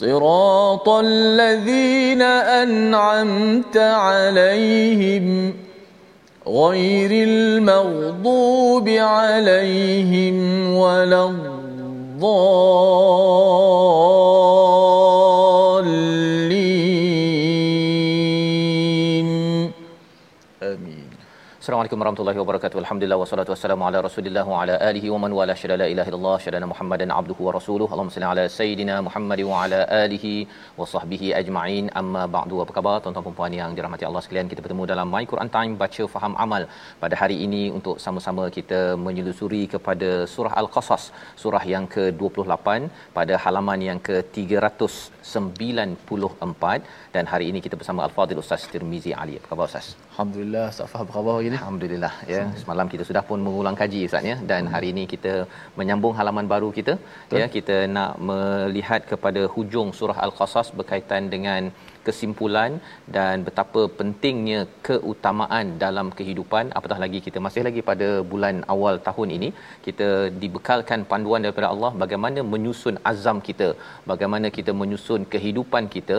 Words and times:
صراط 0.00 0.88
الذين 0.88 2.22
أنعمت 2.62 3.76
عليهم 3.76 5.54
غير 6.46 7.10
المغضوب 7.28 8.88
عليهم 8.88 10.36
ولا 10.76 11.24
الضالين. 11.24 12.54
آمين. 20.62 21.08
Assalamualaikum 21.64 22.00
warahmatullahi 22.02 22.38
wabarakatuh. 22.40 22.78
Alhamdulillah 22.80 23.18
wassalatu 23.20 23.50
wassalamu 23.52 23.84
ala 23.88 23.98
Rasulillah 24.06 24.42
wa 24.50 24.56
ala 24.62 24.74
alihi 24.88 25.08
wa 25.12 25.18
man 25.22 25.30
wala 25.38 25.54
syada 25.60 25.76
la 25.82 25.86
ilaha 25.92 26.08
illallah 26.10 26.34
syada 26.44 26.66
Muhammadan 26.72 27.10
abduhu 27.18 27.46
wa 27.46 27.52
rasuluhu. 27.56 27.90
Allahumma 27.94 28.14
salli 28.16 28.28
ala 28.32 28.44
sayidina 28.56 28.94
Muhammad 29.06 29.40
wa 29.50 29.54
ala 29.62 29.78
alihi 30.02 30.32
wa 30.80 30.88
sahbihi 30.94 31.28
ajma'in. 31.40 31.86
Amma 32.00 32.24
ba'du. 32.36 32.56
Apa 32.64 32.72
khabar 32.78 32.94
tuan-tuan 33.04 33.24
dan 33.28 33.36
puan 33.38 33.52
yang 33.60 33.70
dirahmati 33.78 34.04
Allah 34.08 34.22
sekalian? 34.26 34.46
Kita 34.52 34.60
bertemu 34.66 34.82
dalam 34.92 35.06
My 35.14 35.24
Quran 35.32 35.50
Time 35.56 35.72
baca 35.84 36.04
faham 36.16 36.34
amal 36.46 36.62
pada 37.04 37.14
hari 37.22 37.38
ini 37.46 37.62
untuk 37.78 37.96
sama-sama 38.06 38.44
kita 38.58 38.80
menyelusuri 39.06 39.62
kepada 39.76 40.10
surah 40.36 40.52
Al-Qasas, 40.62 41.04
surah 41.44 41.64
yang 41.74 41.86
ke-28 41.96 42.68
pada 43.18 43.34
halaman 43.46 43.80
yang 43.90 44.00
ke-394 44.10 46.64
dan 47.16 47.24
hari 47.34 47.46
ini 47.52 47.58
kita 47.68 47.76
bersama 47.82 48.00
Al-Fadhil 48.08 48.42
Ustaz 48.44 48.62
Tirmizi 48.74 49.12
Ali. 49.22 49.34
Apa 49.40 49.48
khabar 49.52 49.66
Ustaz? 49.72 49.88
Alhamdulillah, 50.14 50.66
apa 50.82 51.12
khabar 51.14 51.32
hari 51.36 51.46
ini? 51.50 51.56
Alhamdulillah 51.60 52.10
ya. 52.32 52.42
Semalam 52.60 52.86
kita 52.90 53.04
sudah 53.08 53.22
pun 53.28 53.38
mengulang 53.46 53.76
kaji 53.80 54.00
Ustaz 54.08 54.28
ya 54.28 54.36
dan 54.50 54.62
hari 54.74 54.88
ini 54.94 55.04
kita 55.12 55.32
menyambung 55.78 56.14
halaman 56.18 56.46
baru 56.52 56.68
kita 56.76 56.94
Betul. 57.04 57.38
ya. 57.40 57.46
Kita 57.56 57.76
nak 57.96 58.12
melihat 58.28 59.00
kepada 59.12 59.42
hujung 59.54 59.88
surah 59.98 60.18
Al-Qasas 60.26 60.68
berkaitan 60.80 61.24
dengan 61.34 61.72
kesimpulan 62.06 62.70
dan 63.16 63.42
betapa 63.48 63.82
pentingnya 63.98 64.60
keutamaan 64.88 65.66
dalam 65.84 66.06
kehidupan 66.20 66.70
apatah 66.78 67.00
lagi 67.04 67.20
kita 67.26 67.38
masih 67.46 67.64
lagi 67.68 67.82
pada 67.90 68.08
bulan 68.32 68.56
awal 68.74 68.94
tahun 69.08 69.28
ini 69.38 69.50
kita 69.88 70.08
dibekalkan 70.44 71.02
panduan 71.12 71.44
daripada 71.46 71.68
Allah 71.74 71.92
bagaimana 72.04 72.42
menyusun 72.54 72.98
azam 73.12 73.40
kita 73.50 73.70
bagaimana 74.12 74.48
kita 74.58 74.74
menyusun 74.82 75.22
kehidupan 75.34 75.86
kita 75.96 76.18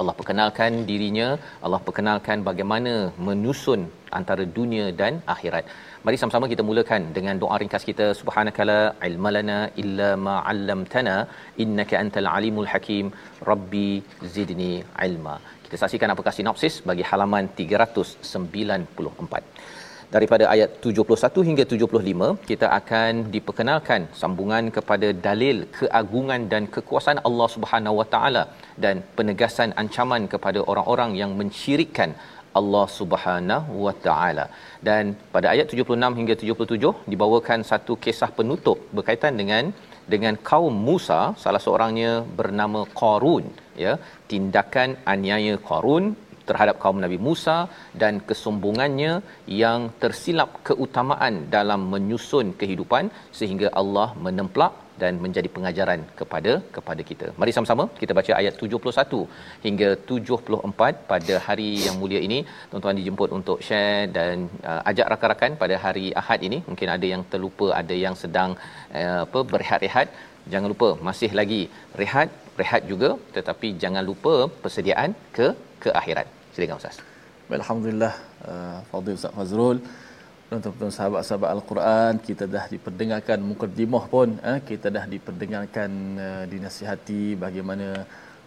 Allah 0.00 0.14
perkenalkan 0.20 0.72
dirinya, 0.88 1.28
Allah 1.66 1.80
perkenalkan 1.86 2.38
bagaimana 2.48 2.92
menyusun 3.26 3.80
antara 4.18 4.44
dunia 4.58 4.86
dan 5.00 5.14
akhirat. 5.34 5.64
Mari 6.06 6.16
sama-sama 6.20 6.46
kita 6.52 6.62
mulakan 6.70 7.02
dengan 7.16 7.36
doa 7.42 7.56
ringkas 7.62 7.84
kita 7.90 8.06
subhanakala 8.20 8.78
ilmalana 9.08 9.58
illa 9.82 10.10
ma 10.26 10.36
'allamtana 10.50 11.16
innaka 11.64 11.94
antal 12.02 12.28
alimul 12.36 12.68
hakim 12.72 13.06
rabbi 13.50 13.90
zidni 14.34 14.72
ilma. 15.08 15.36
Kita 15.64 15.76
saksikan 15.82 16.12
apakah 16.14 16.32
sinopsis 16.38 16.74
bagi 16.90 17.04
halaman 17.10 17.44
394 17.60 19.75
daripada 20.14 20.44
ayat 20.54 20.70
71 20.86 21.46
hingga 21.48 21.64
75 21.72 22.28
kita 22.50 22.66
akan 22.78 23.12
diperkenalkan 23.34 24.02
sambungan 24.20 24.64
kepada 24.76 25.08
dalil 25.26 25.58
keagungan 25.78 26.42
dan 26.52 26.64
kekuasaan 26.76 27.20
Allah 27.28 27.48
Subhanahu 27.56 27.98
Wa 28.00 28.06
Taala 28.14 28.44
dan 28.84 28.98
penegasan 29.18 29.72
ancaman 29.82 30.24
kepada 30.34 30.62
orang-orang 30.70 31.12
yang 31.20 31.32
mensyirikkan 31.40 32.12
Allah 32.60 32.86
Subhanahu 32.98 33.72
Wa 33.86 33.94
Taala. 34.06 34.46
Dan 34.88 35.04
pada 35.34 35.46
ayat 35.54 35.66
76 35.72 36.18
hingga 36.20 36.34
77 36.42 37.12
dibawakan 37.12 37.60
satu 37.70 37.94
kisah 38.04 38.30
penutup 38.38 38.78
berkaitan 38.96 39.34
dengan 39.40 39.64
dengan 40.14 40.34
kaum 40.50 40.74
Musa 40.88 41.20
salah 41.42 41.62
seorangnya 41.64 42.12
bernama 42.38 42.80
Qarun 43.00 43.44
ya 43.84 43.92
tindakan 44.30 44.90
aniaya 45.12 45.54
Qarun 45.68 46.04
terhadap 46.48 46.76
kaum 46.84 46.98
Nabi 47.04 47.18
Musa 47.26 47.58
dan 48.02 48.16
kesombongannya 48.28 49.12
yang 49.62 49.80
tersilap 50.02 50.50
keutamaan 50.68 51.36
dalam 51.56 51.82
menyusun 51.94 52.48
kehidupan 52.62 53.06
sehingga 53.40 53.70
Allah 53.82 54.08
menemplak 54.26 54.74
dan 55.02 55.14
menjadi 55.24 55.48
pengajaran 55.56 56.00
kepada 56.20 56.52
kepada 56.76 57.02
kita. 57.10 57.26
Mari 57.40 57.52
sama-sama 57.56 57.84
kita 58.02 58.12
baca 58.18 58.32
ayat 58.40 58.54
71 58.68 59.20
hingga 59.66 59.88
74 60.10 61.02
pada 61.10 61.34
hari 61.46 61.70
yang 61.86 61.96
mulia 62.02 62.20
ini. 62.28 62.38
Tuan-tuan 62.70 62.98
dijemput 63.00 63.32
untuk 63.38 63.60
share 63.66 64.06
dan 64.16 64.48
uh, 64.70 64.80
ajak 64.90 65.10
rakan-rakan 65.12 65.54
pada 65.62 65.76
hari 65.84 66.06
Ahad 66.22 66.42
ini. 66.48 66.60
Mungkin 66.70 66.90
ada 66.96 67.08
yang 67.12 67.24
terlupa, 67.34 67.68
ada 67.82 67.96
yang 68.04 68.16
sedang 68.22 68.52
uh, 69.00 69.20
apa 69.26 69.42
berehat-rehat. 69.52 70.08
Jangan 70.52 70.68
lupa 70.72 70.88
masih 71.08 71.30
lagi 71.40 71.62
rehat, 72.00 72.28
rehat 72.60 72.82
juga 72.92 73.10
tetapi 73.36 73.70
jangan 73.84 74.04
lupa 74.10 74.34
persediaan 74.64 75.12
ke 75.38 75.48
ke 75.84 75.92
akhirat. 76.00 76.35
Silakan 76.56 76.80
Ustaz. 76.80 76.98
Alhamdulillah 77.60 78.14
uh, 78.50 78.78
Fadil 78.90 79.16
Ustaz 79.18 79.32
Fazrul. 79.38 79.78
Tuan-tuan 80.48 80.92
sahabat-sahabat 80.96 81.50
Al-Quran 81.56 82.12
kita 82.28 82.44
dah 82.54 82.62
diperdengarkan 82.74 83.38
mukadimah 83.48 84.04
pun 84.12 84.28
eh, 84.50 84.58
kita 84.70 84.88
dah 84.96 85.02
diperdengarkan 85.14 85.90
uh, 86.26 86.44
dinasihati 86.52 87.24
bagaimana 87.44 87.88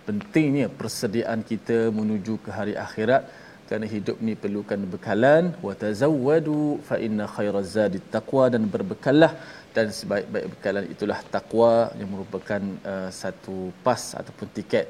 pentingnya 0.08 0.68
persediaan 0.80 1.42
kita 1.52 1.78
menuju 2.00 2.34
ke 2.46 2.50
hari 2.59 2.74
akhirat. 2.86 3.24
Kerana 3.68 3.86
hidup 3.94 4.18
ni 4.25 4.34
perlukan 4.44 4.81
bekalan. 4.94 5.53
Wa 5.68 5.75
tazawwadu 5.84 6.58
fa 6.90 6.98
inna 7.08 7.28
khairaz 7.36 7.69
zadi 7.78 8.02
taqwa 8.16 8.46
dan 8.56 8.66
berbekallah. 8.74 9.31
Dan 9.75 9.94
sebaik-baik 10.00 10.48
bekalan 10.56 10.86
itulah 10.96 11.19
takwa 11.36 11.74
yang 12.00 12.09
merupakan 12.16 12.62
uh, 12.94 13.09
satu 13.22 13.69
pas 13.86 14.02
ataupun 14.22 14.50
tiket 14.58 14.88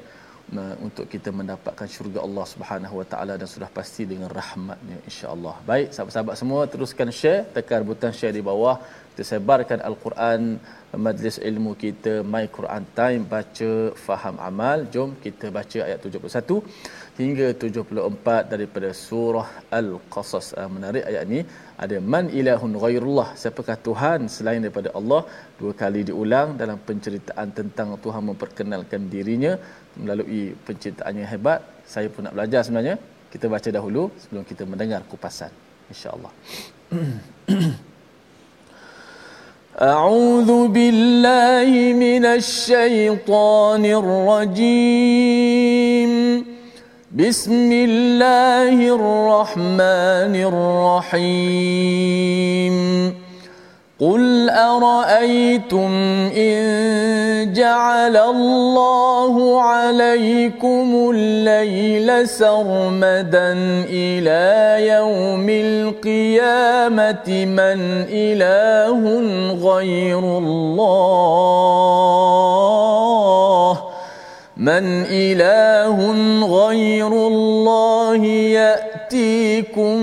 untuk 0.86 1.06
kita 1.12 1.30
mendapatkan 1.40 1.86
syurga 1.94 2.18
Allah 2.26 2.44
Subhanahu 2.52 2.94
Wa 3.00 3.06
Taala 3.12 3.34
dan 3.40 3.48
sudah 3.54 3.68
pasti 3.78 4.02
dengan 4.12 4.30
rahmatnya 4.38 4.98
insya-Allah. 5.08 5.54
Baik, 5.70 5.88
sahabat-sahabat 5.94 6.34
semua 6.40 6.60
teruskan 6.72 7.08
share, 7.18 7.46
tekan 7.54 7.86
butang 7.90 8.14
share 8.18 8.34
di 8.38 8.42
bawah. 8.50 8.76
Kita 9.10 9.22
sebarkan 9.30 9.78
Al-Quran 9.88 10.40
majlis 11.06 11.36
ilmu 11.50 11.72
kita 11.84 12.14
My 12.32 12.44
Quran 12.56 12.82
Time 12.98 13.22
baca 13.34 13.70
faham 14.06 14.36
amal. 14.48 14.78
Jom 14.94 15.10
kita 15.24 15.46
baca 15.58 15.78
ayat 15.88 15.98
71 16.02 16.58
hingga 17.19 17.47
74 17.65 18.51
daripada 18.53 18.89
surah 19.05 19.47
Al-Qasas. 19.79 20.47
Ah, 20.59 20.69
menarik 20.75 21.03
ayat 21.11 21.23
ini 21.29 21.39
ada 21.83 21.97
man 22.13 22.25
ilahun 22.39 22.73
ghairullah 22.83 23.27
siapakah 23.41 23.77
tuhan 23.87 24.19
selain 24.35 24.59
daripada 24.65 24.89
Allah 24.99 25.21
dua 25.59 25.71
kali 25.81 26.01
diulang 26.09 26.49
dalam 26.61 26.77
penceritaan 26.87 27.49
tentang 27.59 27.87
Tuhan 28.05 28.23
memperkenalkan 28.29 29.01
dirinya 29.13 29.53
melalui 30.03 30.43
penciptaannya 30.67 31.25
hebat 31.33 31.59
saya 31.93 32.07
pun 32.13 32.21
nak 32.27 32.33
belajar 32.37 32.61
sebenarnya 32.67 32.95
kita 33.33 33.45
baca 33.55 33.69
dahulu 33.77 34.03
sebelum 34.21 34.43
kita 34.51 34.63
mendengar 34.73 35.01
kupasan 35.11 35.51
insyaallah 35.93 36.31
أعوذ 39.75 40.51
بالله 40.75 41.71
من 42.05 42.23
الشيطان 42.39 43.83
الرجيم 44.01 45.78
بسم 47.14 47.72
الله 47.72 48.94
الرحمن 48.94 50.34
الرحيم 51.10 52.70
قل 54.00 54.50
أرأيتم 54.50 55.90
إن 56.36 57.52
جعل 57.52 58.16
الله 58.16 59.62
عليكم 59.62 61.10
الليل 61.14 62.28
سرمدا 62.28 63.52
إلى 63.90 64.76
يوم 64.86 65.46
القيامة 65.50 67.28
من 67.44 68.06
إله 68.10 69.00
غير 69.66 70.18
الله 70.18 71.40
من 74.60 75.08
إله 75.08 75.96
غير 76.44 77.08
الله 77.08 78.24
يأتيكم 78.60 79.98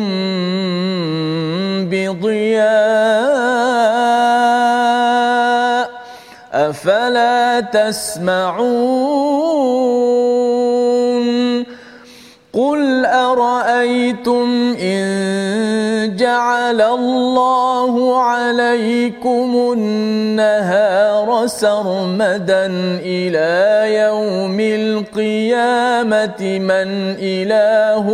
بضياء 1.85 2.67
أفلا 6.53 7.59
تسمعون 7.59 8.87
قل 12.53 13.05
أرأيتم 13.05 14.75
إن 14.81 15.86
جعل 16.27 16.81
الله 16.81 17.93
عليكم 18.19 19.73
النهار 19.77 21.47
سرمدا 21.47 22.65
إلى 23.15 23.51
يوم 24.03 24.59
القيامة 24.59 26.41
من 26.71 26.89
إله 27.35 28.05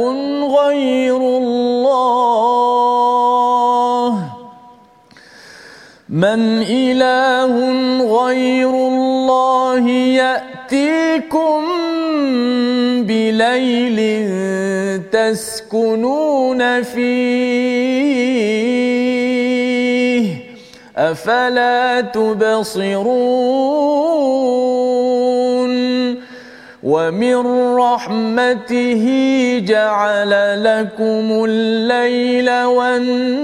غير 0.57 1.17
الله 1.17 1.83
من 6.09 6.41
إله 6.61 7.53
غير 8.17 8.69
الله 8.69 9.89
يأتيكم 10.21 11.61
بليل 13.09 13.99
تسكنون 15.13 16.83
فيه 16.83 18.23
أفلا 20.97 22.01
تبصرون 22.01 23.03
ومن 26.83 27.35
رحمته 27.75 29.05
جعل 29.67 30.63
لكم 30.63 31.45
الليل 31.49 32.49
والنهار 32.63 33.35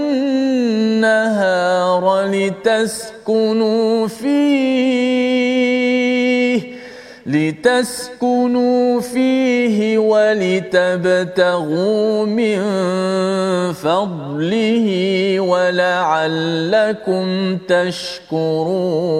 لتسكنوا 2.25 4.07
فيه 4.07 5.78
لتسكنوا 7.29 9.01
فيه 9.01 9.97
ولتبتغوا 9.97 11.45
من 12.25 12.59
فضله 13.73 14.87
ولعلكم 15.39 17.27
تشكرون. 17.57 19.19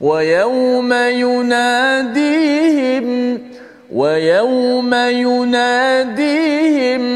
ويوم 0.00 0.92
يناديهم 0.92 2.58
ويوم 3.92 4.94
يناديهم 5.24 6.52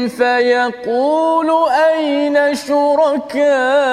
فيقول 0.07 1.49
أين 1.93 2.55
شركائي 2.55 3.83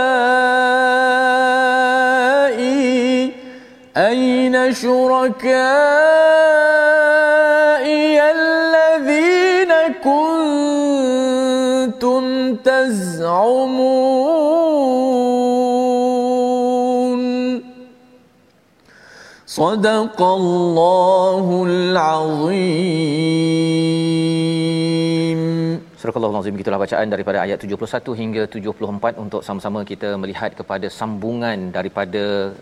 أين 3.97 4.73
شركائي 4.73 5.65
الذين 8.37 9.71
كنتم 10.03 12.23
تزعمون 12.55 14.25
صدق 19.45 20.21
الله 20.21 21.45
العظيم 21.69 23.35
Surah 26.05 26.21
Al-Azim 26.21 26.53
gitulah 26.59 26.77
bacaan 26.83 27.09
daripada 27.13 27.37
ayat 27.41 27.57
71 27.65 28.13
hingga 28.21 28.43
74 28.45 29.17
untuk 29.23 29.41
sama-sama 29.47 29.79
kita 29.91 30.09
melihat 30.21 30.51
kepada 30.59 30.87
sambungan 30.97 31.57
daripada 31.77 32.53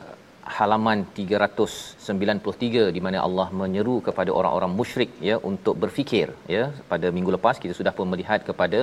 halaman 0.57 0.99
393 1.17 2.85
di 2.97 3.01
mana 3.07 3.19
Allah 3.27 3.47
menyeru 3.61 3.97
kepada 4.07 4.31
orang-orang 4.39 4.73
musyrik 4.79 5.11
ya 5.29 5.37
untuk 5.51 5.75
berfikir 5.83 6.29
ya 6.55 6.65
pada 6.93 7.07
minggu 7.17 7.33
lepas 7.37 7.57
kita 7.63 7.75
sudah 7.81 7.93
pun 7.99 8.09
melihat 8.13 8.41
kepada 8.49 8.81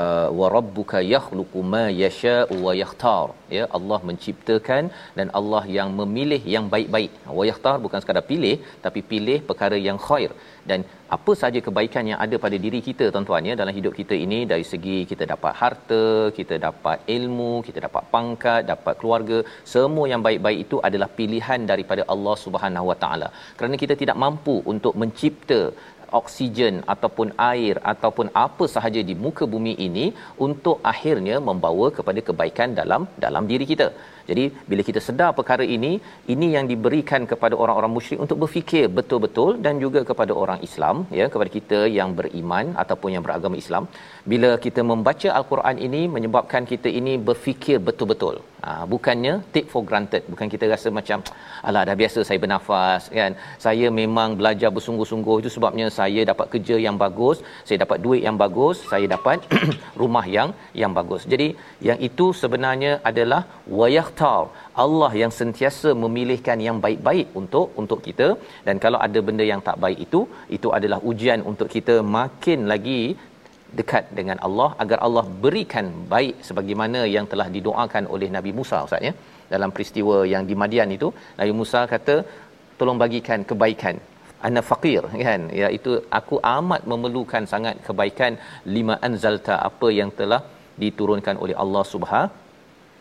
uh, 0.00 0.28
wa 0.40 0.48
rabbuka 0.56 1.00
yakhluqu 1.14 1.62
ma 1.74 1.84
yasha'u 2.02 2.56
wa 2.66 2.74
yakhtar 2.82 3.26
ya 3.56 3.64
Allah 3.78 3.98
menciptakan 4.10 4.84
dan 5.18 5.28
Allah 5.40 5.62
yang 5.78 5.90
memilih 6.00 6.40
yang 6.54 6.66
baik-baik. 6.74 7.12
Wa 7.38 7.44
yakhtar 7.50 7.76
bukan 7.86 8.00
sekadar 8.04 8.24
pilih 8.32 8.56
tapi 8.86 9.02
pilih 9.12 9.38
perkara 9.50 9.78
yang 9.88 10.00
khair 10.08 10.30
dan 10.70 10.80
apa 11.16 11.32
saja 11.42 11.58
kebaikan 11.66 12.04
yang 12.10 12.20
ada 12.24 12.36
pada 12.44 12.56
diri 12.64 12.80
kita 12.88 13.04
tuan-tuan 13.14 13.48
ya 13.50 13.54
dalam 13.60 13.74
hidup 13.78 13.92
kita 14.00 14.14
ini 14.24 14.38
dari 14.52 14.64
segi 14.72 14.98
kita 15.10 15.24
dapat 15.34 15.52
harta, 15.60 16.04
kita 16.38 16.56
dapat 16.66 16.98
ilmu, 17.16 17.52
kita 17.68 17.78
dapat 17.86 18.04
pangkat, 18.14 18.62
dapat 18.72 18.94
keluarga, 19.02 19.38
semua 19.74 20.06
yang 20.12 20.24
baik-baik 20.26 20.60
itu 20.66 20.78
adalah 20.88 21.08
pilihan 21.20 21.62
daripada 21.72 22.04
Allah 22.14 22.36
Subhanahu 22.46 22.88
Wa 22.92 22.98
Taala. 23.04 23.30
Kerana 23.60 23.76
kita 23.84 23.96
tidak 24.02 24.18
mampu 24.24 24.56
untuk 24.74 24.96
mencipta 25.02 25.60
oksigen 26.18 26.76
ataupun 26.92 27.28
air 27.52 27.74
ataupun 27.92 28.26
apa 28.44 28.64
sahaja 28.74 29.00
di 29.08 29.14
muka 29.24 29.44
bumi 29.54 29.74
ini 29.86 30.06
untuk 30.46 30.76
akhirnya 30.92 31.36
membawa 31.48 31.88
kepada 31.98 32.20
kebaikan 32.28 32.72
dalam 32.80 33.04
dalam 33.24 33.46
diri 33.52 33.66
kita. 33.72 33.88
Jadi 34.30 34.44
bila 34.70 34.82
kita 34.88 35.00
sedar 35.08 35.30
perkara 35.38 35.64
ini, 35.76 35.92
ini 36.34 36.46
yang 36.56 36.66
diberikan 36.72 37.22
kepada 37.30 37.54
orang-orang 37.62 37.92
musyrik 37.96 38.20
untuk 38.24 38.38
berfikir 38.42 38.84
betul-betul 38.98 39.50
dan 39.64 39.80
juga 39.84 40.02
kepada 40.10 40.32
orang 40.42 40.60
Islam 40.68 40.96
ya, 41.20 41.26
kepada 41.34 41.50
kita 41.56 41.78
yang 41.98 42.12
beriman 42.18 42.66
ataupun 42.82 43.10
yang 43.14 43.24
beragama 43.26 43.56
Islam. 43.64 43.86
Bila 44.32 44.50
kita 44.66 44.82
membaca 44.90 45.28
al-Quran 45.38 45.76
ini 45.88 46.02
menyebabkan 46.16 46.64
kita 46.72 46.88
ini 47.00 47.14
berfikir 47.28 47.78
betul-betul. 47.88 48.36
Ha, 48.66 48.70
bukannya 48.92 49.34
take 49.54 49.68
for 49.72 49.82
granted. 49.88 50.22
Bukan 50.32 50.46
kita 50.54 50.64
rasa 50.72 50.88
macam 50.98 51.18
alah 51.68 51.82
dah 51.88 51.96
biasa 52.00 52.18
saya 52.28 52.38
bernafas 52.44 53.02
kan. 53.18 53.32
Saya 53.66 53.86
memang 54.00 54.34
belajar 54.40 54.70
bersungguh-sungguh 54.76 55.36
itu 55.42 55.50
sebabnya 55.56 55.86
saya 55.98 56.22
dapat 56.30 56.46
kerja 56.54 56.76
yang 56.86 56.96
bagus, 57.04 57.38
saya 57.68 57.78
dapat 57.84 57.98
duit 58.04 58.22
yang 58.26 58.36
bagus, 58.44 58.76
saya 58.90 59.06
dapat 59.14 59.46
rumah 60.02 60.24
yang 60.36 60.50
yang 60.82 60.92
bagus. 60.98 61.24
Jadi 61.32 61.48
yang 61.88 61.98
itu 62.08 62.26
sebenarnya 62.42 62.92
adalah 63.10 63.40
wayah 63.78 64.08
yakhtar 64.18 64.42
Allah 64.84 65.10
yang 65.22 65.32
sentiasa 65.38 65.90
memilihkan 66.02 66.58
yang 66.66 66.76
baik-baik 66.84 67.28
untuk 67.40 67.66
untuk 67.80 68.00
kita. 68.06 68.28
Dan 68.66 68.76
kalau 68.84 68.98
ada 69.06 69.20
benda 69.28 69.44
yang 69.52 69.62
tak 69.68 69.76
baik 69.84 69.98
itu 70.06 70.20
itu 70.56 70.68
adalah 70.78 70.98
ujian 71.10 71.40
untuk 71.50 71.68
kita 71.76 71.96
makin 72.18 72.60
lagi 72.72 73.00
dekat 73.78 74.04
dengan 74.18 74.38
Allah 74.46 74.68
agar 74.82 74.98
Allah 75.06 75.24
berikan 75.44 75.86
baik 76.14 76.36
sebagaimana 76.48 77.00
yang 77.16 77.26
telah 77.32 77.48
didoakan 77.56 78.04
oleh 78.14 78.28
Nabi 78.36 78.52
Musa 78.58 78.78
Ustaz 78.88 79.08
ya. 79.08 79.14
Dalam 79.54 79.70
peristiwa 79.74 80.16
yang 80.32 80.44
di 80.50 80.54
Madian 80.62 80.90
itu 80.96 81.08
Nabi 81.40 81.52
Musa 81.60 81.82
kata 81.94 82.16
tolong 82.78 83.00
bagikan 83.04 83.42
kebaikan. 83.50 83.96
Ana 84.46 84.60
faqir 84.70 85.02
kan? 85.28 85.42
Iaitu 85.60 85.92
aku 86.18 86.36
amat 86.56 86.82
memerlukan 86.90 87.44
sangat 87.52 87.76
kebaikan. 87.86 88.32
Lima 88.76 88.94
anzalta 89.08 89.54
apa 89.68 89.88
yang 90.00 90.10
telah 90.20 90.42
diturunkan 90.82 91.36
oleh 91.44 91.56
Allah 91.62 91.84
Subhanahu 91.94 92.47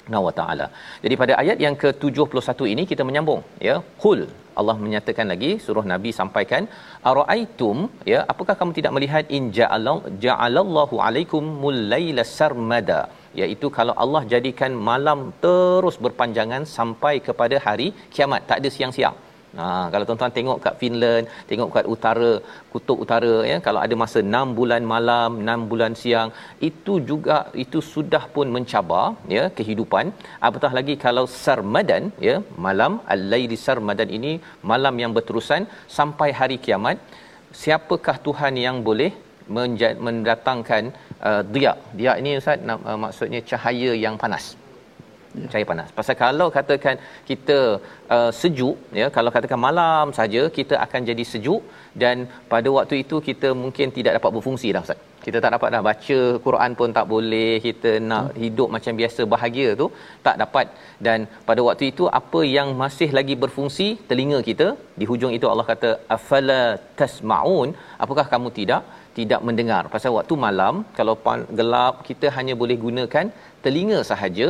Subhanahu 0.07 0.27
wa 0.29 0.35
taala. 0.39 0.65
Jadi 1.03 1.15
pada 1.21 1.33
ayat 1.43 1.57
yang 1.65 1.75
ke-71 1.83 2.59
ini 2.73 2.83
kita 2.91 3.03
menyambung 3.07 3.41
ya. 3.67 3.75
Qul 4.03 4.19
Allah 4.59 4.75
menyatakan 4.83 5.25
lagi 5.33 5.49
suruh 5.65 5.83
Nabi 5.91 6.11
sampaikan 6.19 6.63
araaitum 7.09 7.77
ya 8.11 8.19
apakah 8.31 8.55
kamu 8.59 8.71
tidak 8.77 8.93
melihat 8.97 9.25
in 9.37 9.43
ja'alallahu 10.23 10.95
alaikum 11.07 11.43
mulaila 11.63 12.25
sarmada 12.37 12.99
iaitu 13.41 13.69
kalau 13.77 13.93
Allah 14.03 14.21
jadikan 14.33 14.73
malam 14.89 15.19
terus 15.45 15.97
berpanjangan 16.05 16.65
sampai 16.77 17.15
kepada 17.27 17.57
hari 17.67 17.87
kiamat 18.15 18.43
tak 18.49 18.59
ada 18.61 18.71
siang-siang 18.77 19.17
Ha, 19.59 19.67
kalau 19.93 20.05
tuan-tuan 20.07 20.33
tengok 20.37 20.57
kat 20.65 20.75
Finland, 20.81 21.25
tengok 21.49 21.69
kat 21.75 21.85
utara, 21.93 22.31
kutub 22.71 22.97
utara 23.03 23.35
ya, 23.51 23.57
kalau 23.67 23.79
ada 23.85 23.95
masa 24.01 24.19
6 24.21 24.57
bulan 24.57 24.83
malam, 24.91 25.39
6 25.53 25.69
bulan 25.71 25.93
siang, 26.01 26.29
itu 26.69 26.93
juga 27.09 27.37
itu 27.63 27.81
sudah 27.93 28.23
pun 28.35 28.47
mencabar 28.55 29.05
ya 29.35 29.45
kehidupan. 29.59 30.05
Apatah 30.47 30.71
lagi 30.79 30.95
kalau 31.05 31.25
sarmadan 31.43 32.05
ya, 32.27 32.35
malam 32.67 33.01
al-laili 33.15 33.57
sarmadan 33.65 34.11
ini 34.19 34.33
malam 34.73 34.95
yang 35.03 35.13
berterusan 35.17 35.65
sampai 35.97 36.29
hari 36.41 36.59
kiamat. 36.67 36.99
Siapakah 37.61 38.17
Tuhan 38.27 38.53
yang 38.65 38.77
boleh 38.87 39.11
mendatangkan 40.05 40.83
uh, 41.27 41.41
dia? 41.55 41.73
Dia 41.99 42.13
ini 42.21 42.31
ustaz 42.43 42.61
uh, 42.73 42.97
maksudnya 43.05 43.41
cahaya 43.49 43.91
yang 44.05 44.17
panas. 44.23 44.47
Ya. 45.41 45.47
cahaya 45.51 45.67
panas. 45.71 45.89
Pasal 45.99 46.17
kalau 46.23 46.47
katakan 46.57 46.95
kita 47.29 47.57
uh, 48.15 48.31
sejuk 48.41 48.77
ya 49.01 49.07
kalau 49.17 49.33
katakan 49.35 49.61
malam 49.67 50.07
saja 50.19 50.43
kita 50.57 50.77
akan 50.85 51.01
jadi 51.11 51.25
sejuk 51.33 51.63
dan 52.03 52.17
pada 52.53 52.71
waktu 52.77 52.97
itu 53.03 53.19
kita 53.29 53.51
mungkin 53.63 53.87
tidak 53.99 54.15
dapat 54.19 54.31
berfungsi 54.37 54.69
dah 54.77 54.83
ustaz. 54.87 54.99
Kita 55.25 55.37
tak 55.43 55.51
dapat 55.55 55.69
dah 55.73 55.81
baca 55.87 56.17
Quran 56.45 56.71
pun 56.79 56.89
tak 56.97 57.05
boleh 57.13 57.51
kita 57.65 57.91
nak 58.09 58.25
hmm. 58.27 58.37
hidup 58.43 58.69
macam 58.75 58.93
biasa 58.99 59.21
bahagia 59.33 59.69
tu 59.81 59.87
tak 60.27 60.35
dapat. 60.43 60.67
Dan 61.05 61.27
pada 61.49 61.61
waktu 61.67 61.85
itu 61.91 62.03
apa 62.19 62.41
yang 62.57 62.69
masih 62.83 63.09
lagi 63.17 63.35
berfungsi? 63.43 63.87
Telinga 64.09 64.39
kita. 64.49 64.67
Di 64.99 65.07
hujung 65.09 65.33
itu 65.37 65.47
Allah 65.51 65.67
kata 65.71 65.89
afala 66.17 66.61
tasmaun? 67.01 67.71
Apakah 68.05 68.25
kamu 68.33 68.51
tidak? 68.59 68.83
Tidak 69.19 69.43
mendengar. 69.47 69.83
Pasal 69.95 70.15
waktu 70.17 70.33
malam 70.45 70.73
kalau 70.99 71.15
gelap 71.59 71.95
kita 72.09 72.29
hanya 72.37 72.55
boleh 72.61 72.77
gunakan 72.85 73.27
telinga 73.65 73.99
sahaja 74.11 74.47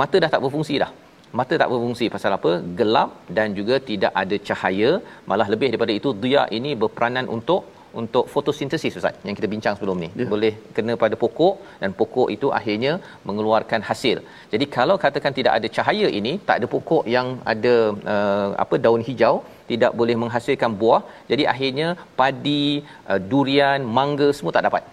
mata 0.00 0.16
dah 0.24 0.30
tak 0.34 0.42
berfungsi 0.44 0.76
dah. 0.84 0.90
Mata 1.38 1.54
tak 1.60 1.68
berfungsi 1.72 2.06
pasal 2.14 2.32
apa? 2.36 2.52
Gelap 2.78 3.10
dan 3.36 3.48
juga 3.58 3.76
tidak 3.90 4.12
ada 4.22 4.36
cahaya. 4.48 4.90
Malah 5.30 5.48
lebih 5.52 5.68
daripada 5.72 5.92
itu 5.98 6.10
dia 6.24 6.44
ini 6.58 6.70
berperanan 6.82 7.26
untuk 7.36 7.62
untuk 8.00 8.24
fotosintesis 8.32 8.98
ustaz 9.00 9.14
yang 9.26 9.36
kita 9.38 9.48
bincang 9.52 9.74
sebelum 9.76 9.96
ni. 10.04 10.08
Yeah. 10.20 10.30
boleh 10.32 10.52
kena 10.76 10.94
pada 11.02 11.16
pokok 11.22 11.54
dan 11.82 11.90
pokok 12.00 12.28
itu 12.36 12.48
akhirnya 12.58 12.92
mengeluarkan 13.28 13.80
hasil. 13.88 14.18
Jadi 14.52 14.66
kalau 14.76 14.96
katakan 15.04 15.34
tidak 15.38 15.54
ada 15.58 15.68
cahaya 15.76 16.08
ini 16.20 16.32
tak 16.48 16.56
ada 16.60 16.68
pokok 16.74 17.04
yang 17.16 17.28
ada 17.52 17.74
uh, 18.14 18.48
apa 18.64 18.76
daun 18.84 19.04
hijau 19.08 19.34
tidak 19.70 19.94
boleh 20.00 20.16
menghasilkan 20.22 20.72
buah. 20.82 21.02
Jadi 21.32 21.46
akhirnya 21.54 21.88
padi 22.20 22.84
uh, 23.10 23.20
durian 23.32 23.82
mangga 23.98 24.30
semua 24.38 24.54
tak 24.58 24.66
dapat 24.68 24.84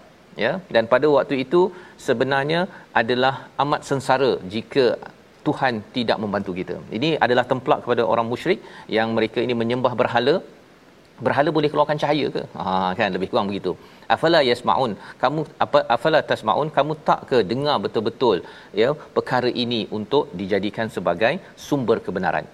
ya 0.44 0.52
dan 0.74 0.84
pada 0.92 1.06
waktu 1.16 1.36
itu 1.44 1.60
sebenarnya 2.06 2.60
adalah 3.00 3.34
amat 3.64 3.80
sengsara 3.88 4.32
jika 4.54 4.86
Tuhan 5.46 5.74
tidak 5.96 6.18
membantu 6.22 6.52
kita. 6.60 6.76
Ini 6.96 7.08
adalah 7.24 7.44
templak 7.52 7.80
kepada 7.84 8.02
orang 8.12 8.26
musyrik 8.32 8.60
yang 8.98 9.08
mereka 9.16 9.38
ini 9.46 9.54
menyembah 9.62 9.94
berhala. 10.02 10.36
Berhala 11.26 11.50
boleh 11.56 11.68
keluarkan 11.72 12.00
cahaya 12.02 12.26
ke? 12.34 12.42
Ha 12.60 12.64
kan 12.98 13.10
lebih 13.16 13.28
kurang 13.30 13.46
begitu. 13.50 13.72
Afala 14.14 14.40
yasmaun? 14.48 14.92
Kamu 15.22 15.42
apa 15.64 15.78
afala 15.96 16.18
tasmaun? 16.30 16.68
Kamu 16.78 16.94
tak 17.08 17.20
ke 17.30 17.38
dengar 17.52 17.76
betul-betul 17.84 18.36
ya 18.80 18.88
perkara 19.16 19.50
ini 19.64 19.80
untuk 19.98 20.24
dijadikan 20.40 20.88
sebagai 20.96 21.32
sumber 21.68 21.98
kebenaran. 22.08 22.46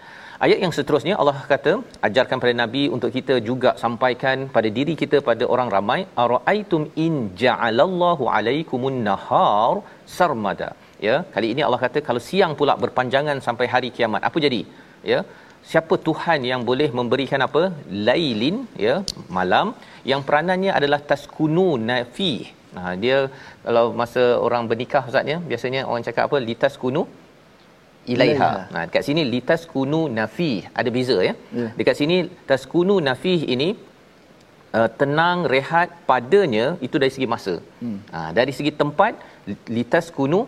Ayat 0.44 0.58
yang 0.62 0.72
seterusnya 0.76 1.14
Allah 1.22 1.34
kata 1.50 1.72
ajarkan 2.06 2.38
pada 2.42 2.54
nabi 2.60 2.80
untuk 2.94 3.10
kita 3.16 3.34
juga 3.48 3.70
sampaikan 3.82 4.36
pada 4.54 4.68
diri 4.78 4.94
kita 5.02 5.18
pada 5.28 5.44
orang 5.54 5.68
ramai 5.74 5.98
araaitum 6.22 6.82
in 7.04 7.14
ja'alallahu 7.42 8.24
alaikumun 8.36 8.96
nahar 9.08 9.74
sarmada. 10.14 10.70
Ya 11.06 11.16
kali 11.34 11.50
ini 11.54 11.62
Allah 11.66 11.80
kata 11.84 12.00
kalau 12.08 12.22
siang 12.28 12.54
pula 12.60 12.74
berpanjangan 12.84 13.38
sampai 13.46 13.68
hari 13.74 13.90
kiamat. 13.98 14.26
Apa 14.30 14.40
jadi? 14.46 14.60
Ya 15.12 15.20
siapa 15.70 15.94
Tuhan 16.08 16.42
yang 16.50 16.62
boleh 16.70 16.90
memberikan 17.00 17.42
apa? 17.48 17.62
Lailin 18.08 18.58
ya 18.86 18.96
malam. 19.38 19.68
Yang 20.12 20.22
peranannya 20.28 20.74
adalah 20.80 21.00
taskunu 21.12 21.70
nafi 21.90 22.34
ha 22.76 22.92
dia 23.02 23.18
kalau 23.64 23.86
masa 24.02 24.22
orang 24.46 24.64
bernikah 24.70 25.04
ustaz 25.10 25.34
ya 25.34 25.38
biasanya 25.50 25.82
orang 25.90 26.06
cakap 26.08 26.24
apa? 26.28 26.38
Litas 26.50 26.76
kunu 26.84 27.04
ilaiha. 28.14 28.50
Ha 28.72 28.80
dekat 28.88 29.04
sini 29.08 29.22
litas 29.34 29.62
kunu 29.72 30.00
nafi 30.18 30.52
ada 30.80 30.90
beza 30.96 31.16
ya. 31.28 31.34
Yeah. 31.60 31.70
Dekat 31.78 31.96
sini 32.00 32.16
taskunu 32.50 32.96
nafi 33.08 33.34
ini 33.54 33.68
uh, 34.78 34.88
tenang 35.00 35.46
rehat 35.54 35.90
padanya 36.10 36.66
itu 36.86 36.96
dari 37.02 37.12
segi 37.16 37.28
masa. 37.34 37.54
Hmm. 37.82 37.98
Ha 38.14 38.30
dari 38.38 38.54
segi 38.58 38.72
tempat 38.82 39.14
litas 39.76 40.08
kunu 40.16 40.40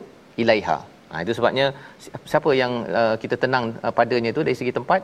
ilaiha. 0.44 0.78
Ha 1.10 1.22
itu 1.24 1.32
sebabnya 1.38 1.66
siapa 2.30 2.50
yang 2.62 2.72
uh, 3.00 3.14
kita 3.22 3.38
tenang 3.44 3.76
uh, 3.84 3.94
padanya 4.00 4.32
itu 4.34 4.42
dari 4.48 4.56
segi 4.62 4.74
tempat 4.78 5.02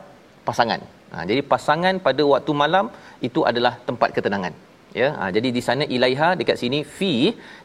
pasangan. 0.49 0.81
Ha 1.13 1.23
jadi 1.29 1.41
pasangan 1.53 1.95
pada 2.07 2.23
waktu 2.33 2.51
malam 2.63 2.87
itu 3.29 3.41
adalah 3.51 3.75
tempat 3.89 4.11
ketenangan 4.17 4.53
ya 4.99 5.09
ha, 5.19 5.25
jadi 5.35 5.49
di 5.57 5.61
sana 5.67 5.83
ilaiha 5.95 6.29
dekat 6.39 6.57
sini 6.61 6.79
fi 6.97 7.13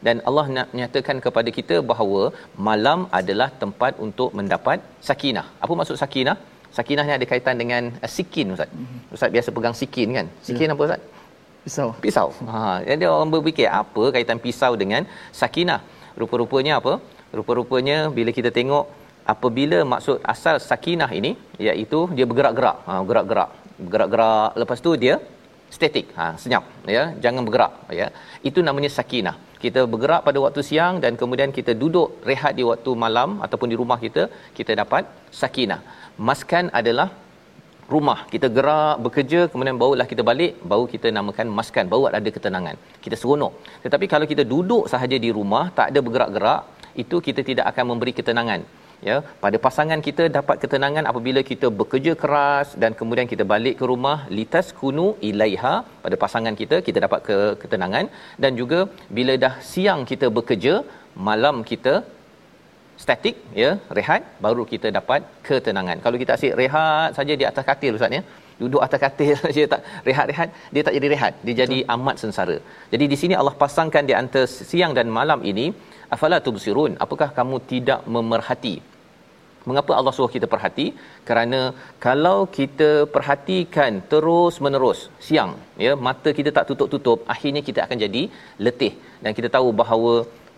dan 0.05 0.17
Allah 0.29 0.45
nak 0.57 0.67
nyatakan 0.79 1.17
kepada 1.25 1.49
kita 1.57 1.75
bahawa 1.91 2.23
malam 2.69 2.99
adalah 3.19 3.49
tempat 3.63 3.93
untuk 4.05 4.29
mendapat 4.39 4.79
sakinah. 5.09 5.45
Apa 5.63 5.73
maksud 5.79 5.97
sakinah? 6.03 6.37
Sakinah 6.77 7.03
ni 7.07 7.13
ada 7.17 7.25
kaitan 7.31 7.55
dengan 7.61 7.83
uh, 8.05 8.11
sikin 8.17 8.53
ustaz. 8.55 8.69
Mm-hmm. 8.79 8.99
ustaz 9.15 9.29
biasa 9.35 9.49
pegang 9.57 9.75
sikin 9.81 10.09
kan? 10.17 10.27
Sikin 10.49 10.67
ya. 10.69 10.75
apa 10.75 10.83
ustaz? 10.87 11.01
Pisau. 11.65 11.89
Pisau. 12.03 12.29
Ha 12.49 12.59
jadi 12.89 13.05
orang 13.13 13.31
berfikir 13.35 13.69
apa 13.81 14.03
kaitan 14.15 14.39
pisau 14.45 14.73
dengan 14.83 15.03
sakinah? 15.41 15.81
Rupa-rupanya 16.21 16.75
apa? 16.81 16.93
Rupa-rupanya 17.37 17.97
bila 18.17 18.31
kita 18.37 18.51
tengok 18.59 18.85
apabila 19.33 19.79
maksud 19.93 20.17
asal 20.33 20.55
sakinah 20.69 21.09
ini 21.19 21.31
iaitu 21.67 21.99
dia 22.17 22.27
bergerak-gerak. 22.29 22.77
Ha 22.87 23.01
gerak-gerak. 23.09 23.49
Bergerak-gerak 23.81 24.51
lepas 24.61 24.79
tu 24.85 24.93
dia 25.03 25.15
statik 25.75 26.07
ha 26.17 26.25
senyap 26.43 26.63
ya. 26.95 27.03
Jangan 27.23 27.41
bergerak 27.47 27.73
ya. 27.99 28.07
Itu 28.49 28.59
namanya 28.67 28.89
sakinah. 28.97 29.35
Kita 29.63 29.81
bergerak 29.91 30.21
pada 30.27 30.39
waktu 30.45 30.61
siang 30.69 30.95
dan 31.03 31.13
kemudian 31.21 31.51
kita 31.57 31.71
duduk 31.83 32.09
rehat 32.29 32.53
di 32.59 32.63
waktu 32.71 32.91
malam 33.03 33.29
ataupun 33.45 33.69
di 33.73 33.77
rumah 33.81 33.99
kita 34.05 34.25
kita 34.57 34.73
dapat 34.81 35.03
sakinah. 35.41 35.81
Maskan 36.29 36.67
adalah 36.79 37.07
rumah. 37.93 38.19
Kita 38.33 38.47
gerak 38.57 38.95
bekerja 39.05 39.39
kemudian 39.51 39.77
barulah 39.81 40.07
kita 40.11 40.23
balik 40.31 40.53
baru 40.71 40.85
kita 40.93 41.09
namakan 41.17 41.49
maskan. 41.59 41.85
Baru 41.93 42.05
ada 42.19 42.31
ketenangan. 42.37 42.75
Kita 43.05 43.15
seronok. 43.21 43.53
Tetapi 43.85 44.05
kalau 44.13 44.27
kita 44.33 44.45
duduk 44.53 44.85
sahaja 44.93 45.19
di 45.25 45.31
rumah 45.39 45.65
tak 45.77 45.89
ada 45.93 46.01
bergerak-gerak 46.07 46.61
itu 47.03 47.17
kita 47.27 47.41
tidak 47.49 47.65
akan 47.71 47.85
memberi 47.93 48.13
ketenangan 48.19 48.61
ya 49.07 49.15
pada 49.43 49.57
pasangan 49.65 49.99
kita 50.07 50.23
dapat 50.37 50.57
ketenangan 50.63 51.05
apabila 51.11 51.41
kita 51.49 51.67
bekerja 51.79 52.13
keras 52.23 52.69
dan 52.81 52.93
kemudian 52.99 53.27
kita 53.31 53.43
balik 53.53 53.75
ke 53.79 53.85
rumah 53.91 54.17
litas 54.37 54.67
kunu 54.79 55.07
ilaiha 55.29 55.73
pada 56.05 56.15
pasangan 56.23 56.57
kita 56.61 56.79
kita 56.87 56.99
dapat 57.05 57.21
ke 57.29 57.37
ketenangan. 57.63 58.07
Dan 58.43 58.53
juga 58.61 58.79
bila 59.17 59.35
dah 59.45 59.53
siang 59.71 60.03
kita 60.11 60.29
bekerja 60.39 60.75
malam 61.29 61.57
kita 61.71 61.95
statik 63.03 63.35
ya 63.61 63.69
rehat 63.97 64.21
baru 64.45 64.63
kita 64.73 64.87
dapat 64.99 65.21
ketenangan. 65.47 65.97
Kalau 66.05 66.17
kita 66.21 66.31
asyik 66.37 66.53
rehat 66.61 67.09
saja 67.19 67.33
di 67.41 67.45
atas 67.51 67.65
katil 67.69 67.97
ustaz 67.99 68.17
ya. 68.19 68.23
Duduk 68.61 68.81
atas 68.85 68.99
katil 69.03 69.35
saja 69.45 69.63
tak 69.73 69.81
rehat-rehat 70.07 70.49
dia 70.73 70.83
tak 70.87 70.95
jadi 70.97 71.07
rehat. 71.15 71.33
Dia 71.45 71.55
jadi 71.63 71.77
amat 71.95 72.15
sengsara. 72.21 72.57
Jadi 72.93 73.05
di 73.13 73.17
sini 73.21 73.35
Allah 73.41 73.55
pasangkan 73.63 74.05
di 74.09 74.15
antara 74.21 74.49
siang 74.71 74.93
dan 74.99 75.09
malam 75.19 75.41
ini 75.51 75.67
afala 76.15 76.37
tubsirun? 76.45 76.93
Apakah 77.05 77.29
kamu 77.37 77.57
tidak 77.71 78.01
memerhati? 78.15 78.75
Mengapa 79.69 79.91
Allah 79.99 80.13
suruh 80.15 80.31
kita 80.35 80.47
perhati? 80.53 80.85
Kerana 81.27 81.59
kalau 82.05 82.37
kita 82.57 82.89
perhatikan 83.15 83.93
terus 84.11 84.55
menerus 84.65 84.99
siang 85.27 85.51
ya 85.85 85.93
mata 86.07 86.31
kita 86.37 86.51
tak 86.57 86.67
tutup-tutup 86.69 87.19
akhirnya 87.33 87.61
kita 87.69 87.79
akan 87.85 87.97
jadi 88.05 88.23
letih. 88.65 88.93
Dan 89.23 89.31
kita 89.37 89.49
tahu 89.55 89.69
bahawa 89.81 90.13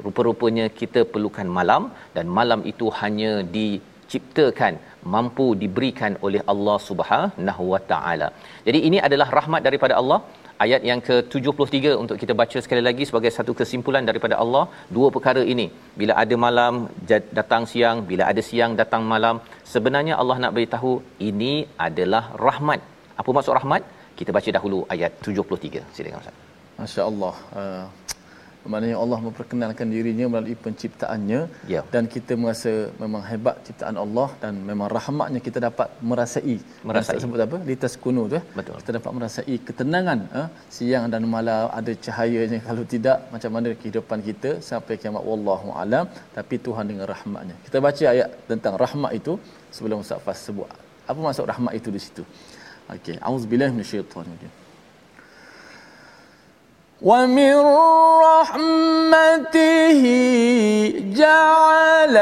rupa-rupanya 0.06 0.66
kita 0.82 1.02
perlukan 1.14 1.48
malam 1.58 1.84
dan 2.18 2.28
malam 2.40 2.62
itu 2.72 2.88
hanya 3.02 3.32
diciptakan 3.58 4.76
mampu 5.16 5.48
diberikan 5.64 6.14
oleh 6.28 6.42
Allah 6.52 6.78
Subhanahu 6.90 7.64
Wa 7.74 7.82
Taala. 7.92 8.30
Jadi 8.68 8.80
ini 8.90 9.00
adalah 9.08 9.28
rahmat 9.40 9.64
daripada 9.68 9.96
Allah 10.02 10.20
ayat 10.64 10.82
yang 10.90 11.00
ke-73 11.08 11.78
untuk 12.04 12.18
kita 12.22 12.34
baca 12.42 12.58
sekali 12.66 12.82
lagi 12.88 13.04
sebagai 13.10 13.32
satu 13.38 13.54
kesimpulan 13.60 14.04
daripada 14.10 14.36
Allah. 14.44 14.64
Dua 14.98 15.08
perkara 15.16 15.44
ini. 15.54 15.68
Bila 16.00 16.14
ada 16.24 16.36
malam 16.46 16.74
datang 17.40 17.66
siang. 17.72 18.00
Bila 18.12 18.26
ada 18.32 18.44
siang 18.50 18.74
datang 18.82 19.04
malam. 19.14 19.38
Sebenarnya 19.74 20.16
Allah 20.22 20.38
nak 20.44 20.54
beritahu 20.58 20.94
ini 21.30 21.54
adalah 21.88 22.24
rahmat. 22.48 22.82
Apa 23.22 23.30
maksud 23.38 23.56
rahmat? 23.60 23.84
Kita 24.20 24.32
baca 24.38 24.50
dahulu 24.58 24.80
ayat 24.94 25.12
73 25.26 25.84
silakan 25.96 26.22
ustaz. 26.24 26.38
masya-Allah. 26.82 27.36
Uh, 27.60 27.86
maknanya 28.72 28.98
Allah 29.04 29.20
memperkenalkan 29.28 29.88
dirinya 29.96 30.26
melalui 30.32 30.58
penciptaannya. 30.66 31.42
Ya. 31.74 31.82
dan 31.94 32.04
kita 32.14 32.34
merasa 32.42 32.72
memang 33.04 33.24
hebat 33.30 33.56
ciptaan 33.68 33.98
Allah 34.04 34.28
dan 34.44 34.54
memang 34.70 34.88
rahmatnya 34.98 35.40
kita 35.48 35.60
dapat 35.68 35.88
merasai. 36.10 36.58
Merasai. 36.90 37.18
Sebut 37.24 37.42
apa? 37.48 37.58
Litas 37.70 37.94
kuno 38.04 38.24
tu 38.32 38.38
eh? 38.40 38.44
Betul. 38.60 38.76
kita 38.82 38.92
dapat 39.00 39.12
merasai 39.18 39.56
ketenangan 39.68 40.20
eh? 40.42 40.48
siang 40.78 41.06
dan 41.14 41.24
malam 41.36 41.66
ada 41.80 41.94
cahayanya. 42.06 42.60
Kalau 42.68 42.84
tidak 42.94 43.18
macam 43.34 43.52
mana 43.56 43.76
kehidupan 43.82 44.20
kita 44.30 44.52
sampai 44.70 44.96
kiamat? 45.02 45.24
Wallahu 45.30 45.70
alam. 45.84 46.06
Tapi 46.38 46.56
Tuhan 46.68 46.86
dengan 46.92 47.06
rahmatnya. 47.14 47.56
Kita 47.68 47.78
baca 47.88 48.06
ayat 48.16 48.30
tentang 48.52 48.76
rahmat 48.84 49.12
itu 49.20 49.36
sebelum 49.76 50.00
Ustaz 50.06 50.22
Fas 50.28 50.40
sebut. 50.48 50.70
Apa 51.10 51.20
maksud 51.26 51.46
rahmat 51.54 51.74
itu 51.80 51.90
di 51.98 52.02
situ? 52.06 52.24
Okey 52.96 53.16
auzubillahi 53.30 53.72
minasyaitanir 53.76 54.52
ومن 57.02 57.56
رحمته 58.28 60.04
جعل 61.16 62.16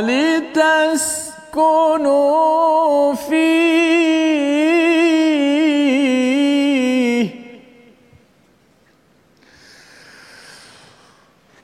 لتسكنوا 0.07 1.55
فيه. 3.15 3.35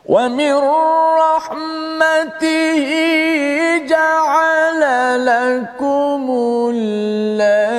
ومن 0.07 0.55
رحمته 1.23 2.83
جعل 3.87 4.50
لكم 5.31 6.25
الذي 6.75 7.70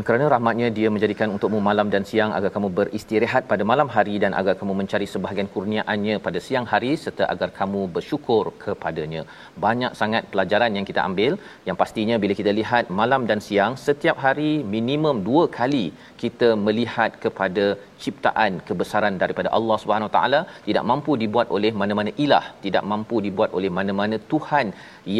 dan 0.00 0.06
kerana 0.08 0.26
rahmatnya 0.32 0.68
dia 0.76 0.88
menjadikan 0.92 1.32
untukmu 1.32 1.58
malam 1.66 1.86
dan 1.94 2.02
siang 2.10 2.30
agar 2.36 2.50
kamu 2.54 2.68
beristirahat 2.76 3.42
pada 3.50 3.64
malam 3.70 3.88
hari 3.94 4.14
dan 4.22 4.32
agar 4.40 4.54
kamu 4.60 4.74
mencari 4.78 5.06
sebahagian 5.14 5.48
kurniaannya 5.54 6.14
pada 6.26 6.38
siang 6.46 6.66
hari 6.70 6.92
serta 7.02 7.24
agar 7.32 7.48
kamu 7.58 7.80
bersyukur 7.96 8.44
kepadanya. 8.62 9.22
Banyak 9.64 9.92
sangat 10.00 10.22
pelajaran 10.32 10.78
yang 10.78 10.86
kita 10.90 11.00
ambil. 11.08 11.32
Yang 11.68 11.78
pastinya 11.82 12.16
bila 12.22 12.36
kita 12.40 12.54
lihat 12.60 12.88
malam 13.00 13.28
dan 13.30 13.44
siang 13.48 13.76
setiap 13.86 14.16
hari 14.24 14.50
minimum 14.76 15.20
dua 15.28 15.44
kali 15.58 15.84
kita 16.24 16.50
melihat 16.66 17.20
kepada 17.24 17.66
ciptaan 18.04 18.52
kebesaran 18.70 19.20
daripada 19.22 19.50
Allah 19.58 19.78
Subhanahu 19.84 20.12
taala. 20.16 20.42
Tidak 20.68 20.86
mampu 20.92 21.20
dibuat 21.24 21.50
oleh 21.58 21.74
mana-mana 21.82 22.12
ilah 22.24 22.44
tidak 22.66 22.86
mampu 22.92 23.18
dibuat 23.28 23.52
oleh 23.60 23.72
mana-mana 23.80 24.18
tuhan 24.32 24.68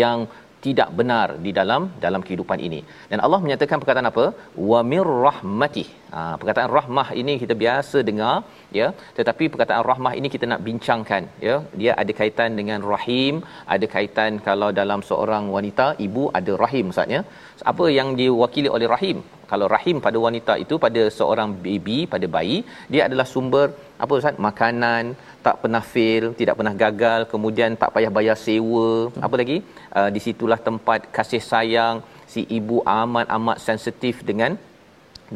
yang 0.02 0.20
tidak 0.64 0.88
benar 0.98 1.40
di 1.44 1.50
dalam 1.58 1.90
dalam 2.04 2.20
kehidupan 2.26 2.60
ini. 2.60 2.80
Dan 3.10 3.18
Allah 3.24 3.40
menyatakan 3.44 3.80
perkataan 3.82 4.08
apa? 4.12 4.24
Wa 4.70 4.80
mir 4.84 5.04
rahmatih. 5.04 5.99
Ha, 6.14 6.20
perkataan 6.40 6.70
rahmah 6.76 7.08
ini 7.20 7.34
kita 7.42 7.54
biasa 7.62 7.98
dengar 8.08 8.36
ya, 8.78 8.86
tetapi 9.18 9.44
perkataan 9.52 9.82
rahmah 9.90 10.12
ini 10.18 10.28
kita 10.34 10.46
nak 10.52 10.62
bincangkan 10.68 11.22
ya. 11.46 11.56
Dia 11.80 11.92
ada 12.02 12.12
kaitan 12.20 12.58
dengan 12.60 12.80
rahim, 12.92 13.34
ada 13.74 13.86
kaitan 13.94 14.40
kalau 14.48 14.70
dalam 14.80 15.02
seorang 15.10 15.44
wanita 15.56 15.86
ibu 16.06 16.24
ada 16.38 16.54
rahim 16.62 16.86
maksudnya. 16.90 17.20
Apa 17.72 17.86
yang 17.98 18.08
diwakili 18.20 18.70
oleh 18.76 18.88
rahim? 18.94 19.18
Kalau 19.50 19.66
rahim 19.74 19.96
pada 20.06 20.18
wanita 20.24 20.52
itu 20.64 20.74
pada 20.84 21.02
seorang 21.18 21.50
baby, 21.64 21.98
pada 22.14 22.26
bayi, 22.36 22.58
dia 22.92 23.02
adalah 23.08 23.26
sumber 23.34 23.66
apa 24.04 24.12
Ustaz? 24.18 24.38
Makanan, 24.46 25.04
tak 25.46 25.56
pernah 25.62 25.82
fail, 25.92 26.24
tidak 26.40 26.54
pernah 26.58 26.74
gagal, 26.84 27.20
kemudian 27.32 27.78
tak 27.82 27.92
payah 27.94 28.12
bayar 28.18 28.36
sewa, 28.46 28.88
apa 29.26 29.34
lagi? 29.42 29.58
Uh, 29.98 30.08
di 30.14 30.22
situlah 30.26 30.60
tempat 30.68 31.10
kasih 31.18 31.42
sayang 31.50 31.96
si 32.32 32.42
ibu 32.58 32.78
amat-amat 33.02 33.58
sensitif 33.68 34.16
dengan 34.30 34.52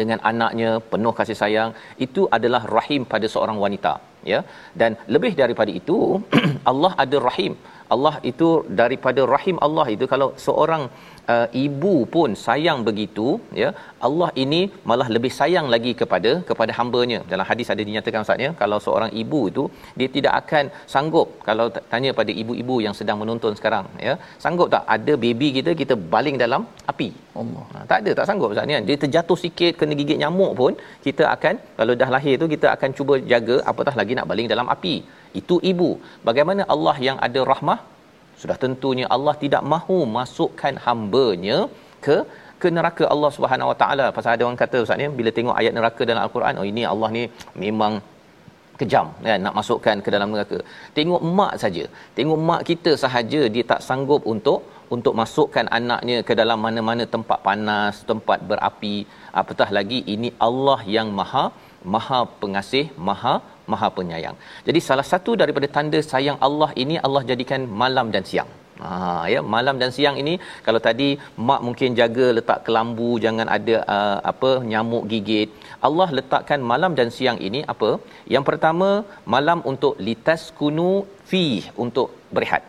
dengan 0.00 0.18
anaknya 0.30 0.70
penuh 0.92 1.12
kasih 1.18 1.38
sayang 1.42 1.70
itu 2.06 2.22
adalah 2.36 2.62
rahim 2.76 3.02
pada 3.12 3.26
seorang 3.34 3.58
wanita 3.64 3.92
ya. 4.32 4.40
Dan 4.80 4.90
lebih 5.14 5.32
daripada 5.42 5.72
itu 5.80 5.98
Allah 6.72 6.92
ada 7.04 7.18
rahim 7.28 7.54
Allah 7.94 8.14
itu 8.30 8.48
daripada 8.80 9.22
rahim 9.34 9.58
Allah 9.66 9.86
itu 9.96 10.06
kalau 10.12 10.28
seorang 10.46 10.84
uh, 11.32 11.46
ibu 11.64 11.94
pun 12.14 12.30
sayang 12.46 12.78
begitu 12.88 13.26
ya 13.62 13.70
Allah 14.08 14.28
ini 14.44 14.60
malah 14.90 15.08
lebih 15.16 15.32
sayang 15.38 15.66
lagi 15.74 15.92
kepada 16.00 16.32
kepada 16.50 16.72
hamba-Nya. 16.78 17.20
Dalam 17.32 17.46
hadis 17.50 17.70
ada 17.74 17.82
dinyatakan 17.88 18.24
ustaz 18.26 18.44
ya 18.46 18.50
kalau 18.62 18.78
seorang 18.86 19.10
ibu 19.22 19.40
itu 19.52 19.64
dia 19.98 20.08
tidak 20.16 20.34
akan 20.42 20.64
sanggup. 20.94 21.28
Kalau 21.48 21.66
tanya 21.92 22.12
pada 22.20 22.32
ibu-ibu 22.42 22.76
yang 22.86 22.96
sedang 23.00 23.18
menonton 23.22 23.54
sekarang 23.60 23.88
ya 24.08 24.14
sanggup 24.44 24.70
tak? 24.76 24.84
Ada 24.96 25.14
baby 25.24 25.50
kita 25.58 25.72
kita 25.82 25.96
baling 26.14 26.38
dalam 26.44 26.64
api. 26.92 27.10
Allah. 27.42 27.64
Ha, 27.74 27.78
tak 27.90 27.98
ada 28.02 28.10
tak 28.18 28.26
sanggup 28.30 28.50
ustaz 28.54 28.68
ni 28.70 28.74
kan? 28.76 28.84
Dia 28.90 28.96
terjatuh 29.04 29.38
sikit 29.44 29.72
kena 29.80 29.94
gigit 30.00 30.18
nyamuk 30.22 30.52
pun 30.60 30.72
kita 31.06 31.24
akan 31.34 31.54
kalau 31.78 31.94
dah 32.02 32.10
lahir 32.16 32.34
tu 32.42 32.48
kita 32.54 32.66
akan 32.76 32.90
cuba 32.98 33.14
jaga 33.32 33.58
apatah 33.72 33.94
lagi 34.00 34.14
nak 34.18 34.28
baling 34.32 34.50
dalam 34.54 34.68
api 34.76 34.96
itu 35.40 35.56
ibu 35.72 35.90
bagaimana 36.28 36.62
Allah 36.74 36.96
yang 37.08 37.18
ada 37.26 37.42
rahmah 37.52 37.78
sudah 38.40 38.56
tentunya 38.64 39.06
Allah 39.16 39.34
tidak 39.42 39.62
mahu 39.72 39.98
masukkan 40.18 40.74
hamba-Nya 40.86 41.58
ke 42.06 42.16
ke 42.62 42.68
neraka 42.76 43.04
Allah 43.14 43.30
Subhanahu 43.36 43.70
Wa 43.70 43.76
Taala. 43.82 44.06
Pasal 44.16 44.32
ada 44.34 44.44
orang 44.46 44.60
kata 44.64 44.78
ustaz 44.84 44.98
ni 45.00 45.06
bila 45.20 45.30
tengok 45.38 45.56
ayat 45.60 45.72
neraka 45.78 46.02
dalam 46.10 46.22
al-Quran, 46.26 46.60
oh 46.60 46.66
ini 46.72 46.82
Allah 46.92 47.08
ni 47.16 47.22
memang 47.64 47.94
kejam 48.80 49.06
kan 49.26 49.40
nak 49.46 49.54
masukkan 49.58 49.96
ke 50.04 50.08
dalam 50.14 50.28
neraka. 50.34 50.58
Tengok 50.98 51.22
mak 51.38 51.52
saja. 51.62 51.84
Tengok 52.16 52.40
mak 52.48 52.62
kita 52.70 52.92
sahaja 53.02 53.42
dia 53.54 53.64
tak 53.72 53.82
sanggup 53.88 54.22
untuk 54.34 54.60
untuk 54.94 55.14
masukkan 55.20 55.66
anaknya 55.78 56.16
ke 56.28 56.32
dalam 56.40 56.58
mana-mana 56.66 57.04
tempat 57.14 57.38
panas, 57.48 58.02
tempat 58.10 58.40
berapi. 58.50 58.96
Apatah 59.40 59.68
lagi 59.78 60.00
ini 60.14 60.30
Allah 60.48 60.80
yang 60.96 61.10
Maha 61.20 61.44
Maha 61.94 62.20
Pengasih, 62.42 62.86
Maha 63.08 63.34
Maha 63.72 63.88
Penyayang. 63.96 64.36
Jadi 64.66 64.80
salah 64.88 65.06
satu 65.12 65.32
daripada 65.42 65.68
tanda 65.76 66.00
sayang 66.12 66.38
Allah 66.46 66.70
ini 66.82 66.96
Allah 67.06 67.22
jadikan 67.30 67.62
malam 67.82 68.08
dan 68.14 68.24
siang. 68.30 68.50
Ha 68.82 69.30
ya 69.32 69.40
malam 69.54 69.76
dan 69.82 69.90
siang 69.96 70.16
ini 70.22 70.32
kalau 70.66 70.80
tadi 70.86 71.08
mak 71.48 71.60
mungkin 71.66 71.90
jaga 72.00 72.26
letak 72.38 72.58
kelambu 72.66 73.10
jangan 73.24 73.46
ada 73.56 73.76
uh, 73.96 74.18
apa 74.32 74.50
nyamuk 74.70 75.04
gigit. 75.12 75.50
Allah 75.88 76.08
letakkan 76.18 76.60
malam 76.72 76.92
dan 76.98 77.10
siang 77.16 77.38
ini 77.48 77.62
apa? 77.74 77.90
Yang 78.34 78.44
pertama 78.50 78.88
malam 79.34 79.60
untuk 79.72 79.94
litas 80.08 80.44
kunu 80.60 80.92
fi 81.30 81.44
untuk 81.84 82.10
berehat. 82.36 82.64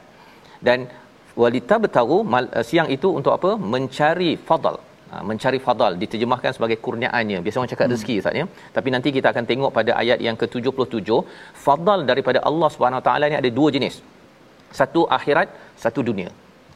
Dan 0.68 0.82
walita 1.42 1.78
bertaru 1.86 2.20
uh, 2.22 2.66
siang 2.70 2.90
itu 2.98 3.10
untuk 3.20 3.34
apa? 3.38 3.52
Mencari 3.74 4.34
fadal 4.50 4.78
mencari 5.30 5.60
fadal 5.66 5.94
diterjemahkan 6.02 6.52
sebagai 6.58 6.78
kurniaannya. 6.86 7.40
Biasa 7.46 7.58
orang 7.62 7.72
cakap 7.74 7.88
rezeki 7.94 8.16
ustaz 8.22 8.40
ya. 8.42 8.46
Tapi 8.78 8.90
nanti 8.96 9.10
kita 9.18 9.28
akan 9.34 9.46
tengok 9.52 9.72
pada 9.78 9.92
ayat 10.02 10.20
yang 10.28 10.38
ke-77 10.42 11.10
fadal 11.66 12.02
daripada 12.12 12.42
Allah 12.50 12.70
Subhanahu 12.76 13.04
taala 13.08 13.32
ni 13.32 13.38
ada 13.42 13.52
dua 13.60 13.70
jenis. 13.76 13.98
Satu 14.80 15.04
akhirat 15.18 15.48
satu 15.86 16.02
dunia. 16.10 16.32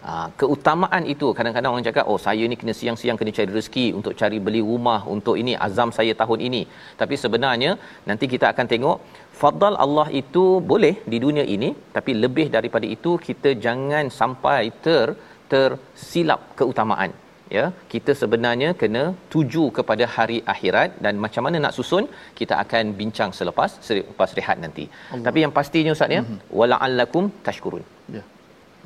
Ha, 0.08 0.12
keutamaan 0.40 1.04
itu 1.14 1.28
kadang-kadang 1.38 1.72
orang 1.74 1.86
cakap 1.88 2.06
oh 2.12 2.20
saya 2.26 2.44
ni 2.52 2.56
kena 2.60 2.74
siang-siang 2.80 3.18
kena 3.20 3.32
cari 3.38 3.52
rezeki 3.58 3.88
untuk 4.00 4.14
cari 4.22 4.38
beli 4.46 4.62
rumah 4.70 5.02
untuk 5.16 5.36
ini 5.42 5.54
azam 5.68 5.90
saya 5.98 6.14
tahun 6.22 6.40
ini. 6.48 6.62
Tapi 7.02 7.16
sebenarnya 7.24 7.72
nanti 8.10 8.28
kita 8.34 8.46
akan 8.54 8.68
tengok 8.74 8.98
fadal 9.42 9.76
Allah 9.86 10.08
itu 10.22 10.46
boleh 10.72 10.94
di 11.12 11.18
dunia 11.26 11.46
ini 11.56 11.72
tapi 11.96 12.14
lebih 12.24 12.48
daripada 12.56 12.88
itu 12.96 13.12
kita 13.28 13.52
jangan 13.66 14.08
sampai 14.20 14.62
ter 14.86 15.08
tersilap 15.52 16.42
keutamaan 16.60 17.12
ya 17.58 17.66
kita 17.94 18.12
sebenarnya 18.22 18.70
kena 18.82 19.04
tuju 19.34 19.64
kepada 19.78 20.06
hari 20.16 20.40
akhirat 20.54 20.90
dan 21.06 21.14
macam 21.26 21.44
mana 21.46 21.60
nak 21.66 21.76
susun 21.78 22.06
kita 22.40 22.56
akan 22.64 22.94
bincang 23.00 23.32
selepas 23.40 23.72
selepas 23.88 24.32
rehat 24.40 24.58
nanti. 24.66 24.86
Allah. 24.90 25.24
tapi 25.28 25.40
yang 25.44 25.54
pastinya 25.60 25.94
ustaz 25.98 26.18
ya 26.18 26.22
mm-hmm. 26.24 26.42
wala'allakum 26.60 27.26
tashkurun. 27.48 27.86
Ya. 28.18 28.24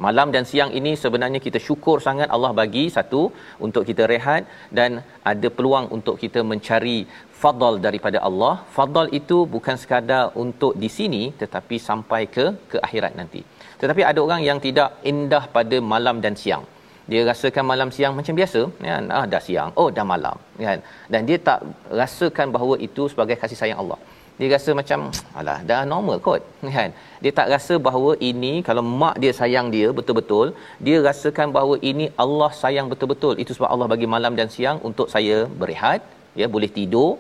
Malam 0.06 0.28
dan 0.36 0.44
siang 0.52 0.72
ini 0.80 0.92
sebenarnya 1.02 1.40
kita 1.48 1.60
syukur 1.66 1.98
sangat 2.06 2.30
Allah 2.36 2.52
bagi 2.60 2.86
satu 2.96 3.22
untuk 3.66 3.84
kita 3.90 4.04
rehat 4.14 4.44
dan 4.78 4.92
ada 5.32 5.48
peluang 5.58 5.88
untuk 5.98 6.16
kita 6.24 6.42
mencari 6.52 6.98
fadal 7.42 7.76
daripada 7.86 8.20
Allah. 8.28 8.56
Fadal 8.78 9.10
itu 9.20 9.38
bukan 9.56 9.78
sekadar 9.84 10.26
untuk 10.44 10.74
di 10.84 10.90
sini 10.98 11.24
tetapi 11.42 11.78
sampai 11.90 12.22
ke 12.36 12.46
ke 12.72 12.80
akhirat 12.88 13.14
nanti. 13.22 13.44
Tetapi 13.82 14.02
ada 14.12 14.20
orang 14.28 14.42
yang 14.50 14.60
tidak 14.68 14.90
indah 15.12 15.44
pada 15.58 15.78
malam 15.94 16.18
dan 16.26 16.36
siang 16.44 16.66
dia 17.12 17.22
rasakan 17.30 17.66
malam 17.72 17.90
siang 17.96 18.14
macam 18.18 18.36
biasa 18.40 18.62
kan? 18.86 19.06
Ah 19.18 19.26
dah 19.32 19.42
siang. 19.48 19.70
Oh 19.80 19.88
dah 19.96 20.06
malam 20.12 20.38
kan? 20.66 20.80
Dan 21.14 21.22
dia 21.30 21.38
tak 21.48 21.60
rasakan 22.02 22.48
bahawa 22.56 22.76
itu 22.88 23.06
sebagai 23.14 23.36
kasih 23.42 23.60
sayang 23.62 23.80
Allah. 23.84 24.00
Dia 24.40 24.48
rasa 24.56 24.72
macam 24.80 25.00
alah 25.40 25.58
dah 25.70 25.82
normal 25.92 26.18
kot 26.28 26.42
kan? 26.78 26.90
Dia 27.24 27.32
tak 27.40 27.50
rasa 27.56 27.76
bahawa 27.88 28.14
ini 28.30 28.54
kalau 28.70 28.84
mak 29.02 29.18
dia 29.24 29.34
sayang 29.42 29.68
dia 29.76 29.90
betul-betul 30.00 30.48
dia 30.88 30.98
rasakan 31.10 31.50
bahawa 31.58 31.76
ini 31.92 32.08
Allah 32.26 32.52
sayang 32.64 32.90
betul-betul. 32.94 33.36
Itu 33.44 33.52
sebab 33.58 33.70
Allah 33.76 33.90
bagi 33.94 34.10
malam 34.16 34.36
dan 34.40 34.50
siang 34.56 34.80
untuk 34.90 35.10
saya 35.16 35.38
berehat 35.62 36.02
ya 36.42 36.48
boleh 36.56 36.72
tidur. 36.80 37.12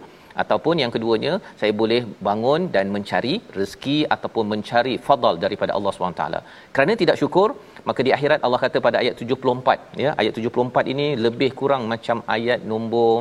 Ataupun 0.41 0.76
yang 0.82 0.91
keduanya 0.93 1.34
saya 1.60 1.72
boleh 1.82 2.00
bangun 2.28 2.62
dan 2.76 2.86
mencari 2.96 3.34
rezeki 3.58 3.98
ataupun 4.15 4.46
mencari 4.54 4.96
fadal 5.08 5.36
daripada 5.43 5.72
Allah 5.78 5.91
SWT 5.93 6.24
kerana 6.76 6.93
tidak 7.02 7.19
syukur 7.22 7.50
maka 7.89 8.00
di 8.08 8.12
akhirat 8.17 8.39
Allah 8.46 8.60
kata 8.65 8.78
pada 8.88 8.98
ayat 9.04 9.15
74 9.24 10.02
ya 10.04 10.12
ayat 10.22 10.34
74 10.39 10.93
ini 10.93 11.08
lebih 11.26 11.50
kurang 11.60 11.84
macam 11.93 12.19
ayat 12.38 12.60
nombor 12.72 13.12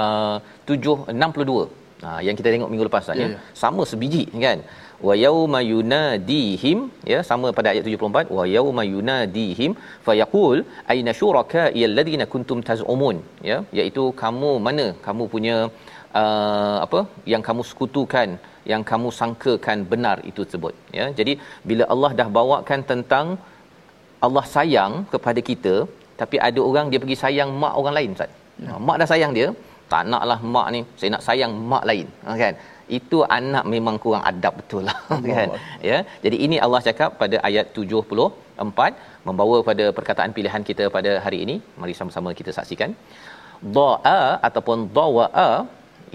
uh, 0.00 0.36
7 0.66 1.12
62 1.24 1.84
Ha, 2.04 2.08
yang 2.26 2.36
kita 2.38 2.48
tengok 2.52 2.70
minggu 2.72 2.86
lepas 2.86 3.04
Ustaz 3.04 3.18
Ya, 3.20 3.26
ya. 3.26 3.28
ya. 3.34 3.38
Sama 3.60 3.82
sebiji 3.90 4.24
kan. 4.46 4.58
Wa 5.06 5.14
yauma 5.22 5.60
yunadihim 5.72 6.78
ya 7.12 7.18
sama 7.28 7.48
pada 7.56 7.68
ayat 7.72 7.84
74 7.88 8.32
wa 8.36 8.44
yauma 8.56 8.82
yunadihim 8.94 9.72
fayaqul 10.06 10.58
aina 10.92 11.12
syuraka'i 11.20 11.80
alladhina 11.88 12.24
kuntum 12.34 12.60
tazumun 12.68 13.16
ya 13.50 13.58
iaitu 13.78 14.04
kamu 14.22 14.52
mana 14.66 14.86
kamu 15.06 15.24
punya 15.34 15.56
uh, 16.20 16.76
apa 16.86 17.00
yang 17.32 17.44
kamu 17.48 17.64
sekutukan 17.70 18.28
yang 18.72 18.82
kamu 18.90 19.08
sangkakan 19.18 19.78
benar 19.92 20.16
itu 20.30 20.40
tersebut 20.46 20.74
ya 20.98 21.06
jadi 21.18 21.34
bila 21.70 21.84
Allah 21.94 22.10
dah 22.20 22.28
bawakan 22.38 22.82
tentang 22.92 23.26
Allah 24.26 24.44
sayang 24.56 24.92
kepada 25.14 25.40
kita 25.50 25.74
tapi 26.20 26.36
ada 26.48 26.60
orang 26.68 26.86
dia 26.92 27.00
pergi 27.02 27.16
sayang 27.24 27.50
mak 27.62 27.74
orang 27.80 27.94
lain 27.98 28.10
Ustaz. 28.16 28.30
Ya. 28.66 28.74
Mak 28.86 28.96
dah 29.00 29.08
sayang 29.12 29.32
dia, 29.38 29.48
tak 29.92 30.02
naklah 30.12 30.38
mak 30.54 30.68
ni, 30.74 30.80
saya 30.98 31.10
nak 31.14 31.24
sayang 31.28 31.52
mak 31.72 31.84
lain. 31.90 32.06
Ha, 32.26 32.36
kan? 32.42 32.54
Itu 32.98 33.18
anak 33.38 33.64
memang 33.74 33.96
kurang 34.02 34.24
adab 34.30 34.54
betul 34.60 34.82
lah 34.88 34.98
kan. 35.32 35.48
Ya. 35.90 35.98
Jadi 36.24 36.36
ini 36.46 36.58
Allah 36.66 36.80
cakap 36.88 37.10
pada 37.22 37.36
ayat 37.48 37.66
74 37.84 39.26
membawa 39.28 39.56
pada 39.70 39.84
perkataan 39.98 40.32
pilihan 40.36 40.62
kita 40.68 40.84
pada 40.96 41.12
hari 41.24 41.40
ini. 41.44 41.56
Mari 41.80 41.94
sama-sama 42.00 42.32
kita 42.40 42.52
saksikan. 42.58 42.92
Da'a 43.76 44.20
ataupun 44.48 44.78
dawa'a 44.98 45.50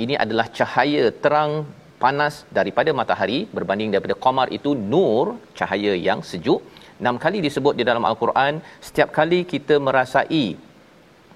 ini 0.03 0.15
adalah 0.23 0.45
cahaya 0.57 1.03
terang 1.23 1.51
panas 2.03 2.33
daripada 2.57 2.91
matahari 2.99 3.39
berbanding 3.57 3.91
daripada 3.93 4.15
qamar 4.25 4.47
itu 4.57 4.71
nur 4.93 5.25
cahaya 5.59 5.93
yang 6.07 6.19
sejuk. 6.31 6.61
Enam 7.01 7.15
kali 7.23 7.39
disebut 7.45 7.73
di 7.79 7.83
dalam 7.89 8.03
al-Quran 8.09 8.53
setiap 8.87 9.09
kali 9.17 9.39
kita 9.53 9.77
merasai 9.87 10.45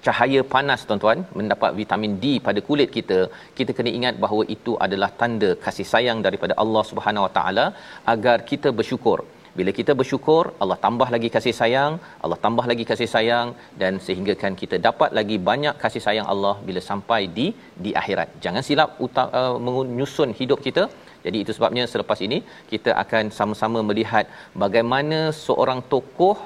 cahaya 0.06 0.40
panas 0.54 0.80
tuan-tuan 0.88 1.20
mendapat 1.38 1.70
vitamin 1.80 2.12
D 2.22 2.26
pada 2.48 2.60
kulit 2.68 2.88
kita 2.96 3.18
kita 3.58 3.70
kena 3.76 3.90
ingat 3.98 4.14
bahawa 4.24 4.42
itu 4.56 4.72
adalah 4.86 5.10
tanda 5.20 5.50
kasih 5.64 5.86
sayang 5.92 6.18
daripada 6.26 6.54
Allah 6.62 6.84
Subhanahu 6.90 7.26
Wa 7.26 7.32
Taala 7.38 7.66
agar 8.14 8.36
kita 8.50 8.70
bersyukur 8.80 9.18
bila 9.58 9.70
kita 9.78 9.92
bersyukur 10.00 10.42
Allah 10.62 10.78
tambah 10.84 11.08
lagi 11.14 11.28
kasih 11.34 11.54
sayang 11.60 11.92
Allah 12.24 12.38
tambah 12.44 12.64
lagi 12.70 12.84
kasih 12.90 13.08
sayang 13.14 13.48
dan 13.80 13.92
sehinggakan 14.06 14.52
kita 14.62 14.76
dapat 14.88 15.10
lagi 15.18 15.36
banyak 15.48 15.74
kasih 15.84 16.02
sayang 16.06 16.28
Allah 16.34 16.54
bila 16.68 16.80
sampai 16.90 17.20
di 17.38 17.46
di 17.84 17.90
akhirat. 18.00 18.28
Jangan 18.44 18.62
silap 18.68 18.90
uta- 19.06 19.32
uh, 19.40 19.56
menyusun 19.66 20.32
hidup 20.40 20.60
kita. 20.66 20.84
Jadi 21.26 21.38
itu 21.42 21.52
sebabnya 21.56 21.84
selepas 21.92 22.18
ini 22.26 22.38
kita 22.72 22.90
akan 23.02 23.24
sama-sama 23.38 23.78
melihat 23.90 24.26
bagaimana 24.64 25.18
seorang 25.44 25.80
tokoh 25.92 26.36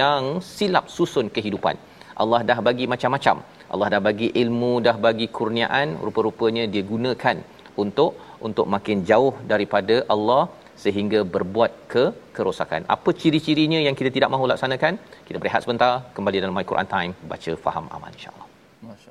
yang 0.00 0.24
silap 0.54 0.86
susun 0.96 1.28
kehidupan. 1.36 1.76
Allah 2.22 2.40
dah 2.50 2.58
bagi 2.68 2.86
macam-macam. 2.92 3.36
Allah 3.72 3.88
dah 3.94 4.00
bagi 4.08 4.28
ilmu, 4.42 4.72
dah 4.86 4.96
bagi 5.06 5.26
kurniaan, 5.36 5.88
rupa-rupanya 6.06 6.64
dia 6.72 6.84
gunakan 6.92 7.36
untuk 7.82 8.12
untuk 8.48 8.66
makin 8.74 8.98
jauh 9.10 9.34
daripada 9.52 9.96
Allah 10.14 10.42
sehingga 10.82 11.20
berbuat 11.34 11.72
ke 11.92 12.04
kerosakan. 12.36 12.88
Apa 12.96 13.10
ciri-cirinya 13.20 13.80
yang 13.86 13.96
kita 14.00 14.10
tidak 14.16 14.32
mahu 14.34 14.44
laksanakan? 14.52 14.96
Kita 15.28 15.36
berehat 15.42 15.62
sebentar, 15.64 15.92
kembali 16.16 16.36
dalam 16.42 16.56
My 16.56 16.66
Quran 16.72 16.88
Time, 16.94 17.12
baca 17.32 17.52
faham 17.64 17.86
aman 17.96 18.12
insya-Allah. 18.16 18.46
Masya-Allah. 18.88 19.09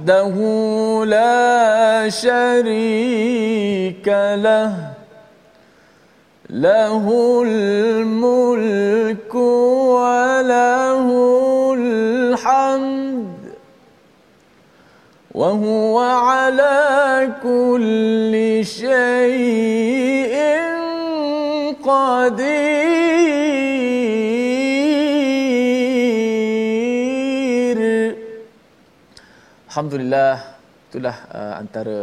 وحده 0.00 0.36
لا 1.04 2.08
شريك 2.08 4.08
له. 4.36 4.74
له 6.50 7.42
الملك 7.46 9.34
وله 9.34 11.06
الحمد. 11.78 13.34
وهو 15.34 15.98
على 15.98 17.28
كل 17.42 18.60
شيء 18.64 20.36
قدير. 21.84 22.59
Alhamdulillah 29.80 30.32
itulah 30.86 31.16
uh, 31.36 31.52
antara 31.58 31.98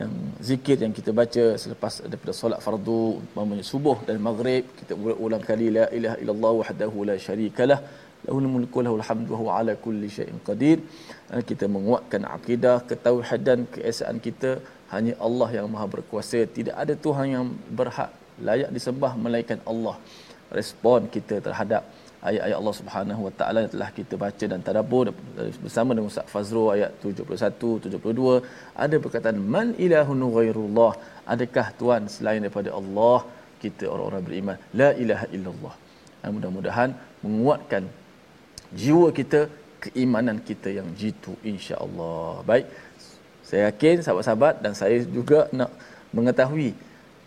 yang 0.00 0.10
zikir 0.48 0.76
yang 0.82 0.92
kita 0.98 1.10
baca 1.20 1.44
selepas 1.62 1.94
daripada 2.10 2.32
solat 2.40 2.60
fardu 2.66 2.98
umpamanya 3.20 3.64
subuh 3.70 3.96
dan 4.08 4.22
maghrib 4.26 4.62
kita 4.78 4.94
ulang 5.26 5.42
kali 5.48 5.66
la 5.76 5.86
ilaha 5.98 6.16
illallah 6.22 6.52
wahdahu 6.60 7.06
la 7.08 7.16
syarikalah 7.24 7.78
lahul 8.26 8.46
mulku 8.52 8.84
lahul 8.86 9.02
hamdu 9.08 9.34
wa 9.48 9.58
ala 9.58 9.74
kulli 9.86 10.10
syai'in 10.18 10.38
qadir. 10.48 10.78
Uh, 11.32 11.42
kita 11.50 11.66
menguatkan 11.76 12.22
akidah 12.36 12.76
ketauhidan 12.90 13.66
keesaan 13.74 14.22
kita 14.26 14.52
hanya 14.94 15.16
Allah 15.28 15.50
yang 15.58 15.66
maha 15.74 15.88
berkuasa. 15.96 16.46
Tidak 16.58 16.76
ada 16.82 16.94
tuhan 17.06 17.26
yang 17.34 17.46
berhak 17.80 18.12
layak 18.48 18.70
disembah 18.78 19.12
melainkan 19.24 19.58
Allah. 19.72 19.98
Respon 20.60 21.10
kita 21.16 21.42
terhadap 21.48 21.82
ayat-ayat 22.28 22.56
Allah 22.60 22.76
Subhanahu 22.80 23.20
Wa 23.26 23.32
Taala 23.38 23.58
yang 23.64 23.72
telah 23.74 23.90
kita 23.98 24.14
baca 24.24 24.44
dan 24.52 24.60
tadabbur 24.68 25.04
bersama 25.64 25.90
dengan 25.94 26.08
Ustaz 26.12 26.26
Fazrul 26.34 26.68
ayat 26.76 26.90
71 27.02 27.88
72 27.88 28.42
ada 28.84 28.96
perkataan 29.04 29.38
man 29.54 29.70
ilahun 29.86 30.22
ghairullah? 30.36 30.92
Adakah 31.34 31.66
tuan 31.80 32.10
selain 32.16 32.42
daripada 32.44 32.72
Allah? 32.80 33.18
Kita 33.62 33.84
orang-orang 33.92 34.22
beriman 34.26 34.56
la 34.80 34.90
ilaha 35.02 35.26
illallah. 35.36 35.74
Dan 36.22 36.30
mudah-mudahan 36.34 36.90
menguatkan 37.26 37.82
jiwa 38.80 39.08
kita 39.18 39.40
keimanan 39.84 40.38
kita 40.48 40.68
yang 40.78 40.88
jitu 41.00 41.34
insya-Allah. 41.52 42.42
Baik. 42.50 42.66
Saya 43.48 43.60
yakin 43.70 43.96
sahabat-sahabat 44.04 44.54
dan 44.64 44.72
saya 44.80 44.96
juga 45.18 45.40
nak 45.58 45.70
mengetahui 46.16 46.70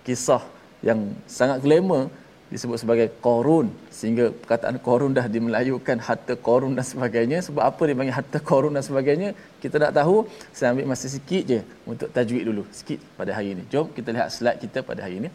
kisah 0.08 0.44
yang 0.88 1.00
sangat 1.38 1.60
glamour 1.66 2.04
disebut 2.54 2.78
sebagai 2.84 3.08
korun 3.26 3.72
sehingga 3.98 4.26
perkataan 4.42 4.78
korun 4.88 5.16
dah 5.18 5.26
dimelayukan 5.36 5.98
harta 6.08 6.36
korun 6.48 6.76
dan 6.78 6.86
sebagainya. 6.92 7.40
Sebab 7.48 7.64
apa 7.70 7.82
dia 7.88 7.96
panggil 8.00 8.16
harta 8.20 8.40
korun 8.52 8.76
dan 8.76 8.84
sebagainya? 8.90 9.30
Kita 9.64 9.76
nak 9.84 9.96
tahu 10.00 10.28
saya 10.58 10.76
ambil 10.76 10.92
masa 10.92 11.08
sikit 11.16 11.44
je 11.52 11.60
untuk 11.88 12.12
tajwid 12.16 12.44
dulu 12.50 12.64
sikit 12.80 13.00
pada 13.20 13.32
hari 13.38 13.56
ini. 13.56 13.64
Jom 13.72 13.88
kita 13.98 14.12
lihat 14.16 14.30
slide 14.36 14.60
kita 14.60 14.84
pada 14.84 15.08
hari 15.08 15.24
ini. 15.24 15.30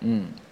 Hmm 0.00 0.45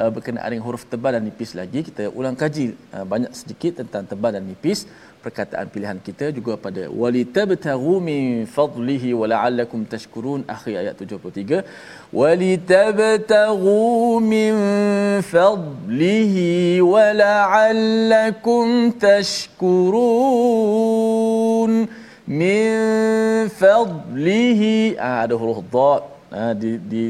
uh, 0.00 0.10
berkenaan 0.16 0.48
dengan 0.52 0.64
huruf 0.66 0.84
tebal 0.92 1.12
dan 1.16 1.22
nipis 1.28 1.50
lagi 1.60 1.80
kita 1.88 2.02
ulang 2.18 2.36
kaji 2.42 2.64
uh, 2.94 3.04
banyak 3.12 3.32
sedikit 3.40 3.72
tentang 3.80 4.04
tebal 4.10 4.30
dan 4.36 4.44
nipis. 4.50 4.80
Perkataan 5.24 5.66
pilihan 5.72 5.98
kita 6.06 6.26
juga 6.36 6.52
pada 6.64 6.82
walitabtaghu 7.02 7.92
min 8.08 8.22
fadlihi 8.56 9.10
wa 9.20 9.26
la'allakum 9.32 9.80
tashkurun 9.92 10.40
akhir 10.54 10.74
ayat 10.82 10.94
73 11.00 11.64
walitabtaghu 12.20 13.80
min 14.32 14.52
fadlihi 15.32 16.50
wa 16.92 17.06
la'allakum 17.22 18.92
tashkurun 19.06 20.44
min 22.42 22.74
fadlihi. 23.60 24.74
Ah, 25.08 25.18
ada 25.24 25.34
huruf 25.40 25.64
dot 25.72 26.02
ah, 26.40 26.52
di 26.52 26.70
di 26.92 27.04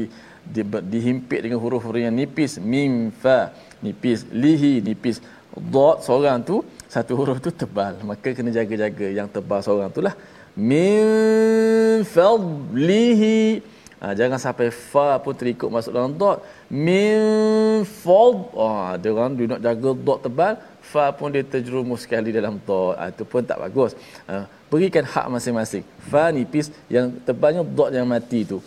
di, 0.55 0.63
dihimpit 0.93 1.39
dengan 1.43 1.59
huruf-huruf 1.63 2.01
yang 2.07 2.15
nipis. 2.21 2.51
Mim 2.71 2.93
fa 3.23 3.39
nipis. 3.85 4.19
Lihi 4.43 4.73
nipis. 4.87 5.19
Dot 5.75 6.03
seorang 6.07 6.39
tu 6.49 6.55
satu 6.95 7.11
huruf 7.19 7.37
tu 7.45 7.51
tebal. 7.61 7.93
Maka 8.09 8.31
kena 8.37 8.51
jaga-jaga 8.59 9.07
yang 9.19 9.27
tebal 9.35 9.59
seorang 9.67 9.91
tu 9.97 10.01
lah. 10.07 10.15
Min 10.55 12.07
fadlihi 12.07 13.59
ha, 13.99 14.15
jangan 14.19 14.39
sampai 14.39 14.67
fa 14.91 15.19
pun 15.23 15.35
terikut 15.39 15.67
masuk 15.75 15.91
dalam 15.95 16.15
dot. 16.21 16.39
Min 16.71 17.83
fad 18.03 18.37
ah 18.55 18.95
ha, 18.95 18.95
dia 19.01 19.11
orang 19.15 19.35
dia 19.35 19.51
nak 19.51 19.61
jaga 19.67 19.89
dot 20.07 20.19
tebal 20.23 20.53
fa 20.91 21.05
pun 21.17 21.27
dia 21.35 21.43
terjerumus 21.43 22.07
sekali 22.07 22.31
dalam 22.31 22.55
dot. 22.67 22.95
Ha, 22.99 23.11
itu 23.11 23.23
pun 23.27 23.43
tak 23.51 23.59
bagus. 23.63 23.91
Ha, 24.31 24.47
berikan 24.71 25.03
hak 25.13 25.27
masing-masing. 25.35 25.83
Fa 26.11 26.23
nipis 26.35 26.71
yang 26.95 27.11
tebalnya 27.27 27.61
dot 27.79 27.91
yang 27.91 28.07
mati 28.07 28.47
tu 28.47 28.59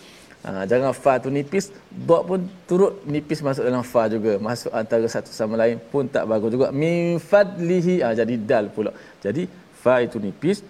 Ha, 0.47 0.63
jangan 0.71 0.95
fa 0.95 1.19
tu 1.23 1.29
nipis, 1.35 1.67
dot 2.09 2.23
pun 2.29 2.41
turut 2.69 2.95
nipis 3.15 3.43
masuk 3.43 3.67
dalam 3.69 3.85
fa 3.93 4.07
juga. 4.15 4.33
Masuk 4.39 4.71
antara 4.81 5.07
satu 5.15 5.31
sama 5.35 5.59
lain 5.59 5.77
pun 5.93 6.07
tak 6.07 6.25
bagus 6.31 6.51
juga. 6.55 6.69
Min 6.83 7.19
fadlihi, 7.31 7.95
ha, 8.07 8.15
jadi 8.21 8.35
dal 8.51 8.71
pula. 8.71 8.93
Jadi 9.25 9.51
fa 9.83 9.99
itu 10.07 10.17
nipis, 10.23 10.63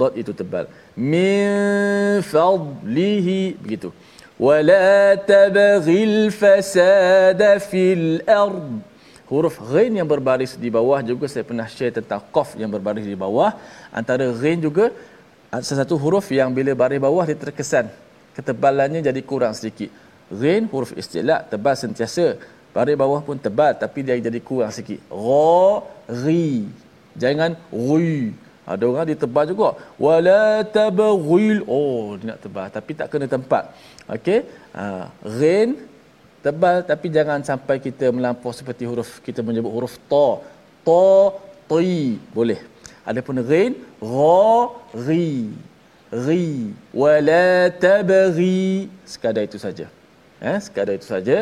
dot 0.00 0.12
itu 0.20 0.32
tebal. 0.36 0.68
Min 0.92 2.20
fadlihi, 2.32 3.56
begitu. 3.64 3.88
Wala 4.36 5.16
tabaghil 5.32 6.28
fasada 6.40 7.52
fil 7.70 8.20
ard. 8.28 8.82
Huruf 9.24 9.56
ghain 9.72 9.88
yang 9.88 10.04
berbaris 10.04 10.52
di 10.64 10.68
bawah 10.68 11.00
juga 11.00 11.24
saya 11.32 11.44
pernah 11.48 11.64
share 11.64 11.96
tentang 11.98 12.20
qaf 12.34 12.48
yang 12.60 12.68
berbaris 12.68 13.08
di 13.08 13.16
bawah. 13.16 13.56
Antara 13.88 14.28
ghain 14.36 14.60
juga 14.60 14.92
satu 15.64 15.96
huruf 15.96 16.28
yang 16.28 16.52
bila 16.52 16.74
baris 16.76 17.00
bawah 17.00 17.24
dia 17.24 17.38
terkesan 17.38 17.88
ketebalannya 18.36 19.00
jadi 19.08 19.20
kurang 19.30 19.54
sedikit. 19.58 19.90
Ghain 20.40 20.64
huruf 20.72 20.92
istilah 21.02 21.46
tebal 21.50 21.74
sentiasa. 21.78 22.26
Baris 22.74 22.98
bawah 22.98 23.20
pun 23.26 23.38
tebal 23.38 23.72
tapi 23.78 24.02
dia 24.06 24.18
jadi 24.18 24.40
kurang 24.48 24.72
sikit. 24.74 25.00
Ra 25.08 25.82
ri. 26.22 26.66
Jangan 27.22 27.54
ri. 27.70 28.34
Ada 28.72 28.84
orang 28.90 29.06
dia 29.08 29.18
tebal 29.24 29.44
juga. 29.52 29.68
Wala 30.04 30.64
tabghil. 30.76 31.58
Oh, 31.70 32.18
dia 32.18 32.26
nak 32.32 32.38
tebal 32.44 32.66
tapi 32.76 32.90
tak 32.98 33.08
kena 33.12 33.26
tempat. 33.30 33.70
Okey. 34.16 34.40
Ha, 34.74 34.84
ghain 35.38 35.78
tebal 36.44 36.82
tapi 36.90 37.06
jangan 37.16 37.40
sampai 37.50 37.76
kita 37.86 38.10
melampau 38.16 38.50
seperti 38.60 38.84
huruf 38.90 39.22
kita 39.26 39.40
menyebut 39.46 39.70
huruf 39.76 39.94
ta. 40.10 40.28
Ta 40.88 41.06
ti 41.70 42.18
boleh. 42.36 42.58
Adapun 43.06 43.38
ghain 43.50 43.72
ra 44.00 44.48
ri 45.06 45.52
ri 46.14 46.70
wala 47.02 47.68
tabghi 47.84 48.86
sekadar 49.12 49.42
itu 49.48 49.58
saja. 49.58 49.86
Eh 50.38 50.58
sekadar 50.66 50.94
itu 50.98 51.08
saja 51.14 51.36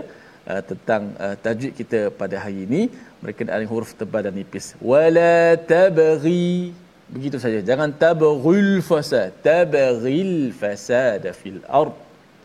uh, 0.48 0.62
tentang 0.70 1.02
uh, 1.20 1.35
tajwid 1.44 1.72
kita 1.80 2.00
pada 2.20 2.37
hari 2.40 2.64
ini. 2.66 2.82
Berkenaan 3.22 3.62
huruf 3.72 3.92
tebal 3.94 4.26
dan 4.26 4.35
nipis. 4.35 4.74
Wala 4.80 5.54
tabghi 5.72 6.72
begitu 7.12 7.37
saja. 7.44 7.61
Jangan 7.61 7.92
tabghil 8.04 8.80
fasad. 8.88 9.30
Tabghil 9.44 10.56
fasad 10.61 11.22
fil 11.40 11.61
ard. 11.80 11.94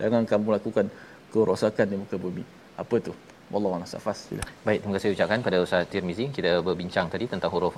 Jangan 0.02 0.24
kamu 0.30 0.62
lakukan 0.62 0.86
kerosakan 1.34 1.86
di 1.92 1.96
muka 1.98 2.20
bumi. 2.20 2.44
Apa 2.78 3.02
tu 3.02 3.16
Wallahu 3.54 3.74
a'lam 3.76 3.88
safas. 3.92 4.20
Baik, 4.68 4.80
terima 4.82 4.94
kasih 4.96 5.10
ucapkan 5.16 5.40
pada 5.46 5.58
Ustaz 5.66 5.88
Tirmizi. 5.92 6.26
Kita 6.38 6.50
berbincang 6.68 7.06
tadi 7.14 7.26
tentang 7.34 7.52
huruf 7.54 7.76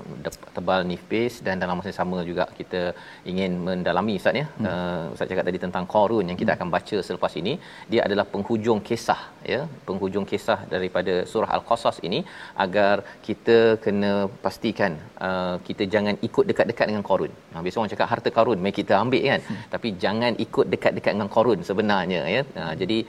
tebal 0.56 0.82
nifis 0.92 1.34
dan 1.48 1.62
dalam 1.64 1.76
masa 1.80 1.90
yang 1.92 1.98
sama 2.00 2.18
juga 2.30 2.46
kita 2.60 2.82
ingin 3.32 3.52
mendalami 3.68 4.14
Ustaz 4.20 4.40
ya. 4.42 4.46
Hmm. 4.50 4.66
Uh, 4.70 5.04
Ustaz 5.14 5.30
cakap 5.32 5.46
tadi 5.50 5.60
tentang 5.66 5.86
Qarun 5.94 6.26
yang 6.30 6.40
kita 6.42 6.52
hmm. 6.52 6.58
akan 6.58 6.70
baca 6.76 6.98
selepas 7.10 7.34
ini. 7.42 7.54
Dia 7.92 8.02
adalah 8.08 8.26
penghujung 8.34 8.82
kisah 8.90 9.22
ya, 9.54 9.62
penghujung 9.90 10.26
kisah 10.32 10.60
daripada 10.74 11.14
surah 11.34 11.52
Al-Qasas 11.58 12.00
ini 12.10 12.22
agar 12.66 12.96
kita 13.28 13.60
kena 13.86 14.14
pastikan 14.46 14.98
uh, 15.28 15.56
kita 15.70 15.86
jangan 15.96 16.18
ikut 16.30 16.46
dekat-dekat 16.52 16.86
dengan 16.92 17.06
Qarun. 17.12 17.34
Nah, 17.54 17.62
biasa 17.66 17.78
orang 17.82 17.94
cakap 17.96 18.10
harta 18.14 18.32
Qarun 18.40 18.60
mai 18.66 18.74
kita 18.82 18.96
ambil 19.04 19.24
kan. 19.34 19.42
Hmm. 19.52 19.62
Tapi 19.76 19.92
jangan 20.06 20.34
ikut 20.48 20.66
dekat-dekat 20.74 21.14
dengan 21.18 21.32
Qarun 21.38 21.62
sebenarnya 21.72 22.24
ya. 22.36 22.42
Uh, 22.64 22.74
jadi 22.82 23.00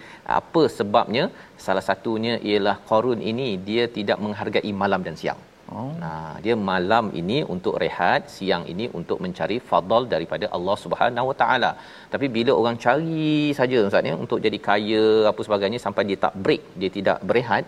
apa 0.40 0.64
sebabnya? 0.79 1.27
Salah 1.64 1.83
satunya 1.88 2.35
ialah 2.50 2.76
Qarun 2.88 3.20
ini 3.30 3.48
dia 3.68 3.84
tidak 3.98 4.18
menghargai 4.24 4.72
malam 4.82 5.02
dan 5.06 5.16
siang. 5.20 5.40
Oh. 5.74 5.90
Nah, 6.02 6.30
dia 6.44 6.54
malam 6.70 7.04
ini 7.20 7.36
untuk 7.54 7.74
rehat, 7.82 8.20
siang 8.34 8.64
ini 8.72 8.86
untuk 8.98 9.18
mencari 9.24 9.56
fadal 9.68 10.02
daripada 10.14 10.46
Allah 10.56 10.76
Subhanahu 10.84 11.26
Wa 11.30 11.36
Taala. 11.42 11.70
Tapi 12.12 12.26
bila 12.36 12.52
orang 12.60 12.76
cari 12.84 13.54
saja 13.58 13.78
ustaz 13.90 14.10
ya 14.10 14.14
untuk 14.24 14.38
jadi 14.46 14.58
kaya 14.68 15.04
apa 15.30 15.40
sebagainya 15.46 15.80
sampai 15.84 16.04
dia 16.10 16.18
tak 16.26 16.34
break, 16.44 16.62
dia 16.80 16.90
tidak 16.96 17.18
berehat, 17.28 17.64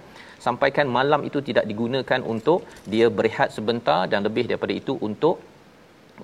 sampaikan 0.46 0.86
malam 0.98 1.22
itu 1.28 1.40
tidak 1.48 1.64
digunakan 1.70 2.20
untuk 2.34 2.60
dia 2.92 3.06
berehat 3.18 3.50
sebentar 3.56 4.00
dan 4.12 4.26
lebih 4.26 4.46
daripada 4.50 4.74
itu 4.80 4.94
untuk 5.08 5.38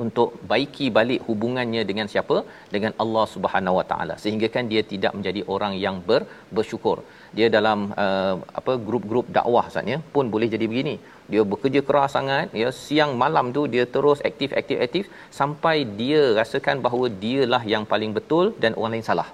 untuk 0.04 0.28
baiki 0.50 0.87
balik 0.98 1.20
hubungannya 1.28 1.82
dengan 1.90 2.06
siapa? 2.12 2.37
Dengan 2.74 2.92
Allah 3.02 3.24
Subhanahu 3.34 3.78
Wa 3.80 3.87
Taala. 3.90 4.14
Sehingga 4.24 4.48
kan 4.54 4.66
dia 4.72 4.82
tidak 4.92 5.12
menjadi 5.18 5.42
orang 5.54 5.74
yang 5.84 5.98
ber, 6.08 6.20
bersyukur. 6.56 6.98
Dia 7.37 7.48
dalam 7.56 7.78
uh, 8.04 8.34
apa 8.61 8.74
grup-grup 8.88 9.26
dakwah 9.38 9.66
saatnya 9.74 9.98
pun 10.14 10.26
boleh 10.34 10.48
jadi 10.54 10.68
begini. 10.72 10.94
Dia 11.32 11.42
bekerja 11.52 11.80
keras 11.88 12.12
sangat 12.16 12.54
ya 12.61 12.68
siang 12.84 13.12
malam 13.22 13.48
tu 13.56 13.64
dia 13.74 13.84
terus 13.96 14.20
aktif 14.30 14.52
aktif 14.61 14.78
aktif 14.87 15.04
sampai 15.40 15.76
dia 16.00 16.22
rasakan 16.40 16.78
bahawa 16.87 17.08
dialah 17.24 17.62
yang 17.74 17.84
paling 17.92 18.14
betul 18.18 18.46
dan 18.62 18.72
orang 18.78 18.94
lain 18.96 19.08
salah. 19.11 19.28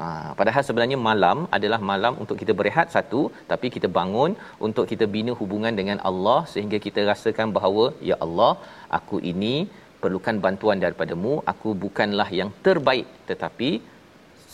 Ha, 0.00 0.06
padahal 0.38 0.62
sebenarnya 0.66 0.98
malam 1.08 1.38
adalah 1.56 1.78
malam 1.90 2.12
untuk 2.22 2.36
kita 2.42 2.52
berehat 2.58 2.86
satu 2.94 3.20
tapi 3.50 3.66
kita 3.74 3.88
bangun 3.98 4.30
untuk 4.66 4.84
kita 4.92 5.04
bina 5.14 5.32
hubungan 5.40 5.74
dengan 5.80 5.98
Allah 6.10 6.38
sehingga 6.52 6.78
kita 6.86 7.00
rasakan 7.10 7.52
bahawa 7.56 7.84
ya 8.10 8.16
Allah 8.26 8.52
aku 8.98 9.18
ini 9.32 9.54
perlukan 10.02 10.36
bantuan 10.44 10.82
daripadamu 10.84 11.32
aku 11.52 11.70
bukanlah 11.84 12.28
yang 12.40 12.50
terbaik 12.66 13.08
tetapi 13.30 13.70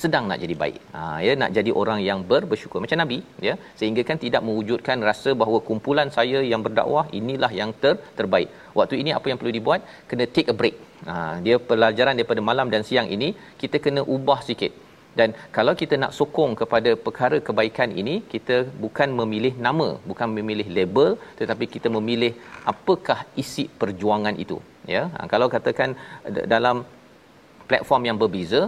sedang 0.01 0.25
nak 0.31 0.39
jadi 0.43 0.55
baik. 0.63 0.81
Ha 0.95 1.01
ya 1.27 1.33
nak 1.41 1.51
jadi 1.57 1.71
orang 1.81 2.01
yang 2.09 2.21
ber, 2.31 2.43
bersyukur 2.51 2.79
macam 2.85 2.99
nabi 3.03 3.19
ya 3.47 3.55
sehingga 3.79 4.03
kan 4.09 4.19
tidak 4.25 4.43
mewujudkan 4.47 4.99
rasa 5.09 5.31
bahawa 5.41 5.59
kumpulan 5.69 6.09
saya 6.17 6.41
yang 6.51 6.63
berdakwah 6.67 7.05
inilah 7.21 7.51
yang 7.61 7.73
ter, 7.83 7.95
terbaik. 8.19 8.51
Waktu 8.79 8.95
ini 9.03 9.11
apa 9.19 9.27
yang 9.31 9.39
perlu 9.41 9.55
dibuat? 9.59 9.81
Kena 10.11 10.27
take 10.37 10.51
a 10.55 10.57
break. 10.61 10.77
Ha 11.09 11.17
dia 11.47 11.57
pelajaran 11.71 12.15
daripada 12.19 12.43
malam 12.51 12.69
dan 12.75 12.85
siang 12.91 13.11
ini 13.17 13.31
kita 13.63 13.79
kena 13.87 14.05
ubah 14.17 14.41
sikit. 14.51 14.75
Dan 15.19 15.31
kalau 15.57 15.73
kita 15.81 15.95
nak 16.03 16.13
sokong 16.19 16.53
kepada 16.61 16.91
perkara 17.07 17.39
kebaikan 17.47 17.91
ini, 18.01 18.15
kita 18.33 18.57
bukan 18.85 19.09
memilih 19.21 19.55
nama, 19.67 19.89
bukan 20.11 20.29
memilih 20.37 20.69
label, 20.79 21.11
tetapi 21.41 21.67
kita 21.75 21.91
memilih 21.97 22.33
apakah 22.73 23.19
isi 23.43 23.65
perjuangan 23.81 24.37
itu. 24.45 24.59
Ya, 24.95 25.03
ha, 25.15 25.27
kalau 25.33 25.49
katakan 25.55 25.91
dalam 26.55 26.77
platform 27.71 28.03
yang 28.09 28.19
berbeza, 28.23 28.61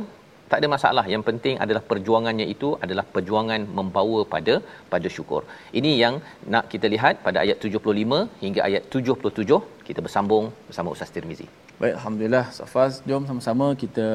tak 0.51 0.59
ada 0.61 0.69
masalah. 0.75 1.05
Yang 1.15 1.25
penting 1.29 1.57
adalah 1.65 1.83
perjuangannya 1.91 2.47
itu 2.55 2.69
adalah 2.85 3.05
perjuangan 3.15 3.63
membawa 3.79 4.21
pada 4.35 4.55
pada 4.93 5.09
syukur. 5.17 5.43
Ini 5.81 5.93
yang 6.03 6.15
nak 6.55 6.67
kita 6.75 6.87
lihat 6.95 7.23
pada 7.27 7.39
ayat 7.47 7.59
75 7.67 8.45
hingga 8.45 8.63
ayat 8.69 8.83
77 8.99 9.61
kita 9.89 10.01
bersambung 10.07 10.47
bersama 10.69 10.95
Ustaz 10.97 11.15
Tirmizi 11.17 11.49
baik 11.81 11.95
alhamdulillah 11.99 12.45
Safaz 12.59 12.95
jom 13.09 13.25
sama-sama 13.29 13.67
kita 13.83 14.07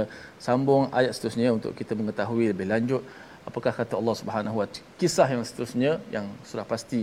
sambung 0.47 0.83
ayat 0.99 1.11
seterusnya 1.15 1.49
untuk 1.57 1.71
kita 1.79 1.93
mengetahui 1.99 2.45
lebih 2.53 2.67
lanjut 2.73 3.01
apakah 3.49 3.71
kata 3.79 3.93
Allah 3.99 4.15
Subhanahu 4.21 4.57
wa 4.61 4.67
kisah 4.99 5.27
yang 5.33 5.43
seterusnya 5.47 5.91
yang 6.15 6.25
sudah 6.49 6.65
pasti. 6.73 7.01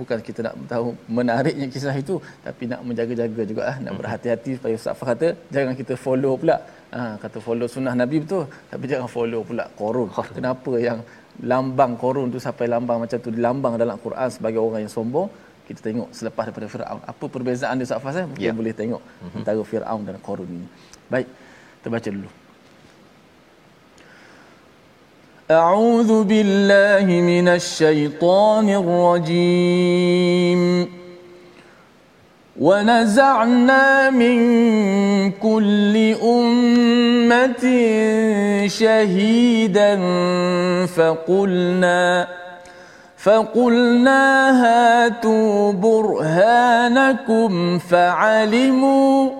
Bukan 0.00 0.18
kita 0.28 0.40
nak 0.46 0.54
tahu 0.72 0.86
menariknya 1.16 1.66
kisah 1.74 1.94
itu 2.02 2.14
tapi 2.46 2.64
nak 2.70 2.80
menjaga-jaga 2.88 3.42
juga 3.50 3.62
ah 3.70 3.76
nak 3.84 3.94
berhati-hati 4.00 4.50
supaya 4.56 4.74
Ustaz 4.80 5.02
kata 5.10 5.28
jangan 5.54 5.74
kita 5.80 5.94
follow 6.04 6.34
pula. 6.40 6.56
Ha, 6.96 7.00
kata 7.22 7.38
follow 7.46 7.66
sunnah 7.74 7.94
Nabi 8.02 8.16
betul. 8.24 8.44
Tapi 8.72 8.84
jangan 8.92 9.08
follow 9.16 9.40
pula 9.48 9.64
korun. 9.80 10.08
Kenapa 10.38 10.72
yang 10.88 10.98
lambang 11.52 11.92
korun 12.02 12.28
tu 12.34 12.40
sampai 12.46 12.66
lambang 12.74 12.98
macam 13.04 13.18
tu 13.26 13.30
dilambang 13.36 13.74
dalam 13.82 13.96
Quran 14.06 14.28
sebagai 14.36 14.60
orang 14.66 14.80
yang 14.84 14.92
sombong 14.96 15.28
kita 15.71 15.79
tengok 15.83 16.09
selepas 16.15 16.47
daripada 16.47 16.67
Firaun 16.71 17.01
apa 17.03 17.25
perbezaan 17.27 17.75
dia 17.79 17.87
Safas 17.91 18.15
eh 18.19 18.25
mungkin 18.25 18.43
yeah. 18.43 18.55
boleh 18.55 18.71
tengok 18.71 19.01
mm-hmm. 19.03 19.37
antara 19.43 19.63
Firaun 19.67 20.01
dan 20.07 20.15
Qarun 20.23 20.47
ini 20.47 20.67
baik 21.11 21.27
kita 21.79 21.87
baca 21.91 22.09
dulu 22.11 22.29
A'udzu 25.47 26.27
billahi 26.27 27.15
minasy 27.23 27.83
syaithanir 27.83 28.83
rajim 28.83 30.61
ونزعنا 32.57 34.09
من 34.09 34.37
كل 35.31 35.93
أمة 36.17 37.63
شهيدا 38.67 39.93
فقلنا 40.85 42.27
فقلنا 43.22 44.50
هاتوا 44.64 45.72
برهانكم 45.72 47.52
فعلموا 47.78 49.30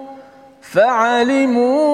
فعلموا 0.63 1.93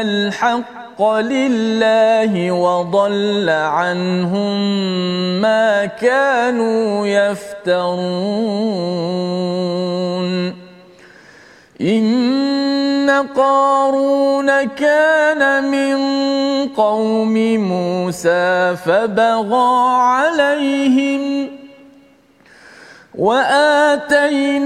الحق 0.00 1.02
لله 1.02 2.52
وضل 2.52 3.50
عنهم 3.50 4.60
ما 5.40 5.86
كانوا 5.86 7.06
يفترون. 7.06 8.48
إن 11.80 13.10
قارون 13.36 14.64
كان 14.64 15.70
من 15.70 15.96
قوم 16.76 17.34
موسى 17.56 18.76
فبغى 18.84 19.96
عليهم 20.00 21.48
وآتيناه 23.98 24.58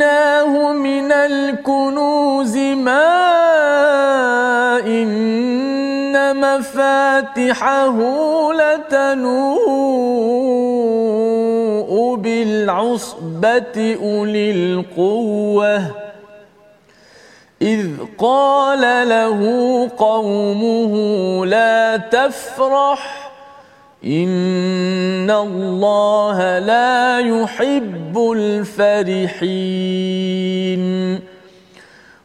من 0.72 1.12
الكنوز 1.12 2.56
ما 2.56 3.22
إن 4.86 6.36
مفاتحه 6.36 7.98
لتنوء 8.52 9.52
بالعصبة 12.16 13.96
أولي 14.02 14.50
القوة 14.50 16.01
إذ 17.62 17.88
قال 18.18 19.08
له 19.08 19.40
قومه 19.98 20.94
لا 21.46 21.96
تفرح 21.96 23.30
إن 24.04 25.30
الله 25.30 26.58
لا 26.58 27.18
يحب 27.18 28.32
الفرحين 28.36 29.62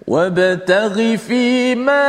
وابتغ 0.07 1.15
فيما 1.15 2.07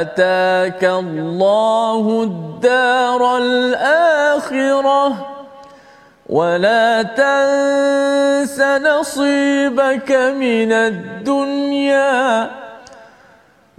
آتاك 0.00 0.84
الله 0.84 2.22
الدار 2.22 3.36
الآخرة 3.36 5.37
ولا 6.28 7.02
تنس 7.02 8.60
نصيبك 8.60 10.12
من 10.12 10.72
الدنيا 10.72 12.50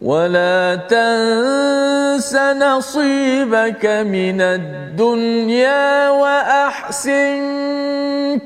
ولا 0.02 0.76
تنس 0.90 2.36
نصيبك 2.36 3.86
من 3.86 4.42
الدنيا 4.42 6.10
وأحسن 6.10 7.40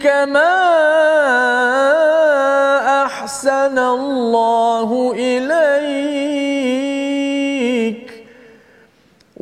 كما 0.01 0.55
أحسن 3.05 3.77
الله 3.79 5.13
إليك. 5.15 6.92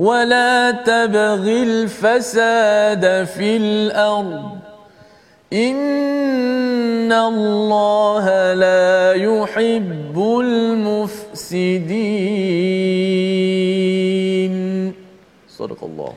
ولا 0.00 0.70
تبغ 0.70 1.42
الفساد 1.68 3.24
في 3.24 3.56
الارض 3.56 4.58
ان 5.52 7.12
الله 7.12 8.26
لا 8.64 9.12
يحب 9.14 10.16
المفسدين 10.44 11.74
صدق 15.48 15.84
الله 15.84 16.14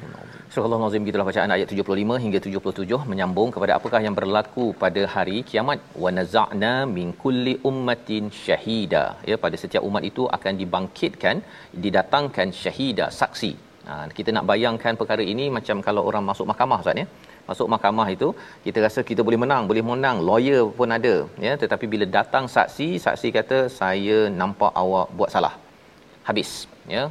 Surah 0.54 0.66
Al-Nazim 0.76 1.06
gitulah 1.08 1.26
bacaan 1.30 1.52
ayat 1.56 1.68
75 1.74 2.22
hingga 2.24 2.40
77 2.46 3.10
menyambung 3.12 3.50
kepada 3.56 3.74
apakah 3.78 4.00
yang 4.06 4.16
berlaku 4.20 4.66
pada 4.84 5.02
hari 5.14 5.38
kiamat 5.50 5.80
wa 6.04 6.10
naza'na 6.18 6.74
min 6.96 7.08
kulli 7.24 7.54
ummatin 7.70 8.24
syahida 8.44 9.04
ya 9.32 9.38
pada 9.44 9.56
setiap 9.64 9.86
umat 9.90 10.04
itu 10.10 10.26
akan 10.38 10.54
dibangkitkan 10.62 11.46
didatangkan 11.84 12.50
syahida 12.62 13.08
saksi 13.20 13.52
ha, 13.89 13.95
kita 14.17 14.31
nak 14.37 14.45
bayangkan 14.51 14.95
perkara 15.01 15.23
ini 15.33 15.47
macam 15.57 15.77
kalau 15.87 16.03
orang 16.11 16.25
masuk 16.31 16.47
mahkamah 16.51 16.79
Ustaz 16.83 17.03
ya. 17.03 17.07
Masuk 17.49 17.69
mahkamah 17.73 18.07
itu 18.15 18.29
kita 18.67 18.79
rasa 18.85 19.01
kita 19.11 19.21
boleh 19.27 19.39
menang 19.43 19.63
boleh 19.71 19.85
menang 19.91 20.19
lawyer 20.29 20.63
pun 20.79 20.95
ada 20.99 21.15
ya. 21.47 21.53
Tetapi 21.63 21.87
bila 21.95 22.07
datang 22.19 22.47
saksi 22.55 22.89
saksi 23.07 23.31
kata 23.39 23.59
saya 23.81 24.19
nampak 24.41 24.73
awak 24.83 25.09
buat 25.19 25.33
salah. 25.35 25.55
Habis 26.29 26.53
ya. 26.97 27.05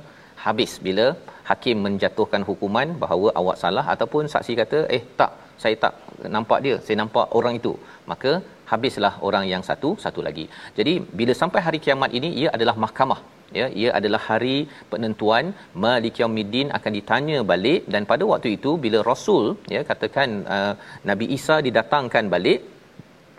Habis 0.46 0.72
bila 0.88 1.06
hakim 1.50 1.78
menjatuhkan 1.86 2.42
hukuman 2.50 2.88
bahawa 3.04 3.30
awak 3.42 3.58
salah 3.64 3.86
ataupun 3.94 4.26
saksi 4.34 4.54
kata 4.62 4.80
eh 4.98 5.04
tak 5.20 5.32
saya 5.64 5.76
tak 5.84 5.94
nampak 6.36 6.60
dia 6.66 6.76
saya 6.86 6.98
nampak 7.04 7.28
orang 7.40 7.56
itu. 7.62 7.74
Maka 8.12 8.34
habislah 8.72 9.14
orang 9.28 9.46
yang 9.54 9.64
satu 9.70 9.90
satu 10.04 10.22
lagi. 10.28 10.46
Jadi 10.78 10.94
bila 11.20 11.34
sampai 11.42 11.62
hari 11.68 11.80
kiamat 11.86 12.12
ini 12.20 12.32
ia 12.42 12.50
adalah 12.58 12.76
mahkamah 12.86 13.20
ya 13.60 13.68
ia 13.82 13.90
adalah 14.00 14.22
hari 14.30 14.58
penentuan 14.92 15.46
malik 15.86 16.22
yaumiddin 16.22 16.70
akan 16.78 16.92
ditanya 17.00 17.40
balik 17.52 17.82
dan 17.96 18.06
pada 18.12 18.26
waktu 18.32 18.52
itu 18.58 18.74
bila 18.86 19.00
rasul 19.12 19.46
ya 19.76 19.82
katakan 19.92 20.30
uh, 20.58 20.74
nabi 21.12 21.28
Isa 21.38 21.58
didatangkan 21.70 22.28
balik 22.36 22.62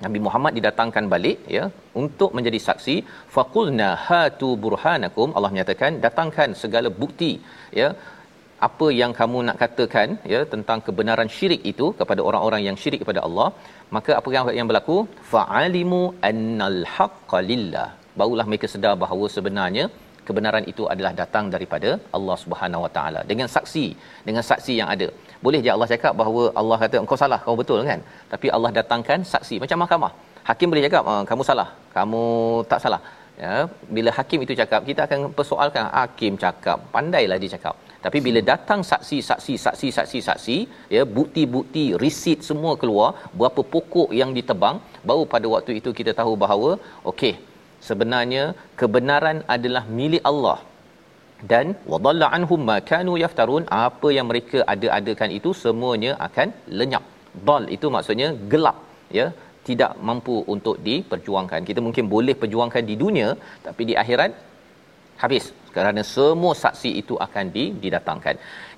Nabi 0.05 0.18
Muhammad 0.27 0.53
didatangkan 0.59 1.05
balik 1.12 1.38
ya 1.57 1.64
untuk 2.00 2.31
menjadi 2.37 2.59
saksi 2.68 2.96
faqulna 3.35 3.88
hatu 4.07 4.48
burhanakum 4.62 5.29
Allah 5.37 5.50
menyatakan 5.55 6.00
datangkan 6.05 6.50
segala 6.62 6.88
bukti 7.03 7.33
ya 7.81 7.88
apa 8.68 8.87
yang 9.00 9.12
kamu 9.20 9.38
nak 9.46 9.57
katakan 9.62 10.09
ya 10.33 10.40
tentang 10.53 10.79
kebenaran 10.87 11.31
syirik 11.37 11.62
itu 11.72 11.87
kepada 12.00 12.20
orang-orang 12.29 12.62
yang 12.66 12.77
syirik 12.83 13.00
kepada 13.05 13.22
Allah 13.27 13.48
maka 13.96 14.12
apa 14.20 14.29
yang 14.37 14.44
yang 14.59 14.68
berlaku? 14.70 14.96
Fa'alimu 15.33 16.00
annal 16.31 16.81
haqqo 16.94 17.38
lillah. 17.50 17.88
Barulah 18.20 18.46
mereka 18.50 18.66
sedar 18.74 18.94
bahawa 19.05 19.27
sebenarnya 19.37 19.85
kebenaran 20.28 20.64
itu 20.72 20.84
adalah 20.92 21.12
datang 21.20 21.46
daripada 21.54 21.90
Allah 22.16 22.37
Subhanahu 22.42 22.84
Wa 22.84 22.90
Taala. 22.96 23.20
Dengan 23.30 23.48
saksi 23.56 23.87
dengan 24.28 24.44
saksi 24.50 24.74
yang 24.80 24.88
ada. 24.94 25.08
Boleh 25.46 25.60
je 25.64 25.70
Allah 25.76 25.88
cakap 25.94 26.12
bahawa 26.20 26.42
Allah 26.60 26.78
kata 26.84 26.96
engkau 27.02 27.18
salah 27.22 27.40
kau 27.46 27.56
betul 27.62 27.80
kan? 27.90 28.00
Tapi 28.32 28.48
Allah 28.56 28.70
datangkan 28.78 29.20
saksi 29.32 29.56
macam 29.64 29.80
mahkamah. 29.84 30.12
Hakim 30.48 30.68
boleh 30.72 30.84
cakap 30.87 31.04
ah, 31.12 31.22
kamu 31.30 31.42
salah 31.50 31.68
kamu 31.96 32.22
tak 32.72 32.82
salah. 32.84 33.02
Ya 33.42 33.54
bila 33.96 34.10
hakim 34.16 34.40
itu 34.44 34.54
cakap 34.60 34.80
kita 34.88 35.00
akan 35.06 35.20
persoalkan 35.38 35.84
hakim 36.00 36.34
cakap 36.44 36.78
pandailah 36.94 37.38
dia 37.42 37.52
cakap. 37.56 37.74
Tapi 38.04 38.18
bila 38.26 38.40
datang 38.52 38.80
saksi 38.90 39.18
saksi 39.30 39.54
saksi 39.64 39.88
saksi 39.96 40.18
saksi 40.28 40.56
ya 40.96 41.02
bukti-bukti 41.16 41.84
risit 42.02 42.40
semua 42.48 42.72
keluar 42.82 43.08
berapa 43.38 43.60
pokok 43.74 44.10
yang 44.20 44.30
ditebang 44.38 44.78
baru 45.08 45.24
pada 45.34 45.46
waktu 45.54 45.72
itu 45.80 45.90
kita 46.00 46.12
tahu 46.20 46.32
bahawa 46.44 46.70
okey 47.12 47.34
sebenarnya 47.88 48.44
kebenaran 48.81 49.40
adalah 49.57 49.85
milik 49.99 50.25
Allah. 50.31 50.59
Dan 51.53 51.66
wadalla 51.92 52.27
anhum 52.37 52.61
ma 52.68 52.77
kanu 52.90 53.14
yaftarun 53.23 53.64
apa 53.87 54.09
yang 54.16 54.27
mereka 54.31 54.59
ada-adakan 54.75 55.31
itu 55.38 55.51
semuanya 55.64 56.12
akan 56.27 56.49
lenyap. 56.79 57.05
Dal 57.49 57.64
itu 57.77 57.87
maksudnya 57.97 58.29
gelap 58.53 58.79
ya. 59.18 59.27
Tidak 59.68 59.92
mampu 60.09 60.35
untuk 60.55 60.77
diperjuangkan. 60.87 61.61
Kita 61.68 61.81
mungkin 61.85 62.05
boleh 62.14 62.35
perjuangkan 62.40 62.83
di 62.90 62.94
dunia 63.03 63.29
tapi 63.66 63.83
di 63.90 63.94
akhirat 64.03 64.33
habis. 65.23 65.44
Kerana 65.77 66.03
semua 66.14 66.53
saksi 66.62 66.90
itu 67.01 67.14
akan 67.27 67.44
didatangkan. 67.85 68.35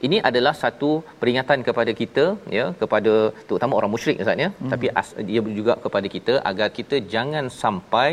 Ini 0.07 0.19
adalah 0.29 0.55
satu 0.63 0.91
peringatan 1.21 1.61
kepada 1.69 1.93
kita 2.01 2.25
ya 2.59 2.67
kepada 2.83 3.15
terutama 3.49 3.77
orang 3.79 3.93
musyrik 3.95 4.23
ustaz 4.23 4.43
ya. 4.45 4.49
Hmm. 4.53 4.71
tapi 4.73 4.87
as, 5.01 5.11
dia 5.31 5.41
juga 5.59 5.75
kepada 5.85 6.09
kita 6.17 6.35
agar 6.51 6.69
kita 6.79 6.99
jangan 7.15 7.47
sampai 7.63 8.09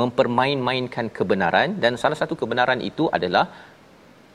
mempermain-mainkan 0.00 1.06
kebenaran 1.18 1.70
dan 1.82 1.94
salah 2.02 2.18
satu 2.20 2.34
kebenaran 2.42 2.80
itu 2.90 3.06
adalah 3.18 3.44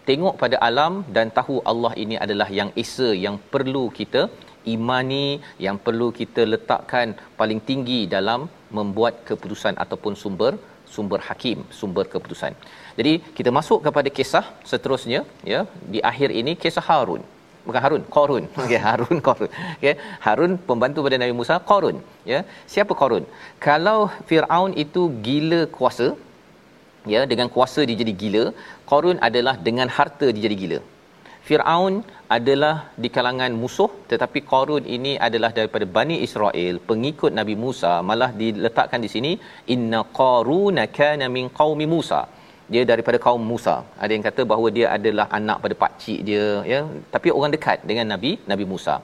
tengok 0.10 0.36
pada 0.42 0.58
alam 0.68 0.94
dan 1.16 1.28
tahu 1.38 1.56
Allah 1.72 1.94
ini 2.04 2.16
adalah 2.26 2.50
yang 2.60 2.70
esa 2.84 3.10
yang 3.26 3.36
perlu 3.54 3.86
kita 4.00 4.22
imani 4.76 5.28
yang 5.66 5.78
perlu 5.86 6.08
kita 6.20 6.44
letakkan 6.54 7.08
paling 7.40 7.60
tinggi 7.70 8.00
dalam 8.16 8.42
membuat 8.78 9.14
keputusan 9.30 9.76
ataupun 9.84 10.16
sumber 10.24 10.54
sumber 10.96 11.20
hakim 11.28 11.60
sumber 11.80 12.06
keputusan. 12.14 12.54
Jadi 13.00 13.14
kita 13.38 13.50
masuk 13.58 13.80
kepada 13.88 14.10
kisah 14.18 14.46
seterusnya 14.72 15.22
ya 15.54 15.62
di 15.94 16.00
akhir 16.12 16.30
ini 16.42 16.54
kisah 16.64 16.86
Harun. 16.90 17.24
Bukan 17.68 17.82
Harun, 17.86 18.04
Qarun. 18.16 18.44
Okey, 18.64 18.80
Harun 18.88 19.18
Qarun. 19.28 19.50
Okey, 19.78 19.96
Harun 20.26 20.54
pembantu 20.70 21.06
pada 21.08 21.20
Nabi 21.24 21.36
Musa, 21.40 21.58
Qarun, 21.72 21.98
ya. 22.34 22.42
Siapa 22.74 22.96
Qarun? 23.02 23.26
Kalau 23.68 24.00
Firaun 24.30 24.74
itu 24.84 25.04
gila 25.28 25.62
kuasa, 25.78 26.08
ya, 27.14 27.24
dengan 27.32 27.50
kuasa 27.56 27.82
dia 27.90 27.98
jadi 28.04 28.14
gila, 28.24 28.46
Qarun 28.92 29.20
adalah 29.30 29.56
dengan 29.70 29.90
harta 29.98 30.30
dia 30.36 30.46
jadi 30.48 30.58
gila. 30.64 30.80
Firaun 31.48 31.94
adalah 32.38 32.76
di 33.04 33.10
kalangan 33.16 33.52
musuh 33.62 33.92
tetapi 34.12 34.40
Qarun 34.52 34.84
ini 34.96 35.14
adalah 35.28 35.52
daripada 35.58 35.86
Bani 35.98 36.16
Israel 36.28 36.76
pengikut 36.90 37.32
Nabi 37.40 37.56
Musa 37.64 37.94
malah 38.10 38.30
diletakkan 38.42 39.00
di 39.06 39.10
sini 39.14 39.32
inna 39.76 40.02
qaruna 40.20 40.84
kana 40.98 41.28
min 41.36 41.46
qaumi 41.60 41.88
Musa 41.94 42.22
dia 42.74 42.84
daripada 42.92 43.18
kaum 43.26 43.44
Musa. 43.52 43.76
Ada 44.04 44.12
yang 44.16 44.26
kata 44.28 44.42
bahawa 44.52 44.68
dia 44.78 44.88
adalah 44.98 45.26
anak 45.38 45.58
pada 45.64 45.76
pak 45.84 45.92
cik 46.02 46.20
dia 46.30 46.46
ya. 46.74 46.80
Tapi 47.14 47.28
orang 47.38 47.52
dekat 47.56 47.80
dengan 47.90 48.08
Nabi 48.14 48.32
Nabi 48.52 48.66
Musa. 48.74 48.96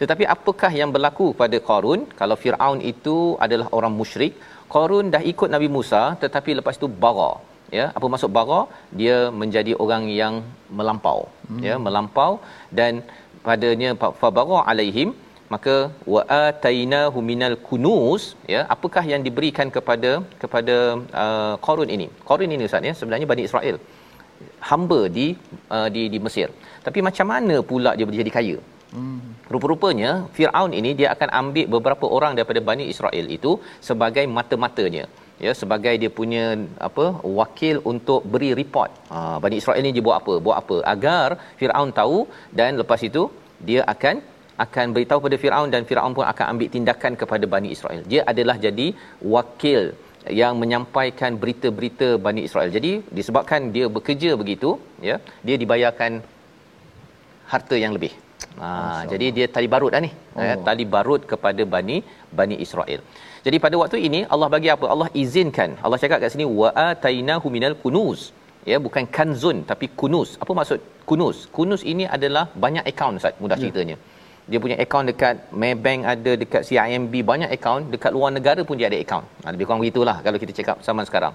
Tetapi 0.00 0.24
apakah 0.34 0.70
yang 0.80 0.90
berlaku 0.94 1.26
pada 1.42 1.58
Qarun? 1.68 2.00
Kalau 2.20 2.36
Firaun 2.42 2.80
itu 2.92 3.16
adalah 3.46 3.68
orang 3.78 3.94
musyrik 4.00 4.34
Qarun 4.74 5.06
dah 5.14 5.22
ikut 5.32 5.48
Nabi 5.54 5.68
Musa 5.76 6.02
tetapi 6.22 6.50
lepas 6.58 6.76
tu 6.82 6.88
bara 7.04 7.30
ya. 7.78 7.86
Apa 7.96 8.06
maksud 8.12 8.32
bara? 8.38 8.60
Dia 9.00 9.16
menjadi 9.42 9.74
orang 9.84 10.04
yang 10.20 10.34
melampau 10.80 11.20
hmm. 11.50 11.62
ya 11.68 11.76
melampau. 11.86 12.32
Dan 12.80 13.02
padanya 13.48 13.90
fabara 14.22 14.60
alaihim 14.70 15.10
maka 15.54 15.74
wa 16.14 16.22
atainahu 16.46 17.18
minal 17.30 17.56
kunuz 17.68 18.24
ya 18.54 18.60
apakah 18.74 19.04
yang 19.12 19.22
diberikan 19.26 19.68
kepada 19.76 20.10
kepada 20.42 20.76
uh, 21.22 21.54
Qarun 21.66 21.90
ini? 21.96 22.08
Qarun 22.30 22.54
ini 22.56 22.64
ustaz 22.70 22.88
ya 22.90 22.94
sebenarnya 23.00 23.28
Bani 23.32 23.44
Israel. 23.48 23.78
Hamba 24.70 25.00
di 25.16 25.28
uh, 25.76 25.88
di 25.94 26.02
di 26.14 26.18
Mesir. 26.26 26.48
Tapi 26.86 26.98
macam 27.08 27.26
mana 27.34 27.56
pula 27.70 27.92
dia 27.98 28.18
jadi 28.24 28.34
kaya? 28.38 28.58
Hmm. 28.96 29.20
rupa-rupanya 29.52 30.10
Firaun 30.36 30.72
ini 30.78 30.90
dia 30.98 31.08
akan 31.14 31.28
ambil 31.40 31.66
beberapa 31.74 32.06
orang 32.16 32.32
daripada 32.36 32.60
Bani 32.68 32.84
Israel 32.92 33.26
itu 33.36 33.50
sebagai 33.88 34.24
mata-matanya. 34.36 35.04
Ya 35.44 35.52
sebagai 35.60 35.92
dia 36.02 36.10
punya 36.18 36.44
apa 36.88 37.04
wakil 37.40 37.76
untuk 37.92 38.22
beri 38.32 38.50
report. 38.60 38.90
Ha, 39.12 39.18
Bani 39.44 39.56
Israel 39.60 39.82
ni 39.86 39.92
dia 39.96 40.04
buat 40.06 40.16
apa? 40.20 40.34
Buat 40.46 40.56
apa? 40.62 40.76
Agar 40.94 41.28
Firaun 41.60 41.92
tahu 42.00 42.18
dan 42.60 42.80
lepas 42.80 43.02
itu 43.10 43.24
dia 43.68 43.82
akan 43.94 44.16
akan 44.64 44.86
beritahu 44.94 45.20
pada 45.26 45.36
Firaun 45.42 45.70
dan 45.74 45.82
Firaun 45.88 46.12
pun 46.18 46.26
akan 46.32 46.44
ambil 46.52 46.68
tindakan 46.74 47.12
kepada 47.20 47.44
Bani 47.54 47.68
Israel. 47.76 48.02
Dia 48.12 48.22
adalah 48.32 48.56
jadi 48.66 48.86
wakil 49.34 49.82
yang 50.40 50.54
menyampaikan 50.62 51.32
berita-berita 51.42 52.08
Bani 52.26 52.40
Israel. 52.48 52.70
Jadi 52.76 52.92
disebabkan 53.18 53.70
dia 53.76 53.86
bekerja 53.96 54.30
begitu, 54.42 54.70
ya, 55.08 55.16
dia 55.46 55.56
dibayarkan 55.62 56.12
harta 57.52 57.76
yang 57.84 57.94
lebih. 57.96 58.12
Ha, 58.62 58.68
jadi 59.12 59.26
dia 59.36 59.46
tali 59.54 59.68
barut 59.74 59.90
dah 59.94 60.00
ni. 60.06 60.10
Ya, 60.10 60.38
oh. 60.38 60.44
Ya, 60.48 60.54
tali 60.68 60.84
barut 60.94 61.22
kepada 61.32 61.62
Bani 61.74 61.96
Bani 62.38 62.56
Israel. 62.64 63.00
Jadi 63.46 63.56
pada 63.64 63.76
waktu 63.82 63.98
ini 64.08 64.20
Allah 64.34 64.48
bagi 64.54 64.68
apa? 64.74 64.86
Allah 64.94 65.08
izinkan. 65.22 65.70
Allah 65.84 65.98
cakap 66.02 66.18
kat 66.22 66.34
sini 66.34 66.46
wa 66.60 66.70
atainahu 66.90 67.46
minal 67.56 67.76
kunuz. 67.84 68.22
Ya, 68.70 68.78
bukan 68.86 69.04
kanzun 69.16 69.58
tapi 69.70 69.86
kunuz. 70.00 70.30
Apa 70.42 70.52
maksud 70.58 70.80
kunuz? 71.10 71.38
Kunuz 71.56 71.82
ini 71.92 72.04
adalah 72.16 72.44
banyak 72.64 72.84
akaun 72.90 73.16
Ustaz, 73.20 73.34
mudah 73.42 73.56
ya. 73.56 73.62
ceritanya. 73.62 73.96
Dia 74.50 74.58
punya 74.64 74.76
akaun 74.84 75.06
dekat 75.10 75.36
Maybank 75.62 76.00
ada 76.12 76.32
dekat 76.42 76.62
CIMB 76.68 77.14
banyak 77.30 77.50
akaun 77.56 77.82
dekat 77.94 78.12
luar 78.16 78.30
negara 78.38 78.62
pun 78.68 78.78
dia 78.80 78.88
ada 78.90 78.98
akaun 79.04 79.24
ha, 79.42 79.52
lebih 79.54 79.64
kurang 79.68 79.82
begitulah 79.84 80.16
kalau 80.26 80.38
kita 80.42 80.52
cakap 80.58 80.76
zaman 80.88 81.06
sekarang. 81.10 81.34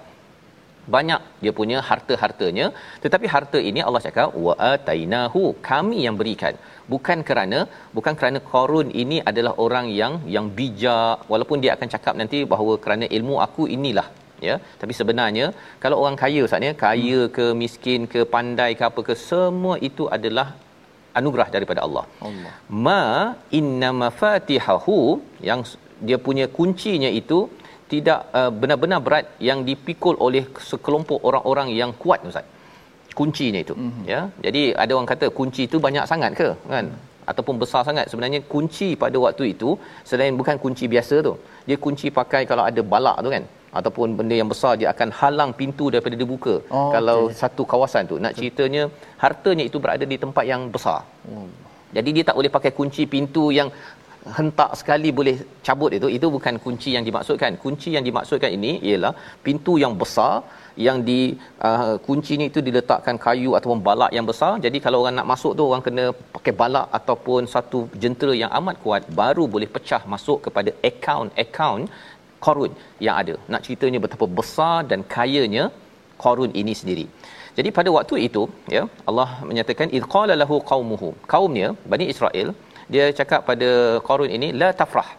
Banyak 0.95 1.21
dia 1.43 1.51
punya 1.59 1.77
harta-hartanya. 1.89 2.65
Tetapi 3.03 3.25
harta 3.33 3.59
ini 3.69 3.79
Allah 3.87 4.01
cakap 4.07 4.29
wa 4.45 4.53
atainahu 4.73 5.41
kami 5.69 5.99
yang 6.05 6.15
berikan. 6.21 6.55
Bukan 6.93 7.19
kerana 7.29 7.59
bukan 7.97 8.13
kerana 8.19 8.39
Qarun 8.51 8.89
ini 9.03 9.19
adalah 9.31 9.53
orang 9.65 9.87
yang 9.99 10.15
yang 10.35 10.47
bijak. 10.57 11.23
Walaupun 11.31 11.63
dia 11.63 11.71
akan 11.75 11.89
cakap 11.95 12.13
nanti 12.21 12.39
bahawa 12.53 12.75
kerana 12.85 13.07
ilmu 13.17 13.37
aku 13.47 13.65
inilah 13.77 14.07
ya. 14.47 14.57
Tapi 14.81 14.93
sebenarnya 14.99 15.47
kalau 15.83 15.99
orang 16.03 16.19
kaya 16.23 16.41
ustaz 16.47 16.67
ya 16.69 16.73
kaya 16.85 17.21
ke 17.37 17.45
miskin 17.61 18.03
ke 18.15 18.21
pandai 18.35 18.71
ke 18.79 18.85
apa 18.89 19.03
ke 19.09 19.15
semua 19.29 19.77
itu 19.89 20.05
adalah 20.17 20.47
anugerah 21.19 21.47
daripada 21.55 21.81
Allah. 21.85 22.05
Allah. 22.27 22.53
Ma 22.85 23.03
inna 23.59 23.89
mafatihahu 24.03 24.97
yang 25.49 25.61
dia 26.07 26.17
punya 26.27 26.45
kuncinya 26.57 27.09
itu 27.21 27.39
tidak 27.93 28.19
uh, 28.39 28.51
benar-benar 28.61 28.99
berat 29.05 29.25
yang 29.49 29.59
dipikul 29.69 30.15
oleh 30.27 30.43
sekelompok 30.69 31.19
orang-orang 31.29 31.67
yang 31.79 31.91
kuat 32.03 32.19
Ustaz. 32.29 32.45
Kuncinya 33.19 33.59
itu 33.65 33.75
mm-hmm. 33.77 34.05
ya. 34.13 34.21
Jadi 34.45 34.61
ada 34.83 34.91
orang 34.97 35.09
kata 35.13 35.25
kunci 35.39 35.63
itu 35.69 35.77
banyak 35.87 36.05
sangat 36.11 36.31
ke 36.39 36.49
kan? 36.73 36.85
Mm. 36.89 37.01
Ataupun 37.31 37.55
besar 37.61 37.81
sangat 37.87 38.05
sebenarnya 38.11 38.39
kunci 38.53 38.87
pada 39.03 39.17
waktu 39.25 39.43
itu 39.53 39.69
selain 40.09 40.33
bukan 40.39 40.57
kunci 40.63 40.85
biasa 40.93 41.15
tu. 41.27 41.33
Dia 41.67 41.77
kunci 41.85 42.07
pakai 42.19 42.41
kalau 42.49 42.63
ada 42.69 42.81
balak 42.93 43.17
tu 43.25 43.29
kan 43.35 43.45
ataupun 43.79 44.15
benda 44.19 44.35
yang 44.41 44.49
besar 44.53 44.73
dia 44.81 44.87
akan 44.93 45.09
halang 45.19 45.51
pintu 45.59 45.87
daripada 45.93 46.15
dibuka. 46.21 46.55
Oh, 46.77 46.89
kalau 46.95 47.19
okay. 47.27 47.37
satu 47.41 47.63
kawasan 47.73 48.09
tu 48.11 48.17
nak 48.25 48.33
ceritanya 48.37 48.83
hartanya 49.23 49.65
itu 49.69 49.77
berada 49.83 50.05
di 50.13 50.19
tempat 50.23 50.45
yang 50.53 50.63
besar. 50.75 51.01
Hmm. 51.29 51.51
jadi 51.97 52.09
dia 52.15 52.23
tak 52.27 52.37
boleh 52.39 52.51
pakai 52.55 52.71
kunci 52.79 53.03
pintu 53.13 53.43
yang 53.59 53.69
hentak 54.37 54.71
sekali 54.79 55.09
boleh 55.19 55.35
cabut 55.67 55.91
itu. 55.97 56.07
Itu 56.17 56.27
bukan 56.35 56.55
kunci 56.65 56.89
yang 56.95 57.05
dimaksudkan. 57.07 57.51
Kunci 57.63 57.89
yang 57.95 58.05
dimaksudkan 58.09 58.51
ini 58.57 58.71
ialah 58.89 59.13
pintu 59.45 59.73
yang 59.83 59.93
besar 60.01 60.33
yang 60.85 60.97
di 61.09 61.19
uh, 61.67 61.95
kuncinya 62.05 62.45
itu 62.51 62.59
diletakkan 62.67 63.15
kayu 63.25 63.51
ataupun 63.57 63.81
balak 63.87 64.11
yang 64.17 64.25
besar. 64.31 64.51
Jadi 64.65 64.77
kalau 64.85 64.99
orang 65.03 65.15
nak 65.19 65.29
masuk 65.33 65.53
tu 65.59 65.63
orang 65.69 65.83
kena 65.87 66.05
pakai 66.35 66.53
balak 66.61 66.87
ataupun 66.99 67.41
satu 67.55 67.79
jentera 68.03 68.33
yang 68.43 68.51
amat 68.59 68.77
kuat 68.85 69.03
baru 69.21 69.45
boleh 69.55 69.69
pecah 69.75 70.01
masuk 70.13 70.39
kepada 70.47 70.73
account. 70.89 71.29
Account 71.45 71.85
Qarun 72.45 72.71
yang 73.05 73.15
ada. 73.21 73.35
Nak 73.53 73.61
ceritanya 73.65 73.99
betapa 74.05 74.27
besar 74.39 74.77
dan 74.91 75.01
kayanya 75.15 75.65
Qarun 76.23 76.51
ini 76.61 76.73
sendiri. 76.81 77.05
Jadi 77.57 77.69
pada 77.77 77.89
waktu 77.95 78.15
itu, 78.27 78.43
ya, 78.75 78.83
Allah 79.09 79.29
menyatakan 79.49 79.89
id 79.97 80.05
qala 80.15 80.33
lahu 80.43 80.55
qaumuhu. 80.71 81.09
Kaumnya 81.33 81.67
Bani 81.91 82.05
Israel, 82.13 82.47
dia 82.93 83.05
cakap 83.19 83.41
pada 83.49 83.69
Qarun 84.07 84.31
ini 84.37 84.49
la 84.61 84.69
tafrah. 84.81 85.09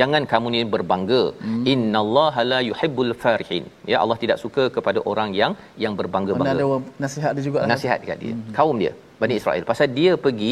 Jangan 0.00 0.22
kamu 0.32 0.46
ni 0.54 0.60
berbangga. 0.74 1.22
Hmm. 1.46 1.64
Innallaha 1.72 2.42
la 2.52 2.60
yuhibbul 2.70 3.14
farihin. 3.22 3.64
Ya 3.92 3.98
Allah 4.02 4.18
tidak 4.22 4.38
suka 4.44 4.66
kepada 4.76 5.00
orang 5.10 5.32
yang 5.40 5.52
yang 5.84 5.94
berbangga-bangga. 6.00 6.58
Ada 6.58 6.66
nasihat 7.04 7.32
dia 7.36 7.44
juga. 7.48 7.66
Nasihat 7.74 7.98
dekat 8.04 8.18
dia. 8.24 8.34
Hmm. 8.34 8.54
Kaum 8.58 8.78
dia. 8.84 8.94
Bani 9.20 9.34
Israel 9.40 9.64
pasal 9.68 9.86
dia 9.98 10.12
pergi 10.24 10.50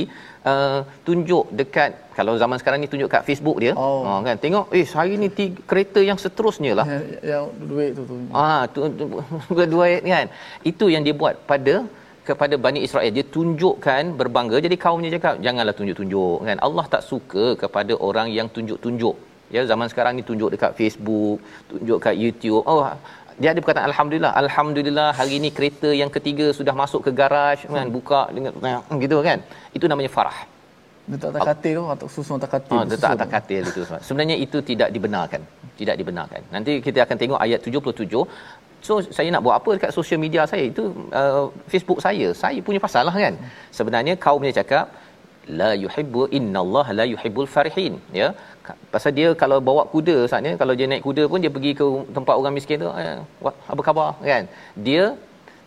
uh, 0.51 0.81
tunjuk 1.07 1.53
dekat 1.61 1.91
kalau 2.19 2.33
zaman 2.43 2.57
sekarang 2.61 2.81
ni 2.83 2.89
tunjuk 2.93 3.11
kat 3.15 3.23
Facebook 3.29 3.59
dia 3.65 3.73
oh. 3.77 4.01
uh, 4.09 4.21
kan 4.27 4.41
tengok 4.45 4.73
eh 4.79 4.87
hari 4.99 5.15
ni 5.23 5.29
tiga, 5.39 5.61
kereta 5.71 6.01
yang 6.09 6.19
seterusnya 6.23 6.73
lah 6.79 6.87
yang, 6.93 7.05
yang 7.31 7.45
duit 7.73 7.91
tu 7.99 8.05
tu 8.11 8.17
ah 8.43 8.63
tu, 8.75 8.89
tu, 9.01 9.05
tu 9.59 9.67
duit 9.75 10.01
kan 10.15 10.27
itu 10.71 10.89
yang 10.95 11.05
dia 11.05 11.13
buat 11.23 11.37
pada 11.51 11.75
kepada 12.29 12.55
Bani 12.65 12.81
Israel. 12.87 13.13
Dia 13.17 13.25
tunjukkan 13.37 14.03
berbangga. 14.21 14.57
Jadi 14.67 14.77
kaumnya 14.85 15.11
cakap 15.17 15.35
janganlah 15.47 15.75
tunjuk-tunjuk. 15.79 16.37
Kan? 16.49 16.59
Allah 16.67 16.85
tak 16.95 17.03
suka 17.11 17.47
kepada 17.63 17.95
orang 18.09 18.29
yang 18.39 18.49
tunjuk-tunjuk. 18.57 19.17
Ya 19.55 19.63
zaman 19.71 19.87
sekarang 19.93 20.13
ni 20.19 20.23
tunjuk 20.31 20.49
dekat 20.55 20.73
Facebook 20.79 21.39
tunjuk 21.71 21.99
kat 22.05 22.17
YouTube. 22.23 22.63
Oh 22.73 22.81
dia 23.41 23.51
ada 23.53 23.61
perkataan 23.63 23.87
alhamdulillah. 23.91 24.33
Alhamdulillah 24.43 25.09
hari 25.19 25.33
ini 25.39 25.49
kereta 25.57 25.91
yang 26.01 26.11
ketiga 26.17 26.47
sudah 26.59 26.75
masuk 26.83 27.01
ke 27.07 27.11
garaj. 27.21 27.59
Hmm. 27.67 27.77
kan? 27.77 27.87
Buka 27.97 28.21
dengan 28.37 28.53
gitu 29.05 29.17
kan? 29.29 29.39
Itu 29.77 29.87
namanya 29.93 30.11
farah. 30.17 30.39
Letak 31.13 31.29
atas 31.37 31.47
katil 31.49 31.75
tu 31.79 31.85
atau 31.95 32.07
susun 32.15 32.35
atas 32.41 32.51
katil. 32.55 32.77
Ah 32.81 32.85
letak 32.93 33.11
atas 33.17 33.29
katil 33.35 33.63
itu. 33.71 33.83
Sebenarnya 34.09 34.37
itu 34.45 34.59
tidak 34.71 34.89
dibenarkan. 34.97 35.43
Tidak 35.81 35.97
dibenarkan. 36.01 36.43
Nanti 36.55 36.73
kita 36.87 36.99
akan 37.05 37.17
tengok 37.23 37.41
ayat 37.45 37.61
77 37.61 38.25
so 38.87 38.95
saya 39.17 39.29
nak 39.35 39.43
buat 39.47 39.57
apa 39.59 39.71
dekat 39.77 39.93
social 39.99 40.21
media 40.25 40.43
saya? 40.53 40.65
Itu 40.73 40.85
uh, 41.21 41.45
Facebook 41.73 42.01
saya. 42.07 42.29
Saya 42.43 42.59
punya 42.67 42.81
pasal 42.87 43.03
lah 43.09 43.17
kan? 43.25 43.35
Sebenarnya 43.79 44.15
kaumnya 44.25 44.53
cakap 44.61 44.87
la 45.61 45.71
yuhibbu 45.85 46.21
innallaha 46.39 46.93
la 47.01 47.07
yuhibbul 47.13 47.51
farihin. 47.55 47.95
Ya? 48.21 48.29
Pasal 48.95 49.13
dia 49.19 49.29
kalau 49.43 49.59
bawa 49.69 49.85
kuda 49.95 50.17
saatnya 50.33 50.53
kalau 50.63 50.75
dia 50.79 50.89
naik 50.93 51.05
kuda 51.09 51.25
pun 51.33 51.41
dia 51.45 51.53
pergi 51.57 51.73
ke 51.81 51.87
tempat 52.17 52.35
orang 52.41 52.55
miskin 52.59 52.79
tu 52.85 52.91
eh, 53.05 53.17
apa 53.73 53.81
khabar? 53.89 54.11
Kan? 54.31 54.45
Dia 54.89 55.05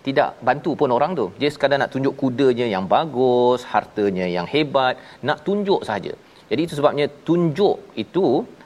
tidak 0.08 0.30
bantu 0.48 0.72
pun 0.80 0.90
orang 0.98 1.12
tu. 1.20 1.26
Dia 1.42 1.50
sekadar 1.56 1.78
nak 1.84 1.92
tunjuk 1.96 2.14
kudanya 2.22 2.66
yang 2.76 2.86
bagus 2.96 3.62
hartanya 3.74 4.26
yang 4.38 4.48
hebat 4.54 4.96
nak 5.30 5.40
tunjuk 5.48 5.84
saja 5.92 6.14
jadi 6.52 6.62
itu 6.66 6.74
sebabnya 6.80 7.06
tunjuk 7.28 7.78
itu 8.04 8.26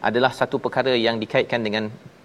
adalah 0.09 0.31
satu 0.39 0.57
perkara 0.65 0.93
yang 1.07 1.17
dikaitkan 1.23 1.61
dengan 1.67 1.83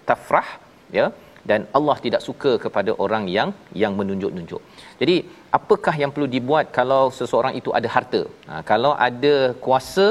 tafrah 0.09 0.49
ya 0.97 1.05
dan 1.49 1.61
Allah 1.77 1.97
tidak 2.05 2.21
suka 2.27 2.51
kepada 2.63 2.91
orang 3.03 3.25
yang 3.35 3.49
yang 3.81 3.93
menunjuk-nunjuk. 3.99 4.61
Jadi, 5.01 5.15
apakah 5.57 5.95
yang 6.01 6.11
perlu 6.15 6.27
dibuat 6.35 6.65
kalau 6.79 7.03
seseorang 7.19 7.53
itu 7.59 7.71
ada 7.79 7.89
harta? 7.95 8.21
Ha, 8.49 8.61
kalau 8.71 8.91
ada 9.07 9.35
kuasa, 9.65 10.07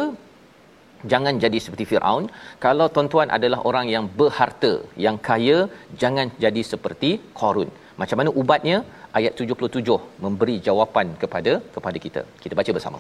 jangan 1.13 1.35
jadi 1.45 1.59
seperti 1.65 1.87
Firaun. 1.91 2.27
Kalau 2.67 2.87
tuan-tuan 2.95 3.31
adalah 3.37 3.61
orang 3.71 3.89
yang 3.95 4.07
berharta, 4.21 4.73
yang 5.07 5.19
kaya, 5.29 5.59
jangan 6.03 6.29
jadi 6.45 6.63
seperti 6.73 7.11
Qarun. 7.41 7.71
Macam 8.01 8.19
mana 8.21 8.33
ubatnya? 8.43 8.79
Ayat 9.19 9.33
77 9.43 10.01
memberi 10.25 10.57
jawapan 10.67 11.07
kepada 11.23 11.53
kepada 11.77 11.99
kita. 12.07 12.23
Kita 12.43 12.55
baca 12.59 12.71
bersama. 12.77 12.99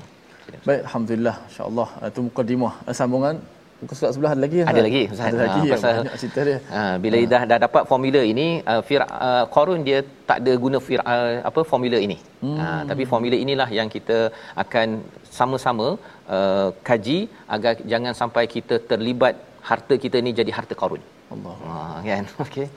Baik, 0.68 0.80
alhamdulillah. 0.86 1.36
Insya-Allah 1.48 1.88
itu 2.08 2.20
mukadimah 2.28 2.74
sambungan 2.98 3.36
Muka 3.80 3.94
surat 3.98 4.12
sebelah 4.14 4.32
ada 4.34 4.42
lagi 4.44 4.58
Ada 4.72 4.82
lagi 4.86 5.02
Ustaz. 5.12 5.26
Ada 5.28 5.38
lagi 5.44 5.60
ha, 5.60 5.72
pasal, 5.72 5.94
banyak 5.98 6.16
cerita 6.22 6.40
dia. 6.48 6.58
Ha, 6.76 6.82
bila 7.04 7.18
ha. 7.20 7.28
dah 7.32 7.42
dah 7.50 7.58
dapat 7.66 7.82
formula 7.90 8.20
ini 8.32 8.46
uh, 8.72 8.82
Fir 8.88 9.02
uh, 9.04 9.44
Qarun 9.54 9.80
dia 9.88 9.98
tak 10.28 10.38
ada 10.42 10.52
guna 10.64 10.78
fir, 10.86 11.00
uh, 11.14 11.34
apa 11.50 11.60
formula 11.72 11.98
ini. 12.06 12.18
Hmm. 12.44 12.56
Ha, 12.60 12.68
tapi 12.90 13.04
formula 13.12 13.36
inilah 13.44 13.68
yang 13.78 13.90
kita 13.96 14.18
akan 14.64 14.88
sama-sama 15.38 15.88
uh, 16.36 16.68
kaji 16.88 17.18
agar 17.56 17.74
jangan 17.92 18.14
sampai 18.22 18.44
kita 18.56 18.76
terlibat 18.90 19.36
harta 19.70 19.94
kita 20.06 20.18
ni 20.26 20.32
jadi 20.40 20.52
harta 20.58 20.76
Qarun. 20.82 21.04
Allah. 21.34 21.56
Ha, 21.68 21.76
kan? 22.10 22.26
Okey 22.46 22.68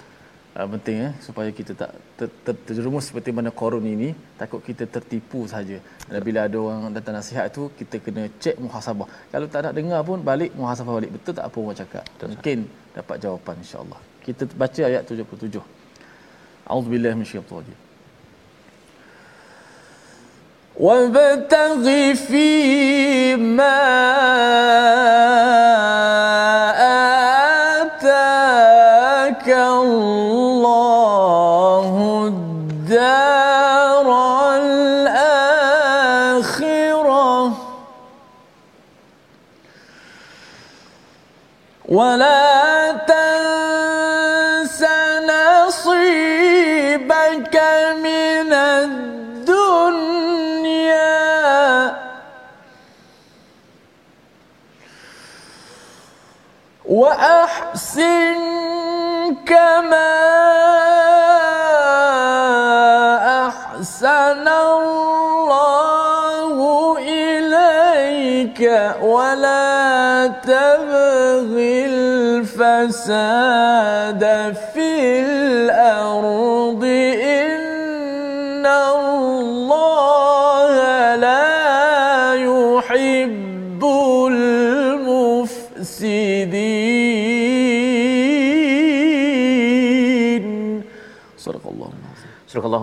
uh, 0.57 0.67
penting 0.73 0.97
eh 1.07 1.13
supaya 1.27 1.51
kita 1.59 1.73
tak 1.81 1.91
ter, 2.19 2.29
ter, 2.45 2.55
terjerumus 2.67 3.05
seperti 3.09 3.31
mana 3.39 3.51
korun 3.61 3.87
ini 3.95 4.09
takut 4.41 4.61
kita 4.69 4.85
tertipu 4.95 5.41
saja 5.55 5.79
dan 6.11 6.21
bila 6.29 6.41
ada 6.49 6.57
orang 6.65 6.95
datang 6.99 7.15
nasihat 7.19 7.47
tu 7.57 7.63
kita 7.79 7.99
kena 8.05 8.25
cek 8.43 8.57
muhasabah 8.65 9.09
kalau 9.33 9.47
tak 9.55 9.63
nak 9.67 9.75
dengar 9.79 10.01
pun 10.09 10.19
balik 10.31 10.51
muhasabah 10.61 10.95
balik 10.99 11.13
betul 11.17 11.33
tak 11.39 11.47
apa 11.49 11.59
orang 11.65 11.79
cakap 11.83 12.05
betul, 12.13 12.29
mungkin 12.35 12.59
sah. 12.67 12.99
dapat 12.99 13.17
jawapan 13.25 13.55
insyaallah 13.65 14.01
kita 14.27 14.43
baca 14.63 14.83
ayat 14.91 15.03
77 15.05 15.83
A'udzubillahi 16.65 17.17
minasyaitonir 17.21 17.61
rajim. 17.61 17.81
وابتغ 20.75 21.87
فيما 22.15 23.79
وأحسن 56.90 58.40
كما 59.46 60.16
أحسن 63.48 64.48
الله 64.48 66.56
إليك 66.98 68.62
ولا 69.02 70.28
تبغ 70.44 71.50
الفساد 73.06 74.24
في 74.74 74.90
الأرض 75.20 75.49